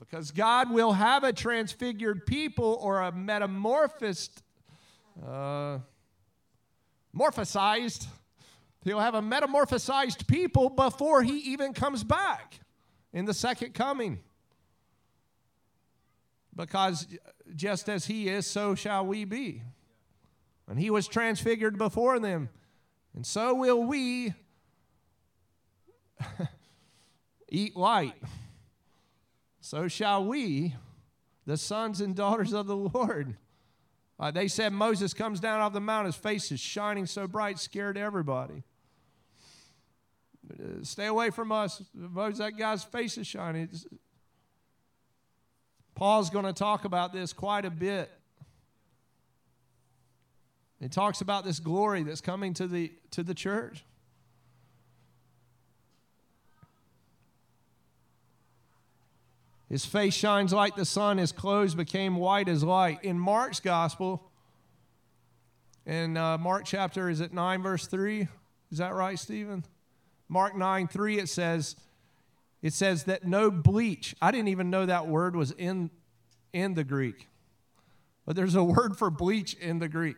Because 0.00 0.30
God 0.30 0.70
will 0.70 0.92
have 0.92 1.24
a 1.24 1.34
transfigured 1.34 2.24
people 2.24 2.78
or 2.80 3.02
a 3.02 3.12
metamorphosed, 3.12 4.42
uh, 5.22 5.80
morphosized, 7.14 8.06
he'll 8.84 9.00
have 9.00 9.14
a 9.14 9.22
metamorphosized 9.22 10.26
people 10.26 10.70
before 10.70 11.22
he 11.22 11.38
even 11.38 11.72
comes 11.72 12.04
back 12.04 12.60
in 13.12 13.24
the 13.24 13.34
second 13.34 13.74
coming. 13.74 14.20
Because 16.54 17.06
just 17.54 17.88
as 17.88 18.06
he 18.06 18.28
is, 18.28 18.46
so 18.46 18.74
shall 18.74 19.06
we 19.06 19.24
be. 19.24 19.62
And 20.68 20.78
he 20.78 20.90
was 20.90 21.08
transfigured 21.08 21.78
before 21.78 22.18
them. 22.18 22.48
And 23.14 23.26
so 23.26 23.54
will 23.54 23.82
we 23.82 24.34
eat 27.48 27.76
light. 27.76 28.14
So 29.60 29.88
shall 29.88 30.24
we, 30.24 30.74
the 31.46 31.56
sons 31.56 32.00
and 32.00 32.14
daughters 32.14 32.52
of 32.52 32.66
the 32.66 32.76
Lord. 32.76 33.36
Uh, 34.18 34.30
they 34.30 34.48
said 34.48 34.72
Moses 34.72 35.14
comes 35.14 35.40
down 35.40 35.60
off 35.60 35.72
the 35.72 35.80
mountain, 35.80 36.06
his 36.06 36.16
face 36.16 36.52
is 36.52 36.60
shining 36.60 37.06
so 37.06 37.26
bright, 37.26 37.58
scared 37.58 37.98
everybody. 37.98 38.62
Stay 40.82 41.06
away 41.06 41.30
from 41.30 41.52
us. 41.52 41.82
Moses, 41.94 42.38
that 42.38 42.56
guy's 42.56 42.84
face 42.84 43.18
is 43.18 43.26
shining. 43.26 43.68
Paul's 45.94 46.30
going 46.30 46.44
to 46.44 46.52
talk 46.52 46.84
about 46.84 47.12
this 47.12 47.32
quite 47.32 47.64
a 47.64 47.70
bit. 47.70 48.10
He 50.80 50.88
talks 50.88 51.20
about 51.20 51.44
this 51.44 51.60
glory 51.60 52.02
that's 52.02 52.20
coming 52.20 52.54
to 52.54 52.66
the, 52.66 52.92
to 53.12 53.22
the 53.22 53.34
church. 53.34 53.84
His 59.68 59.86
face 59.86 60.12
shines 60.12 60.52
like 60.52 60.76
the 60.76 60.84
sun, 60.84 61.16
his 61.16 61.32
clothes 61.32 61.74
became 61.74 62.16
white 62.16 62.48
as 62.48 62.62
light. 62.62 63.04
In 63.04 63.18
Mark's 63.18 63.60
gospel, 63.60 64.28
in 65.86 66.16
uh, 66.16 66.36
Mark 66.36 66.64
chapter, 66.66 67.08
is 67.08 67.20
it 67.20 67.32
9, 67.32 67.62
verse 67.62 67.86
3? 67.86 68.28
Is 68.70 68.78
that 68.78 68.92
right, 68.92 69.18
Stephen? 69.18 69.64
Mark 70.32 70.56
9, 70.56 70.88
3, 70.88 71.18
it 71.18 71.28
says, 71.28 71.76
it 72.62 72.72
says 72.72 73.04
that 73.04 73.26
no 73.26 73.50
bleach. 73.50 74.16
I 74.22 74.30
didn't 74.30 74.48
even 74.48 74.70
know 74.70 74.86
that 74.86 75.06
word 75.06 75.36
was 75.36 75.50
in, 75.50 75.90
in 76.54 76.72
the 76.72 76.84
Greek. 76.84 77.28
But 78.24 78.34
there's 78.34 78.54
a 78.54 78.64
word 78.64 78.96
for 78.96 79.10
bleach 79.10 79.52
in 79.52 79.78
the 79.78 79.88
Greek. 79.88 80.16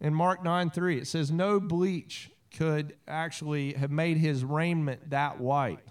In 0.00 0.14
Mark 0.14 0.42
9, 0.42 0.70
3, 0.70 0.96
it 0.96 1.06
says, 1.06 1.30
no 1.30 1.60
bleach 1.60 2.30
could 2.56 2.96
actually 3.06 3.74
have 3.74 3.90
made 3.90 4.16
his 4.16 4.44
raiment 4.46 5.10
that 5.10 5.38
white. 5.38 5.84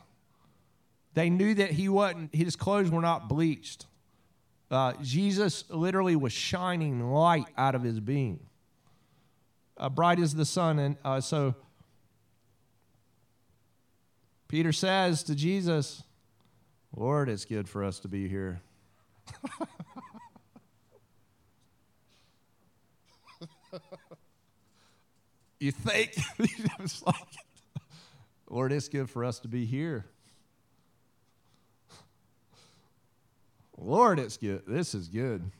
They 1.14 1.30
knew 1.30 1.54
that 1.54 1.70
he 1.70 1.90
wasn't, 1.90 2.34
his 2.34 2.56
clothes 2.56 2.90
were 2.90 3.02
not 3.02 3.30
bleached. 3.30 3.86
Uh, 4.72 4.94
Jesus 5.04 5.64
literally 5.70 6.16
was 6.16 6.34
shining 6.34 7.12
light 7.12 7.50
out 7.56 7.76
of 7.76 7.84
his 7.84 8.00
being, 8.00 8.40
uh, 9.78 9.90
bright 9.90 10.20
as 10.20 10.34
the 10.34 10.46
sun. 10.46 10.80
And 10.80 10.98
uh, 11.06 11.22
so 11.22 11.54
Peter 14.50 14.74
says 14.74 15.24
to 15.24 15.34
Jesus, 15.36 16.04
Lord, 16.96 17.30
it's 17.30 17.46
good 17.46 17.70
for 17.70 17.84
us 17.84 18.00
to 18.00 18.08
be 18.08 18.28
here. 18.28 18.62
you 25.60 25.72
think? 25.72 26.16
it's 26.80 27.04
like, 27.04 27.16
Lord, 28.50 28.72
it's 28.72 28.90
good 28.90 29.08
for 29.08 29.24
us 29.24 29.38
to 29.42 29.48
be 29.48 29.68
here. 29.68 30.08
Lord, 33.78 34.20
it's 34.20 34.38
good. 34.38 34.64
This 34.68 34.96
is 34.96 35.08
good. 35.10 35.52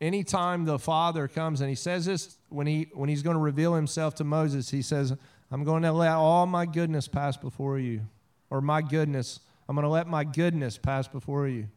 Anytime 0.00 0.64
the 0.64 0.80
Father 0.80 1.28
comes 1.28 1.60
and 1.60 1.68
he 1.68 1.76
says 1.76 2.04
this 2.04 2.36
when 2.48 2.66
he 2.66 2.88
when 2.94 3.08
he's 3.08 3.22
going 3.22 3.36
to 3.36 3.42
reveal 3.42 3.74
himself 3.74 4.16
to 4.16 4.24
Moses, 4.24 4.70
he 4.70 4.82
says, 4.82 5.14
I'm 5.50 5.64
going 5.64 5.82
to 5.82 5.92
let 5.92 6.12
all 6.12 6.46
my 6.46 6.66
goodness 6.66 7.08
pass 7.08 7.36
before 7.36 7.78
you. 7.78 8.02
Or 8.50 8.60
my 8.60 8.82
goodness. 8.82 9.40
I'm 9.68 9.74
going 9.74 9.84
to 9.84 9.90
let 9.90 10.06
my 10.06 10.24
goodness 10.24 10.78
pass 10.78 11.08
before 11.08 11.48
you. 11.48 11.68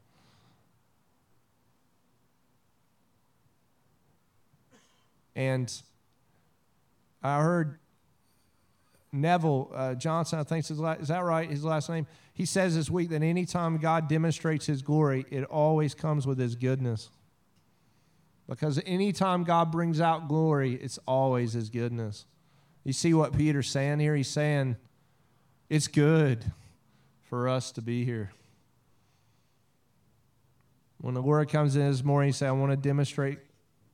And 5.35 5.71
I 7.23 7.41
heard 7.41 7.79
Neville 9.11 9.71
uh, 9.73 9.95
Johnson, 9.95 10.39
I 10.39 10.43
think 10.43 10.69
is, 10.69 10.79
is 10.79 11.07
that 11.07 11.23
right? 11.23 11.49
His 11.49 11.63
last 11.63 11.89
name. 11.89 12.07
He 12.33 12.45
says 12.45 12.75
this 12.75 12.89
week 12.89 13.09
that 13.09 13.21
anytime 13.21 13.77
God 13.77 14.07
demonstrates 14.07 14.65
His 14.65 14.81
glory, 14.81 15.25
it 15.29 15.43
always 15.45 15.93
comes 15.93 16.25
with 16.25 16.37
His 16.37 16.55
goodness. 16.55 17.09
Because 18.47 18.81
anytime 18.85 19.43
God 19.43 19.71
brings 19.71 20.01
out 20.01 20.27
glory, 20.27 20.75
it's 20.75 20.99
always 21.07 21.53
His 21.53 21.69
goodness. 21.69 22.25
You 22.83 22.93
see 22.93 23.13
what 23.13 23.37
Peter's 23.37 23.69
saying 23.69 23.99
here? 23.99 24.15
He's 24.15 24.27
saying 24.27 24.75
it's 25.69 25.87
good 25.87 26.43
for 27.29 27.47
us 27.47 27.71
to 27.73 27.81
be 27.81 28.03
here. 28.03 28.31
When 30.99 31.13
the 31.13 31.21
word 31.21 31.49
comes 31.49 31.75
in 31.75 31.89
this 31.89 32.03
morning, 32.03 32.29
he 32.29 32.33
said, 32.33 32.49
I 32.49 32.51
want 32.51 32.71
to 32.71 32.77
demonstrate 32.77 33.39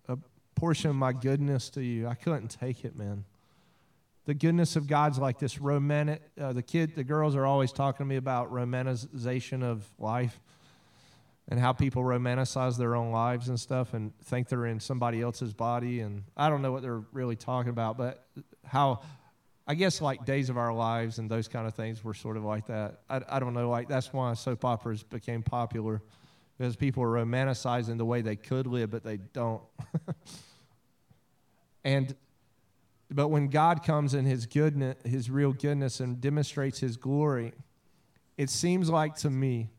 a 0.07 0.18
portion 0.55 0.89
of 0.89 0.95
my 0.95 1.14
goodness 1.14 1.69
to 1.72 1.84
you. 1.84 2.07
I 2.07 2.15
couldn't 2.15 2.49
take 2.49 2.84
it, 2.84 2.95
man 2.95 3.23
the 4.27 4.34
goodness 4.34 4.76
of 4.76 4.88
God's 4.88 5.18
like 5.18 5.39
this 5.39 5.57
romantic. 5.59 6.22
Uh, 6.39 6.51
the 6.51 6.61
kid, 6.61 6.95
the 6.95 7.03
girls 7.03 7.34
are 7.34 7.45
always 7.45 7.72
talking 7.72 8.05
to 8.05 8.09
me 8.09 8.18
about 8.18 8.51
romanticization 8.51 9.64
of 9.64 9.88
life 9.97 10.38
and 11.49 11.60
how 11.60 11.72
people 11.72 12.03
romanticize 12.03 12.78
their 12.78 12.95
own 12.95 13.11
lives 13.11 13.48
and 13.49 13.60
stuff 13.60 13.94
and 13.94 14.18
think 14.19 14.49
they're 14.49 14.65
in 14.65 14.80
somebody 14.80 15.22
else's 15.22 15.53
body. 15.53 16.02
And 16.02 16.24
I 16.36 16.49
don't 16.49 16.61
know 16.61 16.72
what 16.72 16.82
they're 16.82 17.03
really 17.14 17.36
talking 17.38 17.69
about, 17.69 17.98
but 17.98 18.26
how 18.65 19.02
I 19.65 19.76
guess 19.76 20.02
like 20.02 20.26
Days 20.26 20.49
of 20.49 20.57
Our 20.57 20.74
Lives 20.74 21.19
and 21.19 21.30
those 21.30 21.48
kind 21.48 21.68
of 21.68 21.74
things 21.74 22.03
were 22.03 22.14
sort 22.14 22.38
of 22.38 22.44
like 22.44 22.68
that. 22.68 23.02
I, 23.10 23.22
I 23.30 23.40
don't 23.40 23.53
know. 23.53 23.69
Like 23.69 23.88
that's 23.88 24.11
why 24.11 24.34
soap 24.34 24.65
operas 24.65 25.03
became 25.03 25.44
popular 25.44 26.02
because 26.57 26.76
people 26.76 27.03
are 27.03 27.11
romanticizing 27.11 27.98
the 27.98 28.06
way 28.06 28.22
they 28.22 28.36
could 28.36 28.68
live, 28.68 28.91
but 28.91 29.03
they 29.03 29.18
don't. 29.18 29.61
and 31.84 32.15
but 33.10 33.30
when 33.30 33.48
God 33.48 33.84
comes 33.84 34.14
in 34.14 34.26
his 34.26 34.45
goodness, 34.45 34.98
his 35.06 35.30
real 35.30 35.53
goodness, 35.53 36.02
and 36.02 36.19
demonstrates 36.19 36.80
his 36.80 36.98
glory, 36.98 37.53
it 38.38 38.49
seems 38.49 38.90
like 38.90 39.15
to 39.18 39.30
me, 39.30 39.69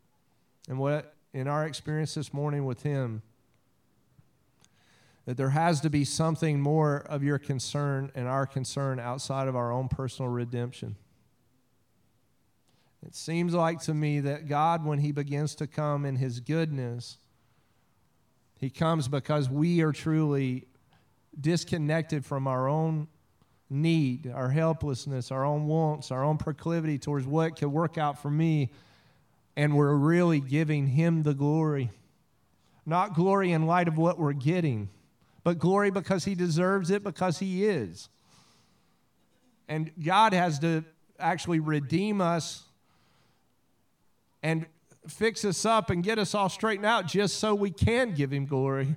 and 0.68 0.78
what 0.78 1.14
in 1.32 1.46
our 1.46 1.66
experience 1.66 2.14
this 2.14 2.32
morning 2.32 2.64
with 2.64 2.82
him, 2.82 3.22
that 5.26 5.36
there 5.36 5.50
has 5.50 5.80
to 5.82 5.90
be 5.90 6.04
something 6.04 6.60
more 6.60 6.98
of 6.98 7.22
your 7.22 7.38
concern 7.38 8.10
and 8.14 8.26
our 8.26 8.46
concern 8.46 8.98
outside 8.98 9.46
of 9.46 9.54
our 9.54 9.70
own 9.70 9.88
personal 9.88 10.30
redemption. 10.30 10.96
It 13.06 13.14
seems 13.14 13.54
like 13.54 13.80
to 13.82 13.94
me 13.94 14.20
that 14.20 14.48
God, 14.48 14.84
when 14.84 14.98
He 14.98 15.12
begins 15.12 15.54
to 15.56 15.66
come 15.66 16.04
in 16.04 16.16
His 16.16 16.40
goodness, 16.40 17.18
He 18.58 18.70
comes 18.70 19.06
because 19.06 19.48
we 19.48 19.82
are 19.82 19.92
truly 19.92 20.66
disconnected 21.38 22.24
from 22.24 22.46
our 22.46 22.66
own 22.66 23.06
need, 23.70 24.32
our 24.34 24.48
helplessness, 24.48 25.30
our 25.30 25.44
own 25.44 25.66
wants, 25.66 26.10
our 26.10 26.24
own 26.24 26.38
proclivity 26.38 26.98
towards 26.98 27.26
what 27.26 27.56
could 27.56 27.68
work 27.68 27.98
out 27.98 28.20
for 28.20 28.30
me, 28.30 28.70
and 29.58 29.74
we're 29.74 29.96
really 29.96 30.38
giving 30.38 30.86
Him 30.86 31.24
the 31.24 31.34
glory. 31.34 31.90
Not 32.86 33.14
glory 33.14 33.50
in 33.50 33.66
light 33.66 33.88
of 33.88 33.98
what 33.98 34.16
we're 34.16 34.32
getting, 34.32 34.88
but 35.42 35.58
glory 35.58 35.90
because 35.90 36.24
He 36.24 36.36
deserves 36.36 36.92
it, 36.92 37.02
because 37.02 37.40
He 37.40 37.66
is. 37.66 38.08
And 39.68 39.90
God 40.02 40.32
has 40.32 40.60
to 40.60 40.84
actually 41.18 41.58
redeem 41.58 42.20
us 42.20 42.62
and 44.44 44.64
fix 45.08 45.44
us 45.44 45.66
up 45.66 45.90
and 45.90 46.04
get 46.04 46.20
us 46.20 46.36
all 46.36 46.48
straightened 46.48 46.86
out 46.86 47.06
just 47.06 47.38
so 47.38 47.52
we 47.52 47.72
can 47.72 48.14
give 48.14 48.32
him 48.32 48.46
glory. 48.46 48.94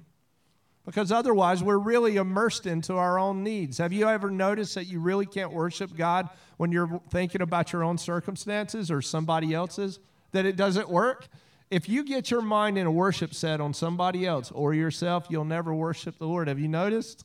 Because 0.85 1.11
otherwise, 1.11 1.63
we're 1.63 1.79
really 1.79 2.17
immersed 2.17 2.67
into 2.67 2.93
our 2.93 3.17
own 3.17 3.43
needs. 3.43 3.79
Have 3.79 3.93
you 3.93 4.07
ever 4.07 4.29
noticed 4.29 4.75
that 4.75 4.85
you 4.85 4.99
really 4.99 5.25
can't 5.25 5.51
worship 5.51 5.95
God 5.95 6.29
when 6.57 6.71
you're 6.71 7.01
thinking 7.09 7.41
about 7.41 7.73
your 7.73 7.83
own 7.83 7.97
circumstances 7.97 8.91
or 8.91 9.01
somebody 9.01 9.55
else's? 9.55 9.99
That 10.31 10.45
it 10.45 10.55
doesn't 10.55 10.89
work? 10.89 11.27
If 11.69 11.87
you 11.87 12.03
get 12.03 12.31
your 12.31 12.41
mind 12.41 12.77
in 12.77 12.85
a 12.85 12.91
worship 12.91 13.33
set 13.33 13.61
on 13.61 13.73
somebody 13.73 14.25
else 14.25 14.51
or 14.51 14.73
yourself, 14.73 15.27
you'll 15.29 15.45
never 15.45 15.73
worship 15.73 16.17
the 16.17 16.27
Lord. 16.27 16.47
Have 16.47 16.59
you 16.59 16.67
noticed? 16.67 17.23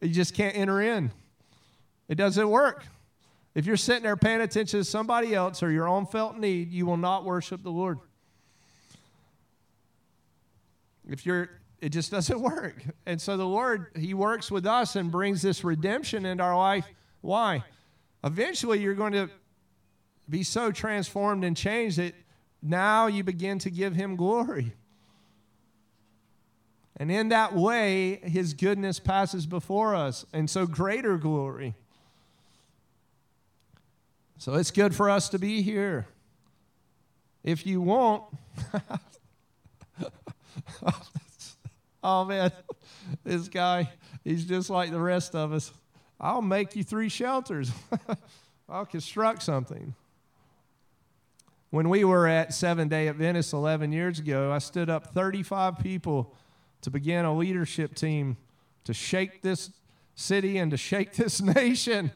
You 0.00 0.10
just 0.10 0.34
can't 0.34 0.56
enter 0.56 0.80
in. 0.80 1.10
It 2.08 2.14
doesn't 2.14 2.48
work. 2.48 2.84
If 3.54 3.66
you're 3.66 3.76
sitting 3.76 4.04
there 4.04 4.16
paying 4.16 4.40
attention 4.40 4.80
to 4.80 4.84
somebody 4.84 5.34
else 5.34 5.62
or 5.62 5.70
your 5.70 5.88
own 5.88 6.06
felt 6.06 6.36
need, 6.36 6.70
you 6.70 6.86
will 6.86 6.96
not 6.96 7.24
worship 7.24 7.62
the 7.62 7.70
Lord. 7.70 7.98
If 11.08 11.26
you're 11.26 11.50
it 11.80 11.90
just 11.90 12.10
doesn't 12.10 12.40
work. 12.42 12.82
And 13.06 13.20
so 13.20 13.36
the 13.36 13.46
Lord, 13.46 13.86
He 13.96 14.14
works 14.14 14.50
with 14.50 14.66
us 14.66 14.96
and 14.96 15.10
brings 15.10 15.42
this 15.42 15.64
redemption 15.64 16.26
into 16.26 16.42
our 16.42 16.56
life. 16.56 16.86
Why? 17.20 17.64
Eventually, 18.22 18.80
you're 18.80 18.94
going 18.94 19.12
to 19.12 19.30
be 20.28 20.42
so 20.42 20.70
transformed 20.70 21.44
and 21.44 21.56
changed 21.56 21.98
that 21.98 22.14
now 22.62 23.06
you 23.06 23.24
begin 23.24 23.58
to 23.60 23.70
give 23.70 23.94
Him 23.94 24.16
glory. 24.16 24.72
And 26.96 27.10
in 27.10 27.30
that 27.30 27.54
way, 27.54 28.16
His 28.22 28.54
goodness 28.54 28.98
passes 28.98 29.46
before 29.46 29.94
us, 29.94 30.26
and 30.32 30.48
so 30.50 30.66
greater 30.66 31.16
glory. 31.16 31.74
So 34.38 34.54
it's 34.54 34.70
good 34.70 34.94
for 34.94 35.10
us 35.10 35.28
to 35.30 35.38
be 35.38 35.60
here. 35.62 36.06
If 37.44 37.66
you 37.66 37.80
won't, 37.80 38.24
oh 42.02 42.24
man, 42.24 42.50
this 43.24 43.48
guy, 43.48 43.90
he's 44.24 44.44
just 44.44 44.70
like 44.70 44.90
the 44.90 45.00
rest 45.00 45.34
of 45.34 45.52
us. 45.52 45.72
I'll 46.18 46.42
make 46.42 46.76
you 46.76 46.84
three 46.84 47.08
shelters. 47.08 47.70
I'll 48.68 48.86
construct 48.86 49.42
something. 49.42 49.94
When 51.70 51.88
we 51.88 52.04
were 52.04 52.26
at 52.26 52.52
Seven 52.52 52.88
Day 52.88 53.06
Adventist 53.06 53.52
11 53.52 53.92
years 53.92 54.18
ago, 54.18 54.50
I 54.50 54.58
stood 54.58 54.90
up 54.90 55.14
35 55.14 55.78
people 55.78 56.34
to 56.80 56.90
begin 56.90 57.24
a 57.24 57.36
leadership 57.36 57.94
team 57.94 58.36
to 58.84 58.92
shake 58.92 59.42
this 59.42 59.70
city 60.16 60.58
and 60.58 60.72
to 60.72 60.76
shake 60.76 61.12
this 61.16 61.40
nation. 61.40 62.10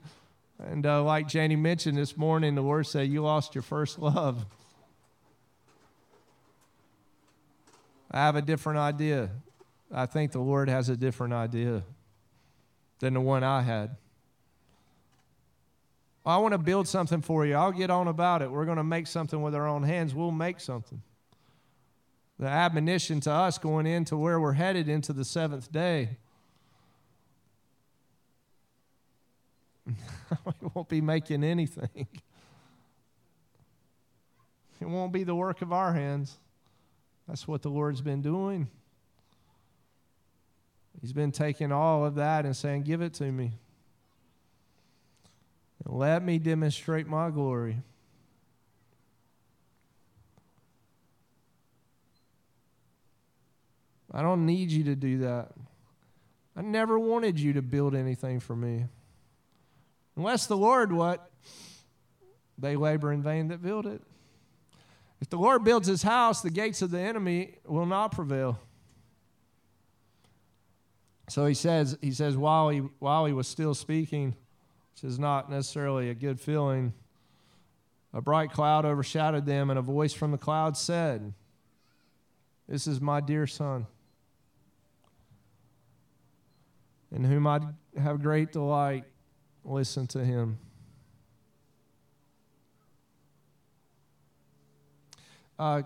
And 0.58 0.84
uh, 0.84 1.04
like 1.04 1.28
Janie 1.28 1.56
mentioned 1.56 1.96
this 1.96 2.16
morning, 2.16 2.56
the 2.56 2.62
Lord 2.62 2.86
said, 2.86 3.08
You 3.08 3.22
lost 3.22 3.54
your 3.54 3.62
first 3.62 3.98
love. 3.98 4.44
I 8.10 8.18
have 8.18 8.36
a 8.36 8.42
different 8.42 8.78
idea. 8.80 9.30
I 9.92 10.06
think 10.06 10.32
the 10.32 10.40
Lord 10.40 10.68
has 10.68 10.88
a 10.88 10.96
different 10.96 11.32
idea 11.32 11.84
than 12.98 13.14
the 13.14 13.20
one 13.20 13.44
I 13.44 13.62
had. 13.62 13.96
I 16.26 16.38
want 16.38 16.52
to 16.52 16.58
build 16.58 16.88
something 16.88 17.20
for 17.20 17.44
you. 17.44 17.54
I'll 17.54 17.72
get 17.72 17.90
on 17.90 18.08
about 18.08 18.40
it. 18.40 18.50
We're 18.50 18.64
going 18.64 18.78
to 18.78 18.84
make 18.84 19.06
something 19.06 19.42
with 19.42 19.54
our 19.54 19.66
own 19.66 19.82
hands. 19.82 20.14
We'll 20.14 20.30
make 20.30 20.58
something. 20.58 21.02
The 22.38 22.46
admonition 22.46 23.20
to 23.20 23.30
us 23.30 23.58
going 23.58 23.86
into 23.86 24.16
where 24.16 24.40
we're 24.40 24.54
headed 24.54 24.88
into 24.88 25.12
the 25.12 25.24
seventh 25.24 25.70
day. 25.70 26.16
we 29.86 30.52
won't 30.74 30.88
be 30.88 31.00
making 31.00 31.44
anything. 31.44 32.06
It 34.80 34.88
won't 34.88 35.12
be 35.12 35.24
the 35.24 35.34
work 35.34 35.62
of 35.62 35.72
our 35.72 35.94
hands. 35.94 36.36
That's 37.26 37.48
what 37.48 37.62
the 37.62 37.70
Lord's 37.70 38.02
been 38.02 38.20
doing. 38.20 38.68
He's 41.00 41.12
been 41.12 41.32
taking 41.32 41.72
all 41.72 42.04
of 42.04 42.16
that 42.16 42.44
and 42.44 42.54
saying, 42.54 42.82
Give 42.82 43.00
it 43.00 43.14
to 43.14 43.32
me. 43.32 43.52
Let 45.86 46.22
me 46.22 46.38
demonstrate 46.38 47.06
my 47.06 47.30
glory. 47.30 47.78
I 54.12 54.22
don't 54.22 54.46
need 54.46 54.70
you 54.70 54.84
to 54.84 54.94
do 54.94 55.18
that. 55.18 55.50
I 56.56 56.62
never 56.62 56.98
wanted 56.98 57.38
you 57.38 57.54
to 57.54 57.62
build 57.62 57.96
anything 57.96 58.38
for 58.38 58.54
me. 58.54 58.84
Unless 60.16 60.46
the 60.46 60.56
Lord 60.56 60.92
what? 60.92 61.30
They 62.56 62.76
labor 62.76 63.12
in 63.12 63.22
vain 63.22 63.48
that 63.48 63.60
build 63.60 63.86
it. 63.86 64.00
If 65.20 65.30
the 65.30 65.36
Lord 65.36 65.64
builds 65.64 65.88
his 65.88 66.02
house, 66.02 66.42
the 66.42 66.50
gates 66.50 66.80
of 66.80 66.92
the 66.92 67.00
enemy 67.00 67.56
will 67.66 67.86
not 67.86 68.12
prevail. 68.12 68.60
So 71.28 71.46
he 71.46 71.54
says, 71.54 71.98
he 72.00 72.12
says 72.12 72.36
while 72.36 72.68
he 72.68 72.80
while 72.98 73.24
he 73.24 73.32
was 73.32 73.48
still 73.48 73.74
speaking, 73.74 74.36
which 74.94 75.04
is 75.04 75.18
not 75.18 75.50
necessarily 75.50 76.08
a 76.10 76.14
good 76.14 76.38
feeling, 76.38 76.92
a 78.12 78.20
bright 78.20 78.52
cloud 78.52 78.84
overshadowed 78.84 79.44
them, 79.44 79.70
and 79.70 79.78
a 79.78 79.82
voice 79.82 80.12
from 80.12 80.30
the 80.30 80.38
cloud 80.38 80.76
said, 80.76 81.32
This 82.68 82.86
is 82.86 83.00
my 83.00 83.20
dear 83.20 83.46
son, 83.48 83.88
in 87.10 87.24
whom 87.24 87.44
I 87.46 87.60
have 88.00 88.22
great 88.22 88.52
delight. 88.52 89.04
Listen 89.64 90.06
to 90.08 90.24
him. 90.24 90.58
Uh, 95.58 95.82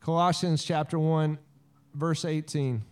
Colossians 0.00 0.62
chapter 0.62 0.98
1, 0.98 1.38
verse 1.94 2.24
18. 2.24 2.82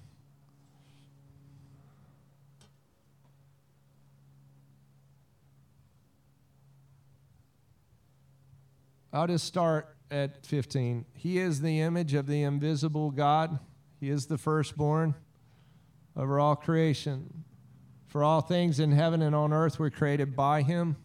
I'll 9.18 9.26
just 9.26 9.46
start 9.46 9.96
at 10.12 10.46
15. 10.46 11.04
He 11.12 11.38
is 11.38 11.60
the 11.60 11.80
image 11.80 12.14
of 12.14 12.28
the 12.28 12.44
invisible 12.44 13.10
God. 13.10 13.58
He 13.98 14.10
is 14.10 14.26
the 14.26 14.38
firstborn 14.38 15.16
over 16.16 16.38
all 16.38 16.54
creation. 16.54 17.42
For 18.06 18.22
all 18.22 18.40
things 18.40 18.78
in 18.78 18.92
heaven 18.92 19.20
and 19.20 19.34
on 19.34 19.52
earth 19.52 19.80
were 19.80 19.90
created 19.90 20.36
by 20.36 20.62
him. 20.62 20.98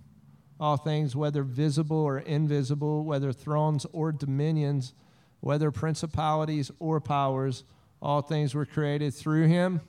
All 0.59 0.77
things, 0.77 1.15
whether 1.15 1.41
visible 1.41 1.97
or 1.97 2.19
invisible, 2.19 3.03
whether 3.03 3.33
thrones 3.33 3.87
or 3.91 4.11
dominions, 4.11 4.93
whether 5.39 5.71
principalities 5.71 6.69
or 6.77 7.01
powers, 7.01 7.63
all 7.99 8.21
things 8.21 8.53
were 8.53 8.67
created 8.67 9.15
through 9.15 9.47
him 9.47 9.81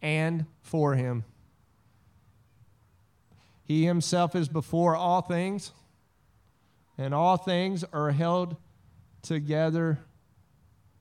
and 0.00 0.46
for 0.60 0.94
him. 0.94 1.24
He 3.64 3.86
himself 3.86 4.36
is 4.36 4.48
before 4.48 4.94
all 4.94 5.22
things, 5.22 5.72
and 6.98 7.14
all 7.14 7.36
things 7.36 7.84
are 7.92 8.10
held 8.10 8.56
together 9.22 10.00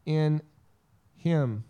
in 0.05 0.41
him. 1.15 1.63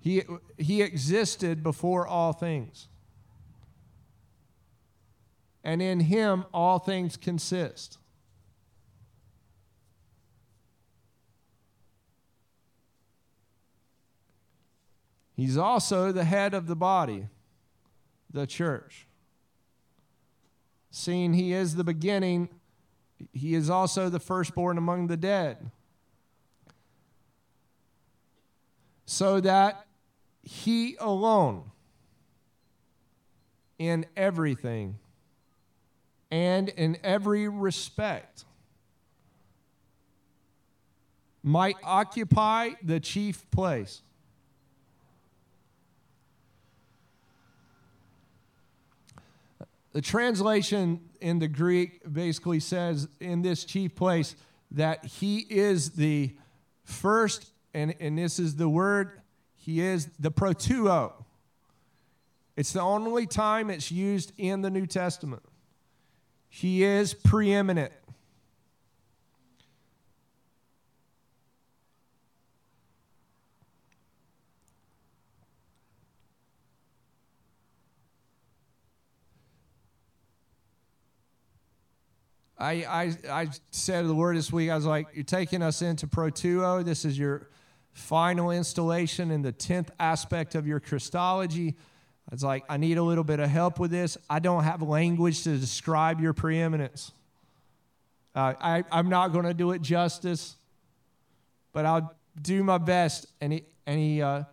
He, 0.00 0.22
he 0.58 0.82
existed 0.82 1.62
before 1.62 2.06
all 2.06 2.32
things. 2.32 2.88
And 5.62 5.80
in 5.80 6.00
him 6.00 6.44
all 6.52 6.78
things 6.78 7.16
consist. 7.16 7.98
He's 15.34 15.56
also 15.56 16.12
the 16.12 16.24
head 16.24 16.54
of 16.54 16.66
the 16.66 16.76
body, 16.76 17.26
the 18.30 18.46
church. 18.46 19.06
Seeing 20.96 21.34
he 21.34 21.52
is 21.52 21.74
the 21.74 21.82
beginning, 21.82 22.48
he 23.32 23.56
is 23.56 23.68
also 23.68 24.08
the 24.08 24.20
firstborn 24.20 24.78
among 24.78 25.08
the 25.08 25.16
dead. 25.16 25.72
So 29.04 29.40
that 29.40 29.86
he 30.44 30.94
alone 31.00 31.72
in 33.76 34.06
everything 34.16 35.00
and 36.30 36.68
in 36.68 36.96
every 37.02 37.48
respect 37.48 38.44
might 41.42 41.76
occupy 41.82 42.70
the 42.84 43.00
chief 43.00 43.50
place. 43.50 44.00
The 49.94 50.02
translation 50.02 51.00
in 51.20 51.38
the 51.38 51.46
Greek 51.46 52.00
basically 52.12 52.58
says 52.58 53.06
in 53.20 53.42
this 53.42 53.64
chief 53.64 53.94
place 53.94 54.34
that 54.72 55.04
he 55.04 55.38
is 55.48 55.90
the 55.90 56.34
first, 56.82 57.52
and, 57.72 57.94
and 58.00 58.18
this 58.18 58.40
is 58.40 58.56
the 58.56 58.68
word 58.68 59.20
he 59.54 59.80
is 59.80 60.08
the 60.18 60.32
proteuo. 60.32 61.12
It's 62.56 62.72
the 62.72 62.80
only 62.80 63.26
time 63.26 63.70
it's 63.70 63.92
used 63.92 64.32
in 64.36 64.62
the 64.62 64.70
New 64.70 64.86
Testament. 64.86 65.42
He 66.48 66.82
is 66.82 67.14
preeminent. 67.14 67.92
I, 82.64 82.72
I, 82.72 83.42
I 83.42 83.48
said 83.72 84.06
the 84.06 84.14
word 84.14 84.38
this 84.38 84.50
week. 84.50 84.70
I 84.70 84.74
was 84.74 84.86
like, 84.86 85.08
You're 85.12 85.22
taking 85.22 85.60
us 85.60 85.82
into 85.82 86.06
Proteuo. 86.06 86.82
This 86.82 87.04
is 87.04 87.18
your 87.18 87.50
final 87.92 88.50
installation 88.50 89.30
in 89.30 89.42
the 89.42 89.52
10th 89.52 89.88
aspect 90.00 90.54
of 90.54 90.66
your 90.66 90.80
Christology. 90.80 91.76
I 92.30 92.34
was 92.34 92.42
like, 92.42 92.64
I 92.70 92.78
need 92.78 92.96
a 92.96 93.02
little 93.02 93.22
bit 93.22 93.38
of 93.38 93.50
help 93.50 93.78
with 93.78 93.90
this. 93.90 94.16
I 94.30 94.38
don't 94.38 94.64
have 94.64 94.80
language 94.80 95.44
to 95.44 95.58
describe 95.58 96.22
your 96.22 96.32
preeminence. 96.32 97.12
Uh, 98.34 98.54
I, 98.58 98.84
I'm 98.90 99.10
not 99.10 99.28
going 99.28 99.44
to 99.44 99.54
do 99.54 99.72
it 99.72 99.82
justice, 99.82 100.56
but 101.74 101.84
I'll 101.84 102.14
do 102.40 102.64
my 102.64 102.78
best. 102.78 103.26
And 103.42 103.52
he, 103.52 103.64
and 103.86 103.98
he, 103.98 104.22
uh, 104.22 104.44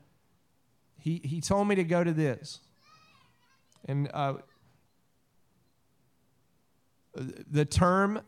he, 0.99 1.21
he 1.23 1.39
told 1.39 1.65
me 1.65 1.75
to 1.75 1.85
go 1.85 2.03
to 2.03 2.11
this. 2.11 2.59
And 3.85 4.11
uh, 4.13 4.33
the 7.13 7.65
term, 7.65 8.21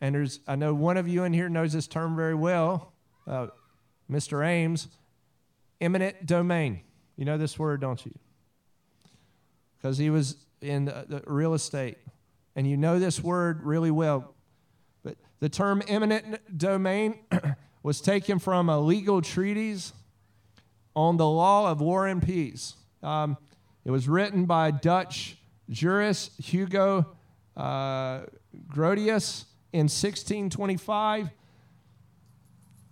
and 0.00 0.14
there's, 0.14 0.40
I 0.46 0.56
know 0.56 0.74
one 0.74 0.96
of 0.96 1.08
you 1.08 1.24
in 1.24 1.32
here 1.32 1.48
knows 1.48 1.72
this 1.72 1.86
term 1.86 2.16
very 2.16 2.34
well, 2.34 2.92
uh, 3.26 3.48
Mr. 4.10 4.46
Ames, 4.46 4.88
eminent 5.80 6.26
domain. 6.26 6.80
You 7.16 7.24
know 7.24 7.38
this 7.38 7.58
word, 7.58 7.80
don't 7.80 8.04
you? 8.04 8.12
Because 9.76 9.98
he 9.98 10.10
was 10.10 10.36
in 10.60 10.86
the, 10.86 11.04
the 11.08 11.22
real 11.26 11.54
estate. 11.54 11.98
And 12.54 12.68
you 12.68 12.76
know 12.76 12.98
this 12.98 13.22
word 13.22 13.62
really 13.62 13.90
well. 13.90 14.34
But 15.02 15.16
the 15.40 15.48
term 15.48 15.82
eminent 15.88 16.56
domain 16.56 17.18
was 17.82 18.00
taken 18.00 18.38
from 18.38 18.68
a 18.68 18.80
legal 18.80 19.20
treatise 19.20 19.92
on 20.94 21.18
the 21.18 21.26
law 21.26 21.70
of 21.70 21.80
war 21.80 22.06
and 22.06 22.22
peace. 22.22 22.74
Um, 23.02 23.36
it 23.84 23.90
was 23.90 24.08
written 24.08 24.46
by 24.46 24.70
Dutch 24.70 25.36
jurist 25.68 26.32
Hugo 26.40 27.15
uh, 27.56 28.20
Grotius 28.68 29.44
in 29.72 29.84
1625, 29.84 31.30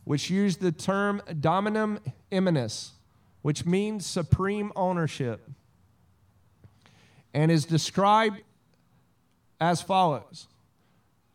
which 0.05 0.31
used 0.31 0.61
the 0.61 0.73
term 0.73 1.23
dominium 1.29 1.99
eminens, 2.33 2.91
which 3.43 3.65
means 3.65 4.07
supreme 4.07 4.73
ownership, 4.77 5.51
and 7.33 7.51
is 7.51 7.65
described 7.65 8.41
as 9.61 9.83
follows. 9.83 10.49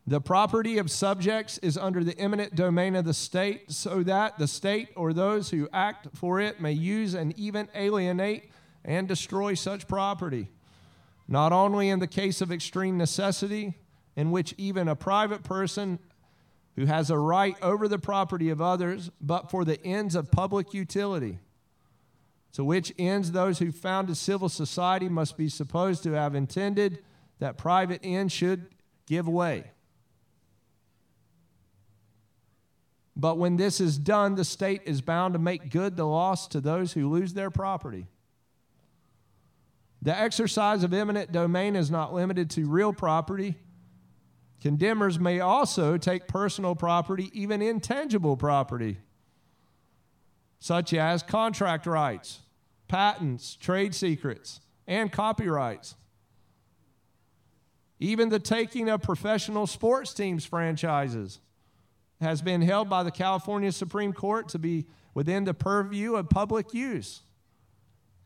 The 0.06 0.20
property 0.20 0.78
of 0.78 0.90
subjects 0.90 1.58
is 1.58 1.76
under 1.76 2.02
the 2.02 2.18
eminent 2.18 2.54
domain 2.54 2.96
of 2.96 3.04
the 3.04 3.14
state, 3.14 3.70
so 3.70 4.02
that 4.02 4.38
the 4.38 4.48
state 4.48 4.88
or 4.96 5.12
those 5.12 5.50
who 5.50 5.68
act 5.72 6.08
for 6.14 6.40
it 6.40 6.60
may 6.60 6.72
use 6.72 7.14
and 7.14 7.38
even 7.38 7.68
alienate 7.74 8.50
and 8.84 9.06
destroy 9.06 9.54
such 9.54 9.86
property 9.86 10.48
not 11.30 11.52
only 11.52 11.88
in 11.88 12.00
the 12.00 12.08
case 12.08 12.40
of 12.40 12.50
extreme 12.50 12.98
necessity, 12.98 13.78
in 14.16 14.32
which 14.32 14.52
even 14.58 14.88
a 14.88 14.96
private 14.96 15.44
person 15.44 16.00
who 16.74 16.86
has 16.86 17.08
a 17.08 17.16
right 17.16 17.56
over 17.62 17.86
the 17.86 18.00
property 18.00 18.50
of 18.50 18.60
others, 18.60 19.10
but 19.20 19.48
for 19.48 19.64
the 19.64 19.82
ends 19.86 20.16
of 20.16 20.32
public 20.32 20.74
utility, 20.74 21.38
to 22.52 22.64
which 22.64 22.92
ends 22.98 23.30
those 23.30 23.60
who 23.60 23.70
founded 23.70 24.16
civil 24.16 24.48
society 24.48 25.08
must 25.08 25.36
be 25.36 25.48
supposed 25.48 26.02
to 26.02 26.12
have 26.12 26.34
intended 26.34 26.98
that 27.38 27.56
private 27.56 28.00
ends 28.02 28.32
should 28.32 28.66
give 29.06 29.28
way. 29.28 29.70
But 33.14 33.38
when 33.38 33.56
this 33.56 33.80
is 33.80 33.98
done, 33.98 34.34
the 34.34 34.44
state 34.44 34.82
is 34.84 35.00
bound 35.00 35.34
to 35.34 35.38
make 35.38 35.70
good 35.70 35.96
the 35.96 36.06
loss 36.06 36.48
to 36.48 36.60
those 36.60 36.94
who 36.94 37.08
lose 37.08 37.34
their 37.34 37.50
property. 37.50 38.08
The 40.02 40.18
exercise 40.18 40.82
of 40.82 40.94
eminent 40.94 41.30
domain 41.30 41.76
is 41.76 41.90
not 41.90 42.14
limited 42.14 42.50
to 42.50 42.68
real 42.68 42.92
property. 42.92 43.56
Condemners 44.60 45.18
may 45.18 45.40
also 45.40 45.96
take 45.98 46.26
personal 46.26 46.74
property, 46.74 47.30
even 47.32 47.62
intangible 47.62 48.36
property, 48.36 48.98
such 50.58 50.94
as 50.94 51.22
contract 51.22 51.86
rights, 51.86 52.40
patents, 52.88 53.56
trade 53.56 53.94
secrets, 53.94 54.60
and 54.86 55.12
copyrights. 55.12 55.96
Even 57.98 58.30
the 58.30 58.38
taking 58.38 58.88
of 58.88 59.02
professional 59.02 59.66
sports 59.66 60.14
teams' 60.14 60.46
franchises 60.46 61.40
has 62.20 62.40
been 62.40 62.62
held 62.62 62.88
by 62.88 63.02
the 63.02 63.10
California 63.10 63.72
Supreme 63.72 64.12
Court 64.12 64.48
to 64.48 64.58
be 64.58 64.86
within 65.14 65.44
the 65.44 65.54
purview 65.54 66.16
of 66.16 66.30
public 66.30 66.72
use 66.72 67.22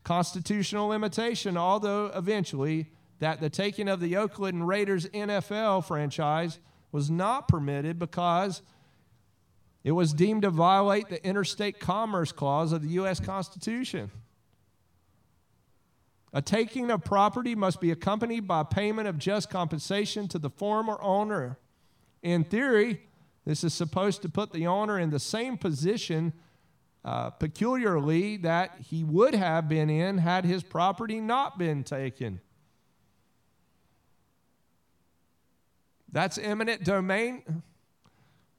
constitutional 0.05 0.87
limitation, 0.87 1.57
although 1.57 2.11
eventually 2.15 2.91
that 3.19 3.41
the 3.41 3.49
taking 3.49 3.89
of 3.89 3.99
the 3.99 4.15
Oakland 4.15 4.67
Raiders 4.67 5.07
NFL 5.07 5.85
franchise 5.85 6.59
was 6.91 7.09
not 7.09 7.47
permitted 7.47 7.99
because 7.99 8.61
it 9.83 9.91
was 9.91 10.13
deemed 10.13 10.43
to 10.43 10.49
violate 10.49 11.09
the 11.09 11.23
interstate 11.25 11.79
commerce 11.79 12.31
clause 12.31 12.71
of 12.71 12.81
the 12.81 12.89
U.S. 12.89 13.19
Constitution. 13.19 14.11
A 16.33 16.41
taking 16.41 16.91
of 16.91 17.03
property 17.03 17.55
must 17.55 17.79
be 17.79 17.91
accompanied 17.91 18.47
by 18.47 18.63
payment 18.63 19.07
of 19.07 19.17
just 19.17 19.49
compensation 19.49 20.27
to 20.29 20.39
the 20.39 20.49
former 20.49 20.97
owner. 21.01 21.57
In 22.21 22.43
theory, 22.43 23.01
this 23.45 23.63
is 23.63 23.73
supposed 23.73 24.21
to 24.23 24.29
put 24.29 24.51
the 24.51 24.67
owner 24.67 24.99
in 24.99 25.11
the 25.11 25.19
same 25.19 25.57
position 25.57 26.33
uh, 27.05 27.29
peculiarly 27.29 28.35
that 28.37 28.75
he 28.89 29.03
would 29.03 29.35
have 29.35 29.69
been 29.69 29.91
in 29.91 30.17
had 30.17 30.43
his 30.43 30.63
property 30.63 31.21
not 31.21 31.59
been 31.59 31.83
taken. 31.83 32.41
That's 36.11 36.39
eminent 36.39 36.83
domain. 36.83 37.61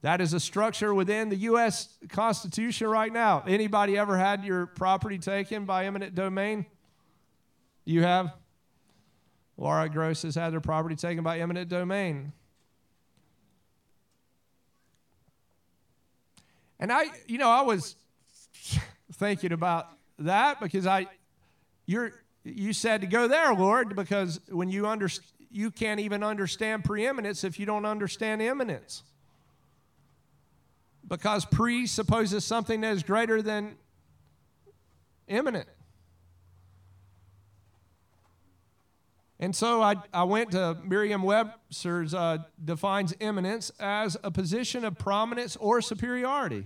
That 0.01 0.21
is 0.21 0.31
a 0.31 0.39
structure 0.39 0.93
within 0.93 1.27
the 1.27 1.35
U.S. 1.35 1.97
Constitution 2.07 2.87
right 2.87 3.11
now. 3.11 3.43
Anybody 3.45 3.97
ever 3.97 4.17
had 4.17 4.45
your 4.45 4.67
property 4.67 5.17
taken 5.17 5.65
by 5.65 5.85
eminent 5.85 6.15
domain? 6.15 6.67
You 7.83 8.03
have? 8.03 8.33
Laura 9.57 9.89
Gross 9.89 10.21
has 10.21 10.35
had 10.35 10.53
their 10.53 10.61
property 10.61 10.95
taken 10.95 11.23
by 11.23 11.39
eminent 11.39 11.67
domain. 11.67 12.31
And 16.79 16.93
I, 16.93 17.05
you 17.25 17.39
know, 17.39 17.49
I 17.49 17.63
was 17.63 17.95
thinking 19.13 19.51
about 19.51 19.89
that 20.19 20.59
because 20.59 20.85
I, 20.85 21.07
you're, 21.85 22.11
you 22.43 22.73
said 22.73 23.01
to 23.01 23.07
go 23.07 23.27
there, 23.27 23.53
Lord, 23.53 23.95
because 23.95 24.39
when 24.49 24.69
you 24.69 24.87
under, 24.87 25.09
you 25.49 25.71
can't 25.71 25.99
even 25.99 26.23
understand 26.23 26.83
preeminence 26.83 27.43
if 27.43 27.59
you 27.59 27.65
don't 27.65 27.85
understand 27.85 28.41
eminence. 28.41 29.03
Because 31.07 31.45
presupposes 31.45 32.43
something 32.43 32.81
that 32.81 32.93
is 32.93 33.03
greater 33.03 33.41
than 33.41 33.75
eminent. 35.27 35.67
And 39.39 39.55
so 39.55 39.81
I, 39.81 39.95
I 40.13 40.23
went 40.23 40.51
to 40.51 40.77
Merriam 40.83 41.21
Webster's 41.21 42.13
uh, 42.13 42.39
defines 42.63 43.13
eminence 43.21 43.71
as 43.79 44.17
a 44.23 44.31
position 44.31 44.83
of 44.83 44.97
prominence 44.97 45.55
or 45.57 45.79
superiority. 45.81 46.65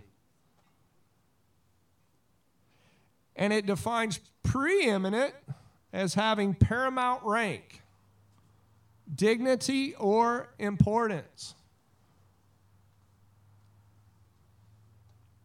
And 3.42 3.52
it 3.52 3.66
defines 3.66 4.20
preeminent 4.44 5.34
as 5.92 6.14
having 6.14 6.54
paramount 6.54 7.24
rank, 7.26 7.82
dignity, 9.16 9.96
or 9.96 10.54
importance. 10.60 11.56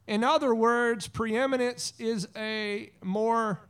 In 0.06 0.22
other 0.24 0.54
words, 0.54 1.08
preeminence 1.08 1.94
is 1.98 2.28
a 2.36 2.90
more 3.02 3.66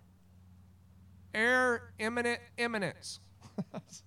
air 1.32 1.92
eminent 2.00 2.40
eminence. 2.58 3.20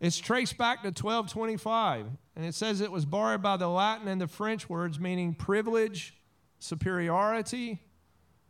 it's 0.00 0.18
traced 0.18 0.58
back 0.58 0.82
to 0.82 0.88
1225. 0.88 2.06
And 2.36 2.44
it 2.44 2.54
says 2.54 2.80
it 2.80 2.92
was 2.92 3.04
borrowed 3.04 3.42
by 3.42 3.56
the 3.56 3.68
Latin 3.68 4.08
and 4.08 4.20
the 4.20 4.28
French 4.28 4.68
words 4.68 5.00
meaning 5.00 5.34
privilege, 5.34 6.14
superiority, 6.58 7.80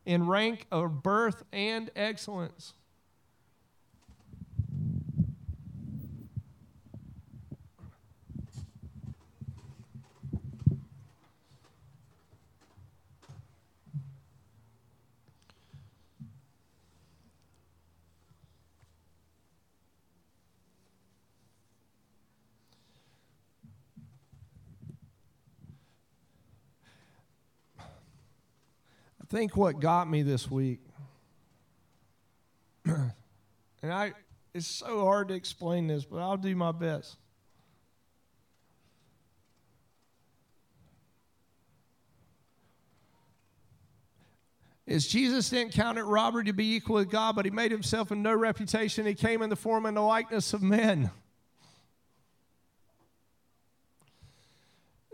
in 0.05 0.27
rank 0.27 0.67
of 0.71 1.03
birth 1.03 1.43
and 1.53 1.91
excellence. 1.95 2.75
Think 29.29 29.57
what 29.57 29.81
got 29.81 30.09
me 30.09 30.23
this 30.23 30.51
week, 30.51 30.81
and 32.85 33.13
I, 33.83 34.13
it's 34.55 34.67
so 34.67 35.05
hard 35.05 35.29
to 35.29 35.35
explain 35.35 35.87
this, 35.87 36.05
but 36.05 36.19
I'll 36.19 36.37
do 36.37 36.55
my 36.55 36.73
best. 36.73 37.17
is 44.87 45.07
Jesus 45.09 45.51
didn't 45.51 45.73
count 45.73 45.99
it 45.99 46.05
robbery 46.05 46.45
to 46.45 46.53
be 46.53 46.77
equal 46.77 46.97
with 46.97 47.11
God, 47.11 47.35
but 47.35 47.45
he 47.45 47.51
made 47.51 47.73
himself 47.73 48.13
in 48.13 48.23
no 48.23 48.35
reputation. 48.35 49.05
He 49.05 49.15
came 49.15 49.43
in 49.43 49.51
the 49.51 49.57
form 49.57 49.85
and 49.85 49.97
the 49.97 50.01
likeness 50.01 50.53
of 50.53 50.63
men. 50.63 51.11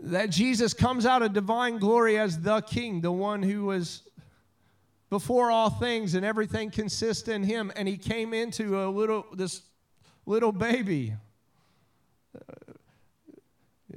That 0.03 0.29
Jesus 0.29 0.73
comes 0.73 1.05
out 1.05 1.21
of 1.21 1.31
divine 1.31 1.77
glory 1.77 2.19
as 2.19 2.41
the 2.41 2.61
King, 2.61 2.99
the 3.01 3.11
one 3.11 3.41
who 3.41 3.65
was 3.65 4.03
before 5.09 5.49
all 5.49 5.69
things 5.69 6.13
and 6.13 6.25
everything 6.25 6.71
consists 6.71 7.29
in 7.29 7.43
him. 7.43 7.71
And 7.75 7.87
he 7.87 7.97
came 7.97 8.33
into 8.33 8.83
a 8.83 8.89
little 8.89 9.25
this 9.33 9.61
little 10.25 10.51
baby. 10.51 11.13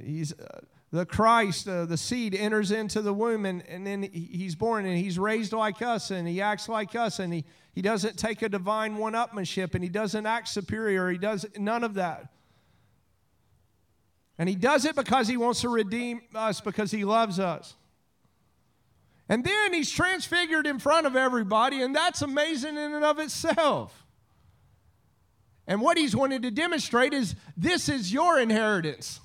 He's. 0.01 0.33
Uh, 0.33 0.61
the 0.91 1.05
Christ, 1.05 1.67
uh, 1.67 1.85
the 1.85 1.97
seed, 1.97 2.33
enters 2.33 2.71
into 2.71 3.01
the 3.01 3.13
womb 3.13 3.45
and, 3.45 3.61
and 3.67 3.85
then 3.85 4.03
he's 4.03 4.55
born 4.55 4.85
and 4.85 4.97
he's 4.97 5.19
raised 5.19 5.51
like 5.51 5.81
us 5.81 6.11
and 6.11 6.25
he 6.27 6.41
acts 6.41 6.69
like 6.69 6.95
us 6.95 7.19
and 7.19 7.33
he, 7.33 7.43
he 7.73 7.81
doesn't 7.81 8.17
take 8.17 8.41
a 8.41 8.47
divine 8.47 8.95
one 8.95 9.13
upmanship 9.13 9.75
and 9.75 9.83
he 9.83 9.89
doesn't 9.89 10.25
act 10.25 10.47
superior. 10.47 11.09
He 11.09 11.17
does 11.17 11.45
none 11.57 11.83
of 11.83 11.95
that. 11.95 12.31
And 14.37 14.47
he 14.47 14.55
does 14.55 14.85
it 14.85 14.95
because 14.95 15.27
he 15.27 15.37
wants 15.37 15.61
to 15.61 15.69
redeem 15.69 16.21
us, 16.35 16.61
because 16.61 16.91
he 16.91 17.03
loves 17.03 17.39
us. 17.39 17.75
And 19.29 19.43
then 19.43 19.73
he's 19.73 19.91
transfigured 19.91 20.67
in 20.67 20.79
front 20.79 21.05
of 21.05 21.15
everybody, 21.15 21.81
and 21.81 21.95
that's 21.95 22.21
amazing 22.21 22.77
in 22.77 22.93
and 22.93 23.03
of 23.03 23.19
itself. 23.19 24.05
And 25.67 25.81
what 25.81 25.97
he's 25.97 26.15
wanted 26.15 26.43
to 26.43 26.51
demonstrate 26.51 27.13
is 27.13 27.35
this 27.57 27.89
is 27.89 28.13
your 28.13 28.39
inheritance. 28.39 29.19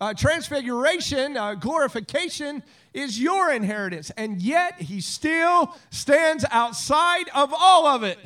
Uh, 0.00 0.14
transfiguration, 0.14 1.36
uh, 1.36 1.54
glorification 1.54 2.64
is 2.94 3.20
your 3.20 3.52
inheritance, 3.52 4.10
and 4.16 4.40
yet 4.42 4.80
he 4.80 5.00
still 5.00 5.76
stands 5.90 6.44
outside 6.50 7.28
of 7.34 7.54
all 7.56 7.86
of 7.86 8.02
it. 8.02 8.18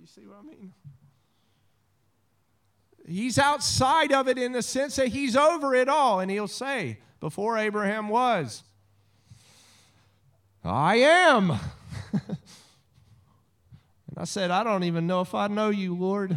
You 0.00 0.06
see 0.06 0.22
what 0.22 0.38
I 0.40 0.42
mean? 0.42 0.72
He's 3.08 3.38
outside 3.38 4.12
of 4.12 4.28
it 4.28 4.36
in 4.36 4.52
the 4.52 4.62
sense 4.62 4.96
that 4.96 5.08
he's 5.08 5.34
over 5.34 5.74
it 5.74 5.88
all, 5.88 6.20
and 6.20 6.30
he'll 6.30 6.46
say, 6.46 6.98
Before 7.20 7.56
Abraham 7.56 8.08
was, 8.08 8.62
I 10.62 10.96
am. 10.96 11.50
and 12.12 12.38
I 14.16 14.24
said, 14.24 14.50
I 14.50 14.62
don't 14.62 14.84
even 14.84 15.06
know 15.06 15.22
if 15.22 15.34
I 15.34 15.46
know 15.46 15.70
you, 15.70 15.94
Lord. 15.94 16.36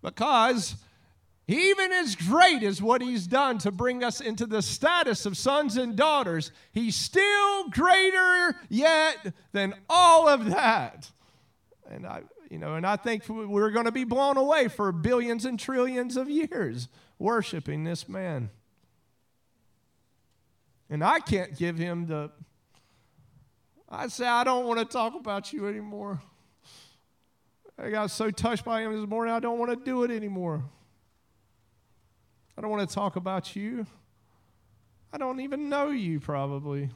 Because 0.00 0.76
even 1.48 1.92
as 1.92 2.14
great 2.14 2.62
as 2.62 2.80
what 2.80 3.02
he's 3.02 3.26
done 3.26 3.58
to 3.58 3.72
bring 3.72 4.04
us 4.04 4.20
into 4.20 4.46
the 4.46 4.62
status 4.62 5.26
of 5.26 5.36
sons 5.36 5.76
and 5.76 5.96
daughters, 5.96 6.52
he's 6.72 6.94
still 6.94 7.68
greater 7.70 8.54
yet 8.68 9.34
than 9.50 9.74
all 9.88 10.28
of 10.28 10.44
that. 10.46 11.10
And 11.90 12.06
I, 12.06 12.22
you 12.50 12.58
know, 12.58 12.74
and 12.74 12.84
I 12.84 12.96
think 12.96 13.28
we're 13.28 13.70
going 13.70 13.86
to 13.86 13.92
be 13.92 14.04
blown 14.04 14.36
away 14.36 14.68
for 14.68 14.90
billions 14.90 15.44
and 15.44 15.58
trillions 15.58 16.16
of 16.16 16.28
years 16.28 16.88
worshiping 17.18 17.84
this 17.84 18.08
man. 18.08 18.50
And 20.90 21.04
I 21.04 21.20
can't 21.20 21.56
give 21.56 21.78
him 21.78 22.06
the 22.06 22.32
I 23.88 24.06
say 24.06 24.26
I 24.26 24.44
don't 24.44 24.66
want 24.66 24.78
to 24.78 24.84
talk 24.84 25.14
about 25.14 25.52
you 25.52 25.66
anymore. 25.66 26.20
I 27.76 27.90
got 27.90 28.10
so 28.10 28.30
touched 28.30 28.64
by 28.64 28.82
him 28.82 28.94
this 28.94 29.08
morning, 29.08 29.34
I 29.34 29.40
don't 29.40 29.58
want 29.58 29.70
to 29.70 29.84
do 29.84 30.04
it 30.04 30.10
anymore. 30.10 30.62
I 32.56 32.60
don't 32.60 32.70
want 32.70 32.88
to 32.88 32.94
talk 32.94 33.16
about 33.16 33.56
you. 33.56 33.86
I 35.12 35.18
don't 35.18 35.40
even 35.40 35.68
know 35.68 35.90
you, 35.90 36.20
probably. 36.20 36.90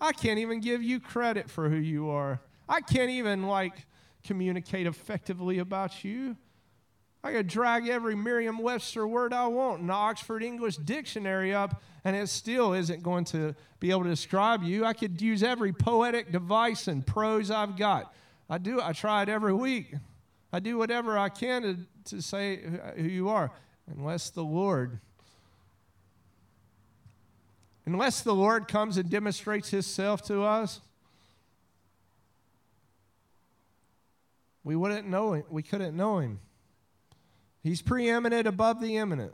I 0.00 0.12
can't 0.12 0.38
even 0.40 0.60
give 0.60 0.82
you 0.82 0.98
credit 0.98 1.48
for 1.48 1.68
who 1.68 1.76
you 1.76 2.10
are. 2.10 2.40
I 2.68 2.80
can't 2.80 3.10
even, 3.10 3.46
like, 3.46 3.86
communicate 4.26 4.86
effectively 4.86 5.58
about 5.58 6.04
you. 6.04 6.36
I 7.24 7.32
could 7.32 7.48
drag 7.48 7.88
every 7.88 8.14
Merriam 8.14 8.58
Webster 8.58 9.06
word 9.06 9.32
I 9.32 9.46
want 9.48 9.80
in 9.80 9.88
the 9.88 9.92
Oxford 9.92 10.42
English 10.42 10.76
Dictionary 10.76 11.52
up, 11.52 11.82
and 12.04 12.14
it 12.14 12.28
still 12.28 12.72
isn't 12.72 13.02
going 13.02 13.24
to 13.26 13.54
be 13.80 13.90
able 13.90 14.04
to 14.04 14.10
describe 14.10 14.62
you. 14.62 14.84
I 14.84 14.92
could 14.92 15.20
use 15.20 15.42
every 15.42 15.72
poetic 15.72 16.30
device 16.30 16.86
and 16.86 17.04
prose 17.04 17.50
I've 17.50 17.76
got. 17.76 18.14
I 18.48 18.58
do. 18.58 18.80
I 18.80 18.92
try 18.92 19.22
it 19.22 19.28
every 19.28 19.54
week. 19.54 19.94
I 20.52 20.60
do 20.60 20.78
whatever 20.78 21.18
I 21.18 21.28
can 21.28 21.62
to, 21.62 21.76
to 22.10 22.22
say 22.22 22.60
who 22.96 23.02
you 23.02 23.28
are 23.28 23.50
unless 23.88 24.30
the 24.30 24.44
Lord 24.44 25.00
unless 27.86 28.20
the 28.22 28.34
Lord 28.34 28.66
comes 28.66 28.96
and 28.96 29.08
demonstrates 29.08 29.70
himself 29.70 30.22
to 30.22 30.42
us 30.42 30.80
we 34.66 34.74
wouldn't 34.74 35.06
know 35.06 35.34
him. 35.34 35.44
We 35.48 35.62
couldn't 35.62 35.96
know 35.96 36.18
him. 36.18 36.40
He's 37.62 37.82
preeminent 37.82 38.48
above 38.48 38.80
the 38.80 38.96
eminent. 38.96 39.32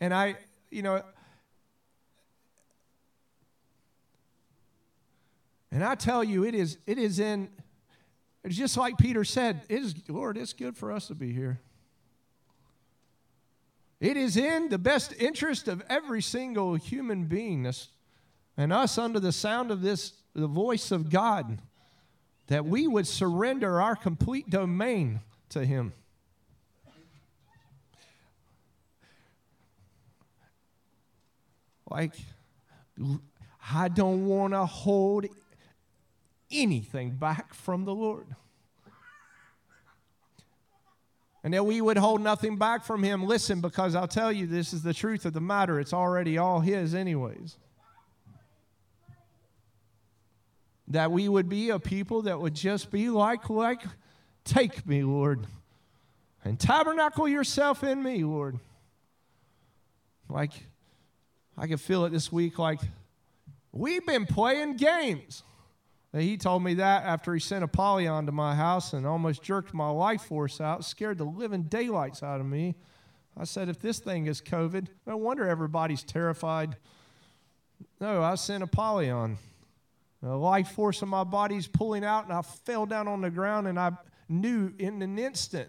And 0.00 0.14
I 0.14 0.36
you 0.70 0.80
know 0.80 1.02
and 5.70 5.84
I 5.84 5.96
tell 5.96 6.24
you 6.24 6.46
it 6.46 6.54
is 6.54 6.78
it 6.86 6.96
is 6.96 7.20
in 7.20 7.50
it's 8.42 8.56
just 8.56 8.78
like 8.78 8.96
Peter 8.96 9.22
said 9.22 9.60
it 9.68 9.82
is 9.82 9.94
Lord 10.08 10.38
it's 10.38 10.54
good 10.54 10.74
for 10.74 10.90
us 10.90 11.08
to 11.08 11.14
be 11.14 11.34
here. 11.34 11.60
It 14.00 14.16
is 14.16 14.38
in 14.38 14.70
the 14.70 14.78
best 14.78 15.12
interest 15.18 15.68
of 15.68 15.82
every 15.90 16.22
single 16.22 16.76
human 16.76 17.26
being 17.26 17.70
and 18.56 18.72
us 18.72 18.96
under 18.96 19.20
the 19.20 19.32
sound 19.32 19.70
of 19.70 19.82
this, 19.82 20.14
the 20.34 20.46
voice 20.46 20.90
of 20.90 21.10
God, 21.10 21.58
that 22.48 22.66
we 22.66 22.86
would 22.86 23.06
surrender 23.06 23.80
our 23.80 23.96
complete 23.96 24.50
domain 24.50 25.20
to 25.50 25.64
Him. 25.64 25.92
Like, 31.90 32.14
I 33.72 33.88
don't 33.88 34.26
want 34.26 34.52
to 34.52 34.66
hold 34.66 35.26
anything 36.50 37.12
back 37.12 37.54
from 37.54 37.84
the 37.84 37.94
Lord 37.94 38.26
and 41.44 41.54
that 41.54 41.64
we 41.64 41.80
would 41.80 41.96
hold 41.96 42.20
nothing 42.20 42.56
back 42.56 42.84
from 42.84 43.02
him. 43.02 43.24
Listen, 43.24 43.60
because 43.60 43.94
I'll 43.94 44.08
tell 44.08 44.32
you, 44.32 44.46
this 44.46 44.72
is 44.72 44.82
the 44.82 44.92
truth 44.92 45.24
of 45.24 45.32
the 45.32 45.40
matter. 45.40 45.78
It's 45.80 45.92
already 45.92 46.36
all 46.36 46.60
his, 46.60 46.94
anyways. 46.94 47.56
That 50.88 51.12
we 51.12 51.28
would 51.28 51.48
be 51.48 51.70
a 51.70 51.78
people 51.78 52.22
that 52.22 52.40
would 52.40 52.54
just 52.54 52.90
be 52.90 53.10
like, 53.10 53.50
like, 53.50 53.82
take 54.44 54.86
me, 54.86 55.02
Lord, 55.02 55.46
and 56.44 56.58
tabernacle 56.58 57.28
yourself 57.28 57.84
in 57.84 58.02
me, 58.02 58.24
Lord. 58.24 58.58
Like, 60.30 60.52
I 61.58 61.66
can 61.66 61.76
feel 61.76 62.06
it 62.06 62.10
this 62.10 62.32
week, 62.32 62.58
like, 62.58 62.80
we've 63.70 64.06
been 64.06 64.24
playing 64.24 64.76
games. 64.76 65.42
He 66.16 66.38
told 66.38 66.64
me 66.64 66.74
that 66.74 67.04
after 67.04 67.34
he 67.34 67.40
sent 67.40 67.64
Apollyon 67.64 68.24
to 68.24 68.32
my 68.32 68.54
house 68.54 68.94
and 68.94 69.06
almost 69.06 69.42
jerked 69.42 69.74
my 69.74 69.90
life 69.90 70.22
force 70.22 70.58
out, 70.58 70.86
scared 70.86 71.18
the 71.18 71.24
living 71.24 71.64
daylights 71.64 72.22
out 72.22 72.40
of 72.40 72.46
me. 72.46 72.76
I 73.36 73.44
said, 73.44 73.68
if 73.68 73.78
this 73.78 73.98
thing 73.98 74.26
is 74.26 74.40
COVID, 74.40 74.86
no 75.06 75.18
wonder 75.18 75.46
everybody's 75.46 76.02
terrified. 76.02 76.76
No, 78.00 78.22
I 78.22 78.36
sent 78.36 78.62
Apollyon. 78.62 79.36
The 80.22 80.34
life 80.34 80.70
force 80.72 81.02
of 81.02 81.08
my 81.08 81.24
body's 81.24 81.68
pulling 81.68 82.04
out, 82.04 82.24
and 82.24 82.32
I 82.32 82.42
fell 82.42 82.86
down 82.86 83.06
on 83.06 83.20
the 83.20 83.30
ground, 83.30 83.68
and 83.68 83.78
I 83.78 83.92
knew 84.28 84.72
in 84.78 85.00
an 85.00 85.18
instant 85.18 85.68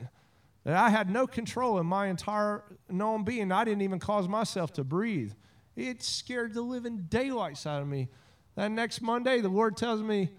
that 0.63 0.75
I 0.75 0.89
had 0.89 1.09
no 1.09 1.27
control 1.27 1.79
in 1.79 1.85
my 1.85 2.07
entire 2.07 2.63
known 2.89 3.23
being. 3.23 3.51
I 3.51 3.63
didn't 3.63 3.83
even 3.83 3.99
cause 3.99 4.27
myself 4.27 4.73
to 4.73 4.83
breathe. 4.83 5.33
It 5.75 6.01
scared 6.01 6.53
the 6.53 6.61
living 6.61 7.05
daylights 7.09 7.65
out 7.65 7.81
of 7.81 7.87
me. 7.87 8.09
That 8.55 8.71
next 8.71 9.01
Monday, 9.01 9.39
the 9.39 9.49
Lord 9.49 9.77
tells 9.77 10.01
me, 10.01 10.29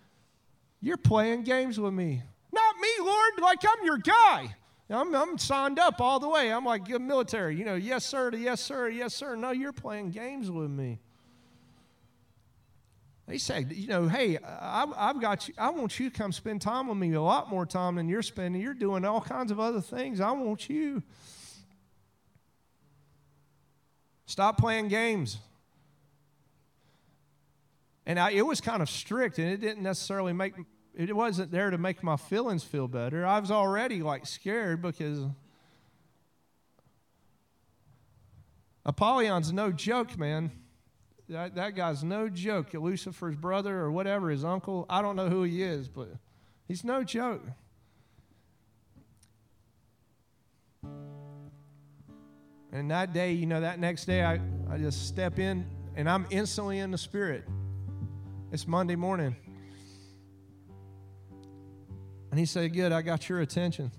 You're 0.81 0.97
playing 0.97 1.45
games 1.45 1.79
with 1.79 1.95
me. 1.95 2.23
Not 2.53 2.77
me, 2.77 2.89
Lord, 3.01 3.33
like 3.41 3.65
I'm 3.65 3.85
your 3.85 3.99
guy. 3.99 4.55
I'm, 4.91 5.15
I'm 5.15 5.39
signed 5.39 5.79
up 5.79 6.01
all 6.01 6.19
the 6.19 6.29
way. 6.29 6.53
I'm 6.53 6.65
like 6.65 6.91
a 6.91 6.99
military, 6.99 7.57
you 7.57 7.65
know, 7.65 7.77
yes, 7.77 8.05
sir, 8.05 8.33
to 8.33 8.37
yes, 8.37 8.61
sir, 8.61 8.89
yes, 8.89 9.15
sir. 9.15 9.37
No, 9.37 9.53
you're 9.53 9.73
playing 9.73 10.11
games 10.11 10.51
with 10.51 10.71
me. 10.71 10.99
They 13.31 13.39
say, 13.39 13.65
you 13.71 13.87
know, 13.87 14.09
hey, 14.09 14.39
I've, 14.39 14.89
I've 14.97 15.21
got 15.21 15.47
you. 15.47 15.55
I 15.57 15.71
want 15.71 16.01
you 16.01 16.11
to 16.11 16.19
come 16.19 16.33
spend 16.33 16.61
time 16.61 16.89
with 16.89 16.99
me 16.99 17.13
a 17.13 17.23
lot 17.23 17.49
more 17.49 17.65
time 17.65 17.95
than 17.95 18.09
you're 18.09 18.23
spending. 18.23 18.61
You're 18.61 18.75
doing 18.75 19.05
all 19.05 19.21
kinds 19.21 19.53
of 19.53 19.61
other 19.61 19.81
things. 19.81 20.21
I 20.21 20.33
want 20.33 20.69
you. 20.69 21.01
Stop 24.27 24.59
playing 24.59 24.89
games. 24.89 25.39
And 28.05 28.19
I, 28.19 28.33
it 28.33 28.45
was 28.45 28.61
kind 28.61 28.83
of 28.83 28.91
strict, 28.91 29.39
and 29.39 29.47
it 29.49 29.61
didn't 29.61 29.85
necessarily 29.85 30.33
make 30.33 30.55
it 30.97 31.15
wasn't 31.15 31.53
there 31.53 31.71
to 31.71 31.79
make 31.79 32.03
my 32.03 32.17
feelings 32.17 32.65
feel 32.65 32.89
better. 32.89 33.25
I 33.25 33.39
was 33.39 33.53
already 33.53 34.03
like 34.03 34.27
scared 34.27 34.83
because 34.83 35.21
Apollyon's 38.85 39.53
no 39.53 39.71
joke, 39.71 40.19
man. 40.19 40.51
That, 41.31 41.55
that 41.55 41.77
guy's 41.77 42.03
no 42.03 42.29
joke. 42.29 42.75
Lucifer's 42.75 43.37
brother 43.37 43.79
or 43.79 43.93
whatever, 43.93 44.31
his 44.31 44.45
uncle. 44.45 44.85
I 44.91 45.01
don't 45.01 45.15
know 45.15 45.29
who 45.29 45.45
he 45.45 45.63
is, 45.63 45.87
but 45.87 46.09
he's 46.67 46.83
no 46.83 47.05
joke. 47.05 47.43
And 52.73 52.91
that 52.91 53.13
day, 53.13 53.33
you 53.33 53.47
know, 53.47 53.61
that 53.61 53.79
next 53.79 54.07
day, 54.07 54.25
I, 54.25 54.41
I 54.69 54.79
just 54.79 55.07
step 55.07 55.39
in 55.39 55.65
and 55.95 56.11
I'm 56.11 56.27
instantly 56.31 56.81
in 56.81 56.91
the 56.91 56.99
spirit. 56.99 57.45
It's 58.51 58.67
Monday 58.67 58.97
morning. 58.97 59.37
And 62.31 62.41
he 62.41 62.47
said, 62.47 62.73
Good, 62.73 62.91
I 62.91 63.03
got 63.03 63.29
your 63.29 63.41
attention. 63.41 63.93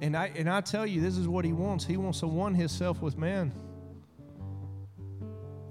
And 0.00 0.16
I 0.16 0.32
and 0.34 0.50
I 0.50 0.62
tell 0.62 0.86
you, 0.86 1.00
this 1.00 1.16
is 1.16 1.28
what 1.28 1.44
he 1.44 1.52
wants. 1.52 1.84
He 1.84 1.96
wants 1.96 2.20
to 2.20 2.26
one 2.26 2.54
himself 2.54 3.00
with 3.00 3.16
man. 3.16 3.52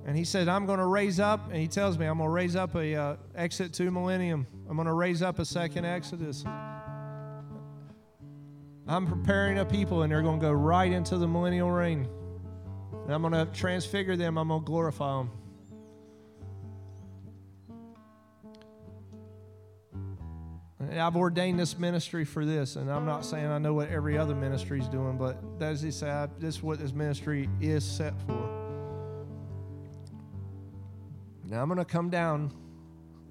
And 0.09 0.17
he 0.17 0.23
said, 0.23 0.49
I'm 0.49 0.65
going 0.65 0.79
to 0.79 0.87
raise 0.87 1.19
up, 1.19 1.51
and 1.51 1.57
he 1.57 1.67
tells 1.67 1.99
me, 1.99 2.07
I'm 2.07 2.17
going 2.17 2.29
to 2.29 2.31
raise 2.31 2.55
up 2.55 2.73
a 2.73 2.95
uh, 2.95 3.15
exit 3.35 3.73
to 3.73 3.91
millennium. 3.91 4.47
I'm 4.67 4.75
going 4.75 4.87
to 4.87 4.93
raise 4.93 5.21
up 5.21 5.37
a 5.37 5.45
second 5.45 5.85
Exodus. 5.85 6.43
I'm 8.87 9.05
preparing 9.05 9.59
a 9.59 9.65
people, 9.65 10.01
and 10.01 10.11
they're 10.11 10.23
going 10.23 10.39
to 10.39 10.43
go 10.47 10.51
right 10.51 10.91
into 10.91 11.19
the 11.19 11.27
millennial 11.27 11.69
reign. 11.69 12.07
And 13.03 13.13
I'm 13.13 13.21
going 13.21 13.33
to 13.33 13.45
transfigure 13.53 14.15
them. 14.15 14.39
I'm 14.39 14.47
going 14.47 14.61
to 14.61 14.65
glorify 14.65 15.19
them. 15.19 15.29
And 20.79 20.99
I've 20.99 21.17
ordained 21.17 21.59
this 21.59 21.77
ministry 21.77 22.25
for 22.25 22.45
this, 22.45 22.77
and 22.77 22.89
I'm 22.89 23.05
not 23.05 23.25
saying 23.25 23.45
I 23.45 23.59
know 23.59 23.75
what 23.75 23.89
every 23.89 24.17
other 24.17 24.33
ministry 24.33 24.79
is 24.79 24.87
doing, 24.87 25.19
but 25.19 25.37
as 25.61 25.83
he 25.83 25.91
said, 25.91 26.31
this 26.39 26.55
is 26.55 26.63
what 26.63 26.79
this 26.79 26.93
ministry 26.93 27.47
is 27.61 27.83
set 27.83 28.15
for. 28.25 28.68
Now 31.49 31.63
I'm 31.63 31.67
going 31.67 31.79
to 31.79 31.85
come 31.85 32.11
down 32.11 32.53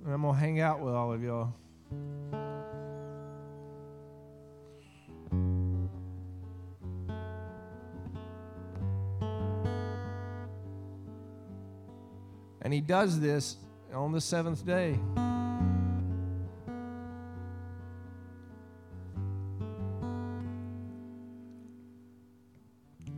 and 0.04 0.12
I'm 0.12 0.22
going 0.22 0.34
to 0.34 0.40
hang 0.40 0.60
out 0.60 0.80
with 0.80 0.92
all 0.92 1.12
of 1.12 1.22
y'all. 1.22 1.54
And 12.60 12.74
he 12.74 12.80
does 12.80 13.20
this 13.20 13.56
on 13.94 14.10
the 14.10 14.20
seventh 14.20 14.66
day. 14.66 14.98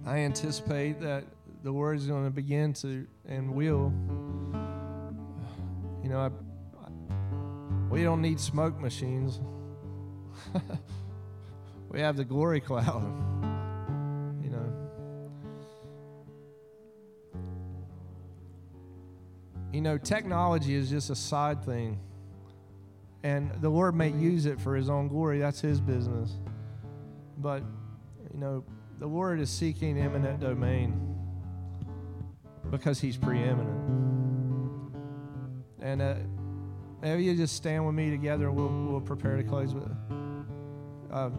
I 0.04 0.18
anticipate 0.18 1.00
that 1.00 1.24
the 1.62 1.72
word 1.72 1.96
is 1.96 2.06
going 2.06 2.24
to 2.24 2.30
begin 2.30 2.74
to 2.74 3.06
and 3.26 3.54
will. 3.54 3.94
You 6.10 6.16
know, 6.16 6.22
I, 6.22 6.30
I, 6.84 6.90
we 7.88 8.02
don't 8.02 8.20
need 8.20 8.40
smoke 8.40 8.80
machines. 8.80 9.40
we 11.88 12.00
have 12.00 12.16
the 12.16 12.24
glory 12.24 12.60
cloud. 12.60 13.04
You 14.42 14.50
know. 14.50 14.72
You 19.72 19.80
know, 19.82 19.98
technology 19.98 20.74
is 20.74 20.90
just 20.90 21.10
a 21.10 21.14
side 21.14 21.64
thing. 21.64 22.00
And 23.22 23.52
the 23.60 23.68
Lord 23.68 23.94
may 23.94 24.10
use 24.10 24.46
it 24.46 24.60
for 24.60 24.74
his 24.74 24.90
own 24.90 25.06
glory. 25.06 25.38
That's 25.38 25.60
his 25.60 25.80
business. 25.80 26.32
But, 27.38 27.62
you 28.32 28.40
know, 28.40 28.64
the 28.98 29.06
Lord 29.06 29.38
is 29.38 29.48
seeking 29.48 29.96
eminent 29.96 30.40
domain 30.40 31.16
because 32.68 32.98
he's 33.00 33.16
preeminent. 33.16 34.19
And 35.82 36.02
uh, 36.02 36.14
maybe 37.02 37.24
you 37.24 37.34
just 37.34 37.56
stand 37.56 37.86
with 37.86 37.94
me 37.94 38.10
together 38.10 38.48
and 38.48 38.56
we'll, 38.56 38.68
we'll 38.68 39.00
prepare 39.00 39.36
to 39.36 39.42
close 39.42 39.74
with. 39.74 39.90
Uh, 41.10 41.30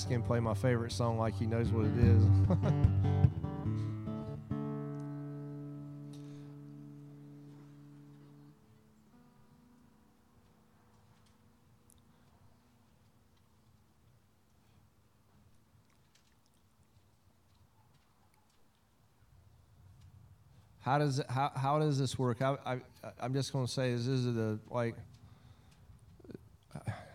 ask 0.00 0.08
him 0.08 0.22
play 0.22 0.40
my 0.40 0.54
favorite 0.54 0.92
song 0.92 1.18
like 1.18 1.38
he 1.38 1.44
knows 1.44 1.68
what 1.72 1.84
it 1.84 1.98
is. 1.98 2.24
how 20.80 20.96
does 20.96 21.20
how, 21.28 21.52
how 21.54 21.78
does 21.78 21.98
this 21.98 22.18
work? 22.18 22.40
I, 22.40 22.56
I 22.64 22.80
I'm 23.20 23.34
just 23.34 23.52
going 23.52 23.66
to 23.66 23.70
say 23.70 23.92
this 23.92 24.06
is 24.06 24.24
the 24.24 24.58
like 24.70 24.94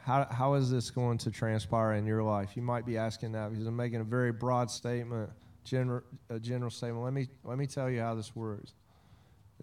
how, 0.06 0.28
how 0.30 0.54
is 0.54 0.70
this 0.70 0.92
going 0.92 1.18
to 1.18 1.32
transpire 1.32 1.94
in 1.94 2.06
your 2.06 2.22
life? 2.22 2.52
You 2.56 2.62
might 2.62 2.86
be 2.86 2.96
asking 2.96 3.32
that 3.32 3.50
because 3.50 3.66
I'm 3.66 3.76
making 3.76 4.02
a 4.02 4.04
very 4.04 4.32
broad 4.32 4.70
statement, 4.70 5.32
general, 5.64 6.04
a 6.30 6.40
general 6.40 6.70
statement. 6.70 7.04
Let 7.04 7.14
me, 7.14 7.28
let 7.44 7.58
me 7.58 7.66
tell 7.66 7.90
you 7.90 8.02
how 8.02 8.14
this 8.14 8.36
works. 8.36 8.74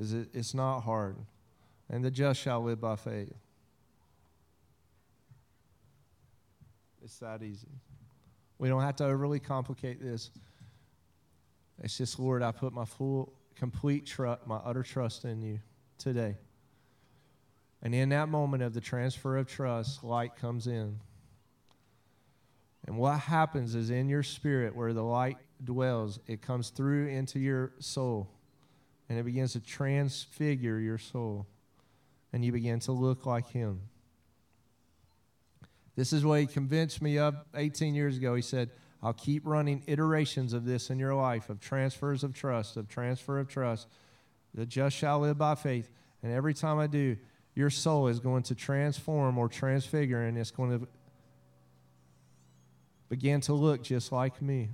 Is 0.00 0.14
it, 0.14 0.30
it's 0.34 0.52
not 0.52 0.80
hard, 0.80 1.16
and 1.88 2.04
the 2.04 2.10
just 2.10 2.40
shall 2.40 2.60
live 2.60 2.80
by 2.80 2.96
faith. 2.96 3.32
It's 7.04 7.18
that 7.18 7.44
easy. 7.44 7.68
We 8.58 8.68
don't 8.68 8.82
have 8.82 8.96
to 8.96 9.04
overly 9.04 9.38
complicate 9.38 10.02
this. 10.02 10.32
It's 11.84 11.96
just, 11.96 12.18
Lord, 12.18 12.42
I 12.42 12.50
put 12.50 12.72
my 12.72 12.84
full, 12.84 13.32
complete 13.54 14.06
trust, 14.06 14.44
my 14.48 14.56
utter 14.56 14.82
trust 14.82 15.24
in 15.24 15.40
you 15.40 15.60
today. 15.98 16.36
And 17.82 17.94
in 17.94 18.10
that 18.10 18.28
moment 18.28 18.62
of 18.62 18.74
the 18.74 18.80
transfer 18.80 19.36
of 19.36 19.48
trust, 19.48 20.04
light 20.04 20.36
comes 20.36 20.66
in. 20.66 21.00
And 22.86 22.96
what 22.96 23.18
happens 23.18 23.74
is 23.74 23.90
in 23.90 24.08
your 24.08 24.22
spirit, 24.22 24.74
where 24.74 24.92
the 24.92 25.02
light 25.02 25.38
dwells, 25.62 26.18
it 26.26 26.42
comes 26.42 26.70
through 26.70 27.08
into 27.08 27.38
your 27.38 27.72
soul 27.78 28.28
and 29.12 29.18
it 29.18 29.24
begins 29.24 29.52
to 29.52 29.60
transfigure 29.60 30.78
your 30.78 30.96
soul. 30.96 31.46
And 32.32 32.42
you 32.42 32.50
begin 32.50 32.80
to 32.80 32.92
look 32.92 33.26
like 33.26 33.48
Him. 33.48 33.82
This 35.96 36.14
is 36.14 36.24
what 36.24 36.40
He 36.40 36.46
convinced 36.46 37.02
me 37.02 37.18
of 37.18 37.36
18 37.54 37.94
years 37.94 38.16
ago. 38.16 38.34
He 38.34 38.40
said, 38.40 38.70
I'll 39.02 39.12
keep 39.12 39.46
running 39.46 39.82
iterations 39.86 40.54
of 40.54 40.64
this 40.64 40.88
in 40.88 40.98
your 40.98 41.14
life 41.14 41.50
of 41.50 41.60
transfers 41.60 42.24
of 42.24 42.32
trust, 42.32 42.78
of 42.78 42.88
transfer 42.88 43.38
of 43.38 43.48
trust. 43.48 43.86
The 44.54 44.64
just 44.64 44.96
shall 44.96 45.20
live 45.20 45.36
by 45.36 45.56
faith. 45.56 45.90
And 46.22 46.32
every 46.32 46.54
time 46.54 46.78
I 46.78 46.86
do, 46.86 47.18
your 47.54 47.70
soul 47.70 48.08
is 48.08 48.18
going 48.20 48.42
to 48.44 48.54
transform 48.54 49.36
or 49.38 49.48
transfigure 49.48 50.22
and 50.22 50.38
it's 50.38 50.50
going 50.50 50.78
to 50.78 50.88
begin 53.08 53.40
to 53.42 53.52
look 53.52 53.82
just 53.82 54.10
like 54.10 54.40
me. 54.40 54.70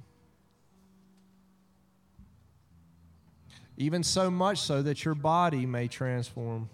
Even 3.77 4.03
so 4.03 4.31
much 4.31 4.59
so 4.59 4.83
that 4.83 5.05
your 5.05 5.15
body 5.15 5.67
may 5.67 5.89
transform. 5.89 6.69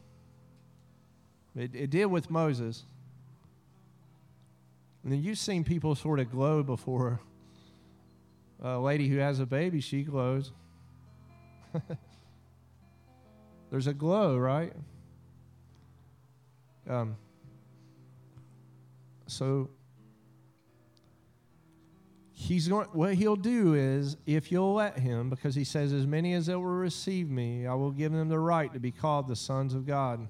It, 1.57 1.75
it 1.75 1.91
did 1.91 2.07
with 2.07 2.31
Moses. 2.31 2.85
And 5.03 5.13
then 5.13 5.23
you've 5.23 5.39
seen 5.39 5.65
people 5.65 5.95
sort 5.95 6.19
of 6.19 6.31
glow 6.31 6.63
before. 6.63 7.21
A 8.63 8.79
lady 8.79 9.09
who 9.09 9.19
has 9.19 9.41
a 9.41 9.47
baby, 9.47 9.81
she 9.81 10.03
glows. 10.03 10.53
There's 13.71 13.87
a 13.87 13.93
glow, 13.93 14.39
right? 14.39 14.73
Um, 16.89 17.17
so 19.27 19.71
he's 22.45 22.69
going 22.69 22.87
what 22.93 23.15
he'll 23.15 23.37
do 23.37 23.75
is 23.75 24.17
if 24.27 24.53
you'll 24.53 24.75
let 24.75 24.99
him 24.99 25.31
because 25.31 25.55
he 25.55 25.65
says 25.65 25.93
as 25.93 26.07
many 26.07 26.35
as 26.35 26.47
that 26.47 26.59
will 26.59 26.67
receive 26.67 27.31
me 27.31 27.67
i 27.67 27.73
will 27.73 27.91
give 27.91 28.13
them 28.13 28.29
the 28.29 28.39
right 28.39 28.73
to 28.73 28.81
be 28.81 28.91
called 28.91 29.29
the 29.29 29.37
sons 29.37 29.73
of 29.73 29.87
god. 29.87 30.27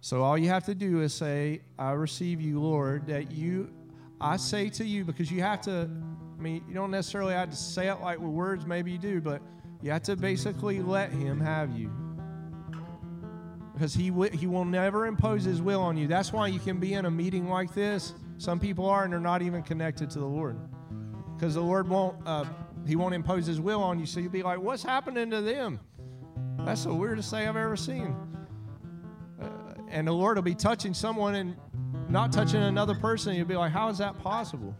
So 0.00 0.22
all 0.22 0.38
you 0.38 0.48
have 0.48 0.64
to 0.66 0.76
do 0.76 1.02
is 1.02 1.12
say 1.12 1.60
i 1.78 1.90
receive 1.90 2.40
you 2.40 2.60
lord 2.60 3.08
that 3.08 3.32
you 3.32 3.68
i 4.20 4.36
say 4.36 4.70
to 4.70 4.84
you 4.84 5.04
because 5.04 5.30
you 5.30 5.42
have 5.42 5.60
to 5.62 5.90
i 6.38 6.40
mean 6.40 6.64
you 6.68 6.74
don't 6.74 6.92
necessarily 6.92 7.34
have 7.34 7.50
to 7.50 7.56
say 7.56 7.88
it 7.88 8.00
like 8.00 8.20
with 8.20 8.30
words 8.30 8.64
maybe 8.64 8.92
you 8.92 8.98
do 8.98 9.20
but 9.20 9.42
you 9.82 9.90
have 9.90 10.02
to 10.04 10.16
basically 10.16 10.80
let 10.80 11.10
him 11.10 11.40
have 11.40 11.76
you 11.76 11.90
because 13.78 13.94
he, 13.94 14.10
w- 14.10 14.36
he 14.36 14.46
will 14.46 14.64
never 14.64 15.06
impose 15.06 15.44
his 15.44 15.62
will 15.62 15.80
on 15.80 15.96
you 15.96 16.08
that's 16.08 16.32
why 16.32 16.46
you 16.48 16.58
can 16.58 16.78
be 16.78 16.94
in 16.94 17.04
a 17.04 17.10
meeting 17.10 17.48
like 17.48 17.72
this 17.74 18.14
some 18.38 18.58
people 18.58 18.86
are 18.86 19.04
and 19.04 19.12
they're 19.12 19.20
not 19.20 19.42
even 19.42 19.62
connected 19.62 20.10
to 20.10 20.18
the 20.18 20.26
lord 20.26 20.58
because 21.38 21.54
the 21.54 21.60
Lord 21.60 21.88
won't 21.88 22.16
uh, 22.26 22.44
He 22.86 22.96
won't 22.96 23.14
impose 23.14 23.46
His 23.46 23.60
will 23.60 23.82
on 23.82 24.00
you. 24.00 24.06
So 24.06 24.18
you'll 24.18 24.32
be 24.32 24.42
like, 24.42 24.58
"What's 24.58 24.82
happening 24.82 25.30
to 25.30 25.40
them?" 25.40 25.78
That's 26.64 26.84
the 26.84 26.94
weirdest 26.94 27.30
thing 27.30 27.48
I've 27.48 27.56
ever 27.56 27.76
seen. 27.76 28.16
Uh, 29.40 29.46
and 29.88 30.06
the 30.06 30.12
Lord 30.12 30.36
will 30.36 30.42
be 30.42 30.56
touching 30.56 30.92
someone 30.92 31.36
and 31.36 31.56
not 32.08 32.32
touching 32.32 32.60
another 32.60 32.94
person. 32.94 33.34
You'll 33.34 33.46
be 33.46 33.56
like, 33.56 33.70
"How 33.70 33.88
is 33.88 33.98
that 33.98 34.18
possible?" 34.18 34.74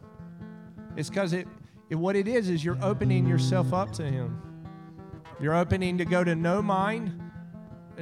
It's 0.96 1.08
because 1.08 1.32
it, 1.32 1.46
it 1.90 1.94
what 1.94 2.16
it 2.16 2.26
is 2.26 2.48
is 2.48 2.64
you're 2.64 2.82
opening 2.82 3.26
yourself 3.26 3.72
up 3.72 3.92
to 3.92 4.02
Him. 4.02 4.42
You're 5.40 5.54
opening 5.54 5.96
to 5.98 6.04
go 6.04 6.24
to 6.24 6.34
no 6.34 6.60
mind, 6.60 7.20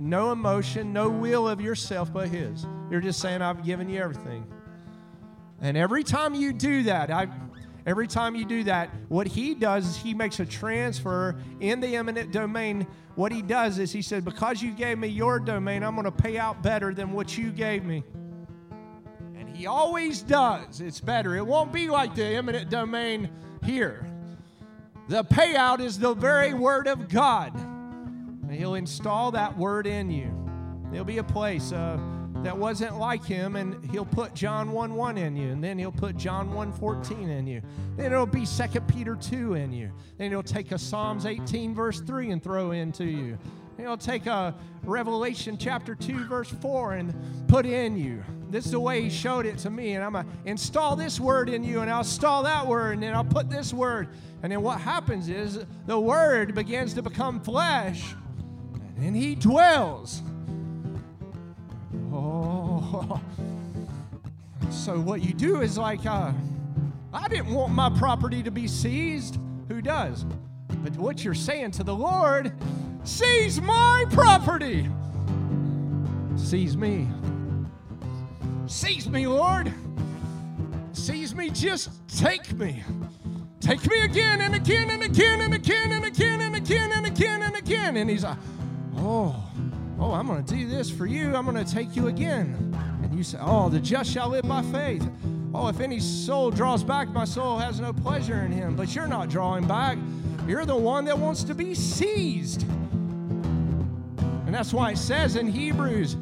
no 0.01 0.33
emotion, 0.33 0.93
no 0.93 1.09
will 1.09 1.49
of 1.49 1.61
yourself 1.61 2.13
but 2.13 2.29
His. 2.29 2.67
You're 2.91 3.01
just 3.01 3.21
saying, 3.21 3.43
"I've 3.43 3.65
given 3.65 3.89
you 3.89 4.01
everything." 4.01 4.47
And 5.61 5.77
every 5.77 6.05
time 6.05 6.35
you 6.35 6.53
do 6.53 6.83
that, 6.85 7.11
I 7.11 7.29
Every 7.87 8.09
time 8.09 8.35
you 8.35 8.45
do 8.45 8.65
that, 8.65 8.91
what 9.09 9.29
he 9.29 9.55
does 9.55 9.87
is 9.87 9.97
he 9.97 10.13
makes 10.13 10.41
a 10.41 10.45
transfer 10.45 11.37
in 11.61 11.79
the 11.79 11.95
eminent 11.95 12.33
domain. 12.33 12.85
What 13.15 13.31
he 13.31 13.43
does 13.43 13.79
is 13.79 13.93
he 13.93 14.03
said, 14.03 14.25
Because 14.25 14.61
you 14.61 14.73
gave 14.73 14.99
me 14.99 15.07
your 15.07 15.39
domain, 15.39 15.85
I'm 15.85 15.95
going 15.95 16.05
to 16.05 16.11
pay 16.11 16.37
out 16.37 16.65
better 16.65 16.93
than 16.93 17.13
what 17.13 17.39
you 17.39 17.53
gave 17.53 17.85
me. 17.85 18.03
And 19.37 19.49
he 19.49 19.69
always 19.69 20.21
does. 20.21 20.81
It's 20.81 21.01
better. 21.01 21.37
It 21.37 21.47
won't 21.47 21.73
be 21.73 21.89
like 21.89 22.17
the 22.17 22.25
eminent 22.25 22.71
domain 22.71 23.31
here. 23.63 24.11
The 25.09 25.23
payout 25.23 25.79
is 25.79 25.97
the 25.97 26.15
very 26.15 26.55
word 26.55 26.89
of 26.89 27.09
God. 27.09 27.53
And 28.49 28.53
he'll 28.53 28.75
install 28.75 29.33
that 29.33 29.57
word 29.57 29.87
in 29.87 30.11
you. 30.11 30.33
There'll 30.91 31.05
be 31.05 31.19
a 31.19 31.25
place. 31.25 31.73
Uh, 31.73 31.99
that 32.43 32.57
wasn't 32.57 32.97
like 32.99 33.25
him 33.25 33.57
and 33.57 33.85
he'll 33.91 34.05
put 34.05 34.35
John 34.35 34.71
1 34.71 34.95
1 34.95 35.19
in 35.19 35.37
you 35.37 35.49
and 35.49 35.63
then 35.63 35.79
he'll 35.79 35.91
put 35.91 36.17
John 36.17 36.53
1 36.53 36.73
14 36.75 37.29
in 37.29 37.47
you. 37.47 37.61
Then 37.97 38.13
it'll 38.13 38.27
be 38.27 38.47
2 38.47 38.81
Peter 38.83 39.17
2 39.17 39.55
in 39.55 39.73
you. 39.73 39.91
Then 40.19 40.31
he'll 40.31 40.43
take 40.43 40.71
a 40.71 40.79
Psalms 40.79 41.27
18 41.27 41.75
verse 41.75 42.01
3 42.01 42.31
and 42.31 42.43
throw 42.43 42.71
into 42.71 43.05
you. 43.05 43.39
He'll 43.77 43.97
take 43.97 44.27
a 44.27 44.55
Revelation 44.85 45.59
chapter 45.59 45.95
2 45.95 46.27
verse 46.27 46.49
4 46.49 46.95
and 46.95 47.49
put 47.49 47.67
in 47.67 47.97
you. 47.97 48.23
This 48.49 48.65
is 48.67 48.73
the 48.73 48.81
way 48.81 49.03
he 49.03 49.11
showed 49.11 49.45
it 49.45 49.59
to 49.59 49.71
me 49.71 49.95
and 49.95 50.05
I'm 50.05 50.13
going 50.13 50.25
to 50.25 50.31
install 50.45 50.95
this 50.95 51.19
word 51.19 51.49
in 51.49 51.65
you 51.65 51.81
and 51.81 51.91
I'll 51.91 51.99
install 51.99 52.45
that 52.45 52.67
word 52.67 52.93
and 52.93 53.03
then 53.03 53.15
I'll 53.15 53.25
put 53.25 53.51
this 53.51 53.75
word. 53.75 54.09
And 54.43 54.53
then 54.53 54.63
what 54.63 54.81
happens 54.81 55.29
is 55.29 55.59
the 55.87 55.99
word 55.99 56.55
begins 56.55 56.95
to 56.95 57.03
become 57.03 57.41
flesh 57.41 58.15
and 58.99 59.17
he 59.17 59.35
dwells. 59.35 60.23
Oh. 62.13 63.21
So 64.71 65.01
what 65.01 65.23
you 65.23 65.33
do 65.33 65.63
is 65.63 65.79
like, 65.79 66.07
uh, 66.07 66.33
I 67.13 67.29
didn't 67.29 67.53
want 67.53 67.73
my 67.73 67.91
property 67.99 68.43
to 68.43 68.51
be 68.51 68.69
seized. 68.69 69.39
Who 69.69 69.81
does? 69.81 70.25
But 70.69 70.97
what 70.97 71.25
you're 71.25 71.35
saying 71.35 71.73
to 71.73 71.83
the 71.83 71.95
Lord, 71.95 72.53
seize 73.03 73.61
my 73.61 74.05
property. 74.11 74.89
Seize 76.37 76.77
me. 76.77 77.09
Seize 78.67 79.09
me, 79.09 79.27
Lord. 79.27 79.73
Seize 80.93 81.35
me, 81.35 81.51
just 81.51 81.91
take 82.09 82.53
me. 82.53 82.85
Take 83.61 83.89
me 83.89 84.03
again 84.03 84.41
and 84.41 84.55
again 84.55 84.91
and 84.91 85.03
again 85.03 85.41
and 85.41 85.55
again 85.55 85.93
and 85.93 86.05
again 86.05 86.41
and 86.41 86.55
again 86.55 86.93
and 86.93 87.07
again 87.07 87.43
and 87.43 87.57
again. 87.57 87.97
And 87.97 88.09
he's 88.09 88.25
like, 88.25 88.39
oh. 88.99 89.43
Oh, 89.99 90.13
I'm 90.13 90.27
going 90.27 90.45
to 90.45 90.55
do 90.55 90.69
this 90.69 90.91
for 90.91 91.07
you. 91.07 91.35
I'm 91.35 91.47
going 91.47 91.63
to 91.63 91.71
take 91.71 91.97
you 91.97 92.09
again. 92.09 92.77
And 93.03 93.15
you 93.15 93.23
say, 93.23 93.39
Oh, 93.41 93.69
the 93.69 93.81
just 93.81 94.11
shall 94.13 94.29
live 94.29 94.47
by 94.47 94.63
faith. 94.63 95.09
Oh, 95.55 95.69
if 95.69 95.81
any 95.81 96.01
soul 96.01 96.51
draws 96.51 96.85
back, 96.85 97.09
my 97.09 97.25
soul 97.25 97.57
has 97.59 97.81
no 97.81 97.93
pleasure 97.93 98.43
in 98.43 98.53
him. 98.53 98.77
But 98.77 98.95
you're 98.95 99.09
not 99.09 99.31
drawing 99.31 99.67
back. 99.67 99.97
You're 100.47 100.67
the 100.67 100.77
one 100.77 101.07
that 101.07 101.19
wants 101.19 101.45
to 101.45 101.55
be 101.55 101.75
seized. 101.75 102.63
And 104.47 104.55
that's 104.55 104.73
why 104.73 104.91
it 104.93 104.99
says 104.99 105.37
in 105.37 105.49
Hebrews, 105.49 106.17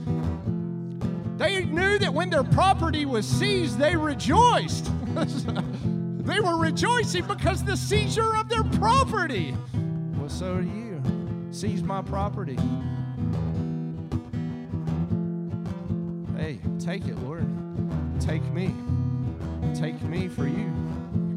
they 1.36 1.64
knew 1.64 1.98
that 1.98 2.14
when 2.14 2.30
their 2.30 2.44
property 2.44 3.06
was 3.06 3.26
seized, 3.26 3.76
they 3.76 3.96
rejoiced. 3.96 4.88
they 5.14 6.40
were 6.40 6.56
rejoicing 6.56 7.26
because 7.26 7.64
the 7.64 7.76
seizure 7.76 8.36
of 8.36 8.48
their 8.48 8.64
property. 8.64 9.56
Well, 10.16 10.28
so. 10.28 10.64
Seize 11.54 11.84
my 11.84 12.02
property. 12.02 12.58
Hey, 16.36 16.58
take 16.80 17.06
it, 17.06 17.16
Lord. 17.20 17.46
Take 18.20 18.42
me. 18.52 18.74
Take 19.72 20.02
me 20.02 20.26
for 20.26 20.48
you. 20.48 20.72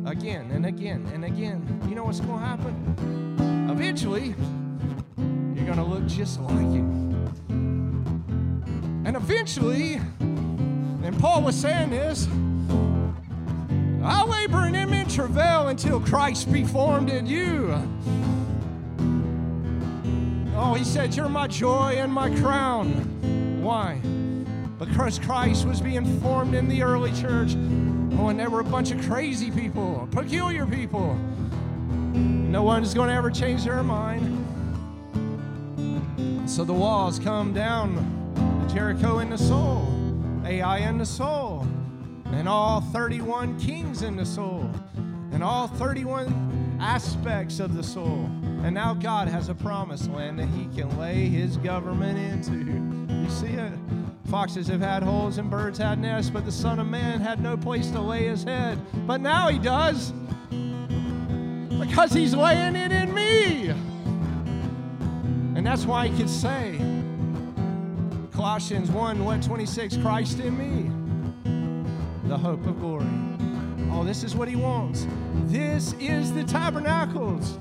Again 0.08 0.50
and 0.50 0.66
again 0.66 1.08
and 1.14 1.24
again. 1.24 1.84
You 1.88 1.94
know 1.94 2.04
what's 2.04 2.20
going 2.20 2.40
to 2.40 2.46
happen? 2.46 3.70
Eventually, 3.70 4.34
you're 5.56 5.66
going 5.66 5.78
to 5.78 5.84
look 5.84 6.08
just 6.08 6.42
like 6.42 6.58
him. 6.62 7.14
And 9.06 9.16
eventually, 9.16 10.02
and 10.20 11.20
Paul 11.20 11.44
was 11.44 11.56
saying 11.56 11.92
this, 11.92 12.28
I 14.04 14.24
labor 14.24 14.66
in 14.66 14.74
him 14.74 14.94
in 14.94 15.08
travail 15.08 15.68
until 15.68 16.00
Christ 16.00 16.52
be 16.52 16.64
formed 16.64 17.12
in 17.12 17.28
you. 17.28 17.80
Oh, 20.58 20.74
he 20.74 20.84
said, 20.84 21.16
You're 21.16 21.30
my 21.30 21.48
joy 21.48 21.96
and 21.98 22.12
my 22.12 22.30
crown. 22.36 23.62
Why? 23.62 24.02
because 24.78 25.18
Christ 25.20 25.68
was 25.68 25.82
being 25.82 26.20
formed 26.22 26.54
in 26.54 26.68
the 26.68 26.84
early 26.84 27.12
church. 27.14 27.54
Oh, 28.20 28.28
and 28.30 28.40
there 28.40 28.50
were 28.50 28.60
a 28.60 28.66
bunch 28.66 28.92
of 28.92 29.02
crazy 29.02 29.52
people, 29.52 30.08
peculiar 30.12 30.66
people. 30.66 31.16
No 32.14 32.64
one's 32.64 32.94
going 32.94 33.10
to 33.10 33.16
ever 33.16 33.32
change 33.32 33.64
their 33.64 33.84
mind. 33.84 34.44
So 36.50 36.64
the 36.64 36.74
walls 36.74 37.20
come 37.20 37.54
down 37.54 38.68
Jericho 38.74 39.20
in 39.20 39.30
the 39.30 39.38
soul, 39.38 39.88
Ai 40.46 40.78
in 40.80 40.98
the 40.98 41.06
soul, 41.06 41.68
and 42.32 42.48
all 42.48 42.82
31 42.82 43.60
kings 43.60 44.02
in 44.02 44.16
the 44.16 44.26
soul, 44.26 44.70
and 45.32 45.44
all 45.44 45.68
31 45.68 46.78
aspects 46.80 47.60
of 47.60 47.76
the 47.76 47.84
soul. 47.84 48.30
And 48.64 48.74
now 48.74 48.94
God 48.94 49.28
has 49.28 49.50
a 49.50 49.56
promised 49.56 50.10
land 50.12 50.40
that 50.40 50.50
He 50.50 50.66
can 50.76 50.98
lay 50.98 51.28
His 51.28 51.58
government 51.58 52.18
into. 52.18 53.14
You 53.14 53.30
see 53.30 53.54
it? 53.54 53.74
Foxes 54.30 54.68
have 54.68 54.82
had 54.82 55.04
holes 55.04 55.38
and 55.38 55.50
birds 55.50 55.78
had 55.78 56.00
nests, 56.00 56.30
but 56.30 56.44
the 56.44 56.52
Son 56.52 56.80
of 56.80 56.88
Man 56.88 57.22
had 57.22 57.40
no 57.42 57.56
place 57.56 57.90
to 57.92 58.02
lay 58.02 58.28
his 58.28 58.44
head. 58.44 58.78
But 59.08 59.22
now 59.22 59.48
he 59.48 59.58
does. 59.58 60.12
Because 61.80 62.12
he's 62.12 62.36
laying 62.36 62.76
it 62.76 62.92
in 62.92 63.14
me. 63.14 63.70
And 65.56 65.66
that's 65.66 65.86
why 65.86 66.08
he 66.08 66.18
could 66.18 66.30
say, 66.30 66.78
Colossians 68.32 68.92
1 68.92 69.24
1 69.24 69.42
26, 69.42 69.98
Christ 69.98 70.40
in 70.40 70.58
me, 70.58 70.92
the 72.28 72.38
hope 72.38 72.66
of 72.68 72.80
glory. 72.82 73.08
Oh, 73.92 74.04
this 74.04 74.26
is 74.26 74.36
what 74.36 74.50
he 74.50 74.58
wants. 74.58 75.08
This 75.46 75.94
is 75.94 76.34
the 76.34 76.44
tabernacles. 76.44 77.58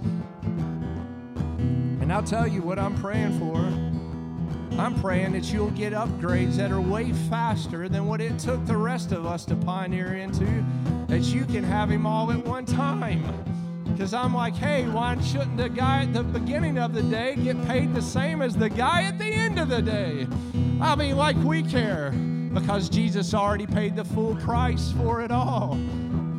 And 2.06 2.12
I'll 2.12 2.22
tell 2.22 2.46
you 2.46 2.62
what 2.62 2.78
I'm 2.78 2.94
praying 3.02 3.36
for. 3.40 3.58
I'm 4.80 4.94
praying 5.00 5.32
that 5.32 5.52
you'll 5.52 5.72
get 5.72 5.92
upgrades 5.92 6.54
that 6.54 6.70
are 6.70 6.80
way 6.80 7.12
faster 7.12 7.88
than 7.88 8.06
what 8.06 8.20
it 8.20 8.38
took 8.38 8.64
the 8.64 8.76
rest 8.76 9.10
of 9.10 9.26
us 9.26 9.44
to 9.46 9.56
pioneer 9.56 10.14
into, 10.14 10.64
that 11.08 11.22
you 11.22 11.44
can 11.44 11.64
have 11.64 11.90
him 11.90 12.06
all 12.06 12.30
at 12.30 12.38
one 12.46 12.64
time. 12.64 13.24
Because 13.82 14.14
I'm 14.14 14.32
like, 14.32 14.54
hey, 14.54 14.84
why 14.84 15.20
shouldn't 15.20 15.56
the 15.56 15.68
guy 15.68 16.02
at 16.02 16.14
the 16.14 16.22
beginning 16.22 16.78
of 16.78 16.94
the 16.94 17.02
day 17.02 17.34
get 17.34 17.60
paid 17.66 17.92
the 17.92 18.00
same 18.00 18.40
as 18.40 18.54
the 18.54 18.70
guy 18.70 19.02
at 19.02 19.18
the 19.18 19.24
end 19.24 19.58
of 19.58 19.68
the 19.68 19.82
day? 19.82 20.28
I 20.80 20.94
mean, 20.94 21.16
like 21.16 21.36
we 21.38 21.64
care, 21.64 22.12
because 22.12 22.88
Jesus 22.88 23.34
already 23.34 23.66
paid 23.66 23.96
the 23.96 24.04
full 24.04 24.36
price 24.36 24.92
for 24.92 25.22
it 25.22 25.32
all. 25.32 25.76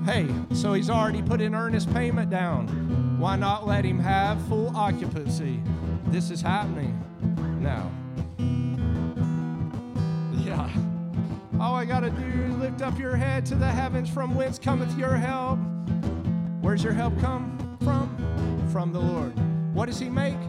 Hey, 0.08 0.26
so 0.54 0.72
he's 0.72 0.90
already 0.90 1.22
put 1.22 1.42
an 1.42 1.54
earnest 1.54 1.94
payment 1.94 2.30
down. 2.30 3.20
Why 3.20 3.36
not 3.36 3.68
let 3.68 3.84
him 3.84 4.00
have 4.00 4.42
full 4.48 4.74
occupancy? 4.74 5.62
This 6.06 6.32
is 6.32 6.40
happening 6.40 6.98
now. 7.60 7.92
Yeah. 10.32 10.72
All 11.60 11.76
I 11.76 11.84
gotta 11.84 12.10
do 12.10 12.24
is 12.24 12.56
lift 12.56 12.82
up 12.82 12.98
your 12.98 13.18
head 13.18 13.46
to 13.48 13.56
the 13.56 13.68
heavens 13.68 14.10
from 14.10 14.34
whence 14.34 14.58
cometh 14.58 14.98
your 14.98 15.18
help. 15.18 15.60
Where's 16.62 16.86
your 16.86 16.94
help 16.94 17.20
come 17.20 17.78
from? 17.84 18.08
From 18.72 18.94
the 18.94 19.00
Lord. 19.00 19.34
What 19.76 19.88
does 19.88 20.00
he 20.00 20.08
make? 20.08 20.40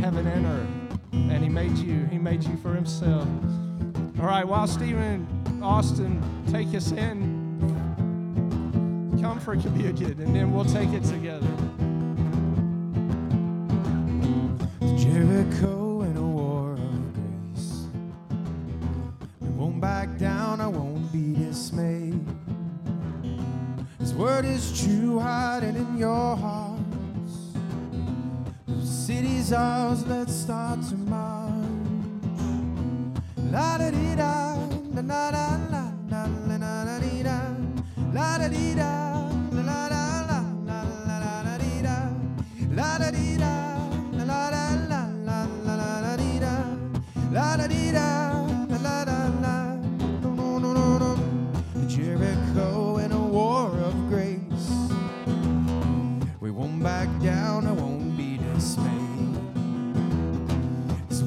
Heaven 0.00 0.26
and 0.26 0.46
earth. 0.46 0.98
And 1.12 1.44
he 1.44 1.48
made 1.48 1.78
you. 1.78 2.06
He 2.06 2.18
made 2.18 2.42
you 2.42 2.56
for 2.56 2.74
himself. 2.74 3.28
All 4.18 4.26
right, 4.26 4.44
while 4.44 4.66
Stephen 4.66 5.28
Austin 5.62 6.20
take 6.50 6.74
us 6.74 6.90
in, 6.90 7.33
come 9.24 9.40
for 9.40 9.56
communion 9.56 10.20
and 10.20 10.36
then 10.36 10.52
we'll 10.52 10.66
take 10.66 10.90
it 10.92 11.02
together. 11.02 11.48
Jericho 14.98 16.02
in 16.02 16.14
a 16.14 16.20
war 16.20 16.72
of 16.74 17.14
grace. 17.14 17.86
I 19.40 19.48
won't 19.56 19.80
back 19.80 20.18
down, 20.18 20.60
I 20.60 20.66
won't 20.66 21.10
be 21.10 21.32
dismayed. 21.36 22.20
His 23.98 24.12
word 24.12 24.44
is 24.44 24.78
true, 24.78 25.18
hiding 25.18 25.70
it 25.70 25.78
in 25.78 25.96
your 25.96 26.36
hearts. 26.36 27.34
The 28.68 28.84
city's 28.84 29.54
ours, 29.54 30.06
let's 30.06 30.34
start 30.34 30.82
to 30.90 30.96
march. 30.96 31.54
La 33.50 33.78
da 33.78 33.90
dee 33.90 34.16
da, 34.16 34.54
la 34.92 35.00
da 35.00 35.30
la 35.30 35.46
la 35.70 35.92
la 36.10 36.26
la 36.46 36.84
da 36.84 36.98
da, 37.22 37.40
la 38.12 38.38
da 38.38 38.48
dee 38.48 38.74
da. 38.74 38.93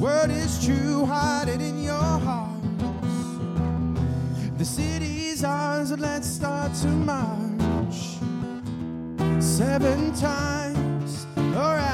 word 0.08 0.32
is 0.32 0.66
true, 0.66 1.06
hide 1.06 1.50
it 1.50 1.62
in 1.62 1.84
your 1.84 2.12
hearts. 2.28 3.30
The 4.58 4.66
city's 4.66 5.44
ours, 5.44 5.92
and 5.92 6.02
let's 6.02 6.28
start 6.28 6.74
to 6.84 6.88
march 6.88 8.00
seven 9.40 10.14
times 10.16 11.28
Alright. 11.38 11.87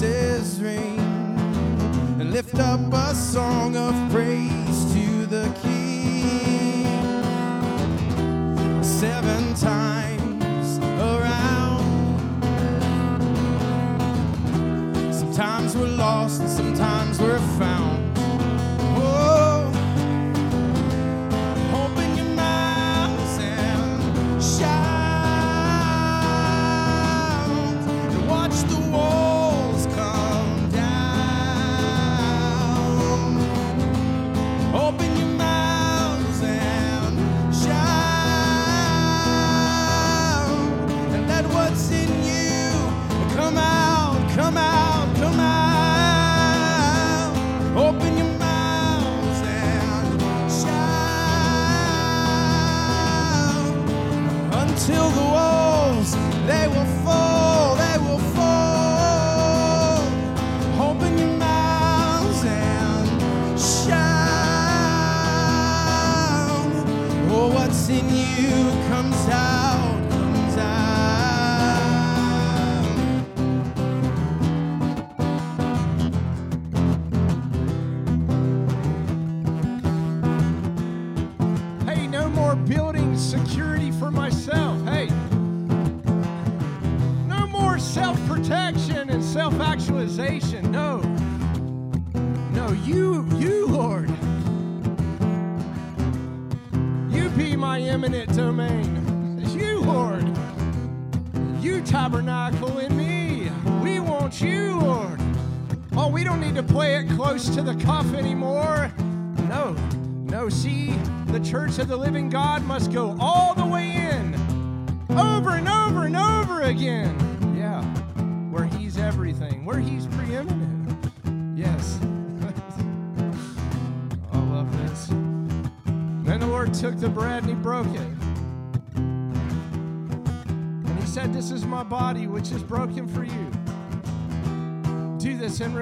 voices 0.00 0.62
ring 0.62 0.98
and 2.18 2.30
lift 2.32 2.58
up 2.58 2.80
a 2.92 3.14
song 3.14 3.76
of 3.76 3.92
praise 4.10 4.92
to 4.94 5.26
the 5.26 5.46
King. 5.62 6.84
Seven 8.82 9.54
times 9.54 10.78
around. 10.78 11.84
Sometimes 15.12 15.76
we're 15.76 15.86
lost 15.86 16.40
and 16.40 16.50
sometimes 16.50 17.20
we're 17.20 17.38
found. 17.58 17.69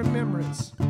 remembrance. 0.03 0.88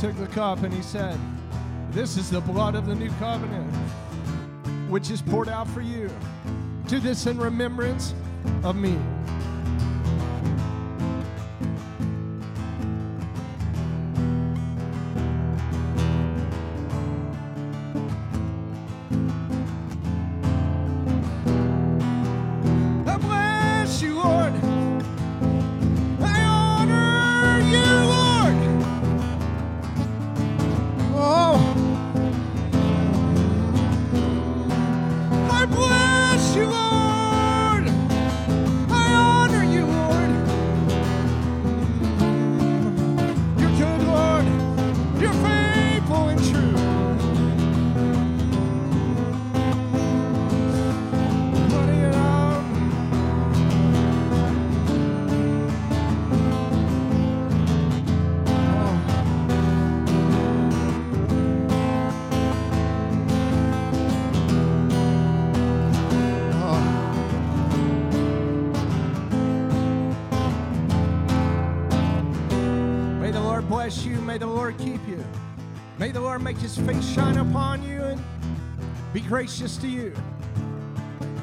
Took 0.00 0.16
the 0.16 0.26
cup 0.28 0.62
and 0.62 0.72
he 0.72 0.82
said, 0.82 1.18
This 1.90 2.16
is 2.16 2.30
the 2.30 2.40
blood 2.40 2.74
of 2.74 2.86
the 2.86 2.94
new 2.94 3.10
covenant, 3.18 3.72
which 4.88 5.10
is 5.10 5.20
poured 5.22 5.48
out 5.48 5.68
for 5.68 5.82
you. 5.82 6.10
Do 6.86 6.98
this 6.98 7.26
in 7.26 7.38
remembrance 7.38 8.14
of 8.62 8.76
me. 8.76 8.98
Gracious 79.26 79.76
to 79.78 79.88
you. 79.88 80.14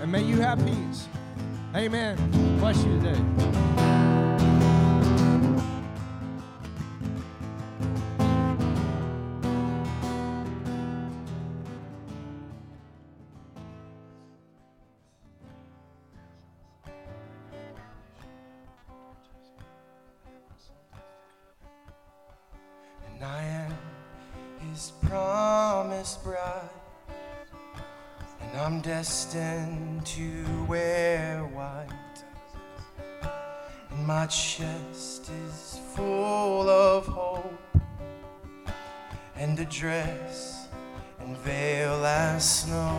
And 0.02 0.12
may 0.12 0.24
you 0.24 0.38
have 0.38 0.58
peace. 0.66 1.08
Amen. 1.76 2.33
Dress 39.84 40.70
and 41.20 41.36
veil 41.40 42.06
as 42.06 42.62
snow. 42.62 42.98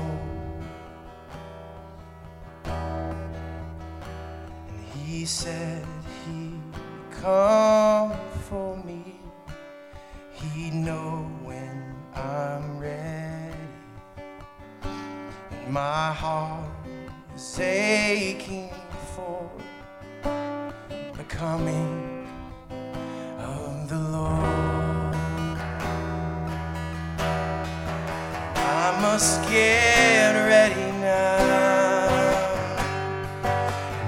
And 2.66 3.16
he 4.92 5.24
said 5.24 5.82
he'd 6.26 6.60
come 7.22 8.12
for 8.50 8.76
me. 8.84 9.16
He'd 10.34 10.74
know 10.74 11.26
when 11.42 11.96
I'm 12.14 12.78
ready. 12.78 13.56
And 15.52 15.72
my 15.72 16.12
heart 16.12 16.68
is 17.34 17.60
aching 17.60 18.68
for 19.16 19.50
the 21.16 21.24
coming 21.28 22.28
of 23.38 23.88
the 23.88 23.98
Lord. 23.98 24.63
Must 29.06 29.42
get 29.50 30.32
ready 30.48 30.90
now. 30.92 32.08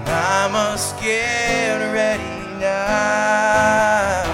I 0.07 0.49
must 0.51 0.99
get 0.99 1.79
ready 2.01 2.37
now. 2.59 4.25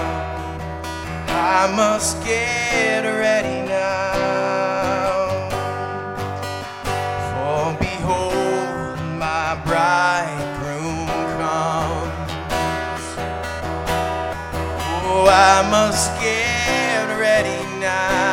I 1.27 1.61
must 1.75 2.23
get 2.23 3.03
ready 3.03 3.57
now. 3.67 4.29
For 7.29 7.63
behold, 7.85 8.97
my 9.25 9.49
bridegroom 9.67 11.07
comes. 11.39 13.05
Oh, 15.11 15.27
I 15.27 15.55
must 15.75 16.07
get 16.21 17.05
ready 17.25 17.59
now. 17.81 18.32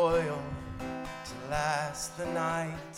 Oil 0.00 0.42
to 1.26 1.50
last 1.50 2.16
the 2.16 2.24
night. 2.32 2.96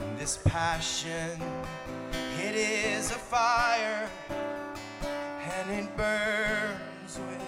And 0.00 0.18
this 0.18 0.38
passion, 0.44 1.40
it 2.42 2.56
is 2.56 3.12
a 3.12 3.14
fire, 3.14 4.10
and 5.54 5.70
it 5.70 5.96
burns 5.96 7.20
with 7.28 7.42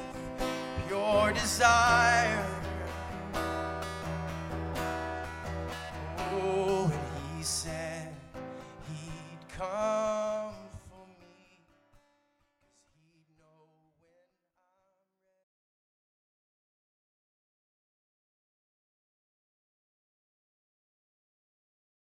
pure 0.87 1.33
desire. 1.33 2.47
Oh, 6.35 6.91
and 6.93 7.37
he 7.37 7.43
said 7.43 8.09
he'd 8.89 9.59
come 9.59 10.32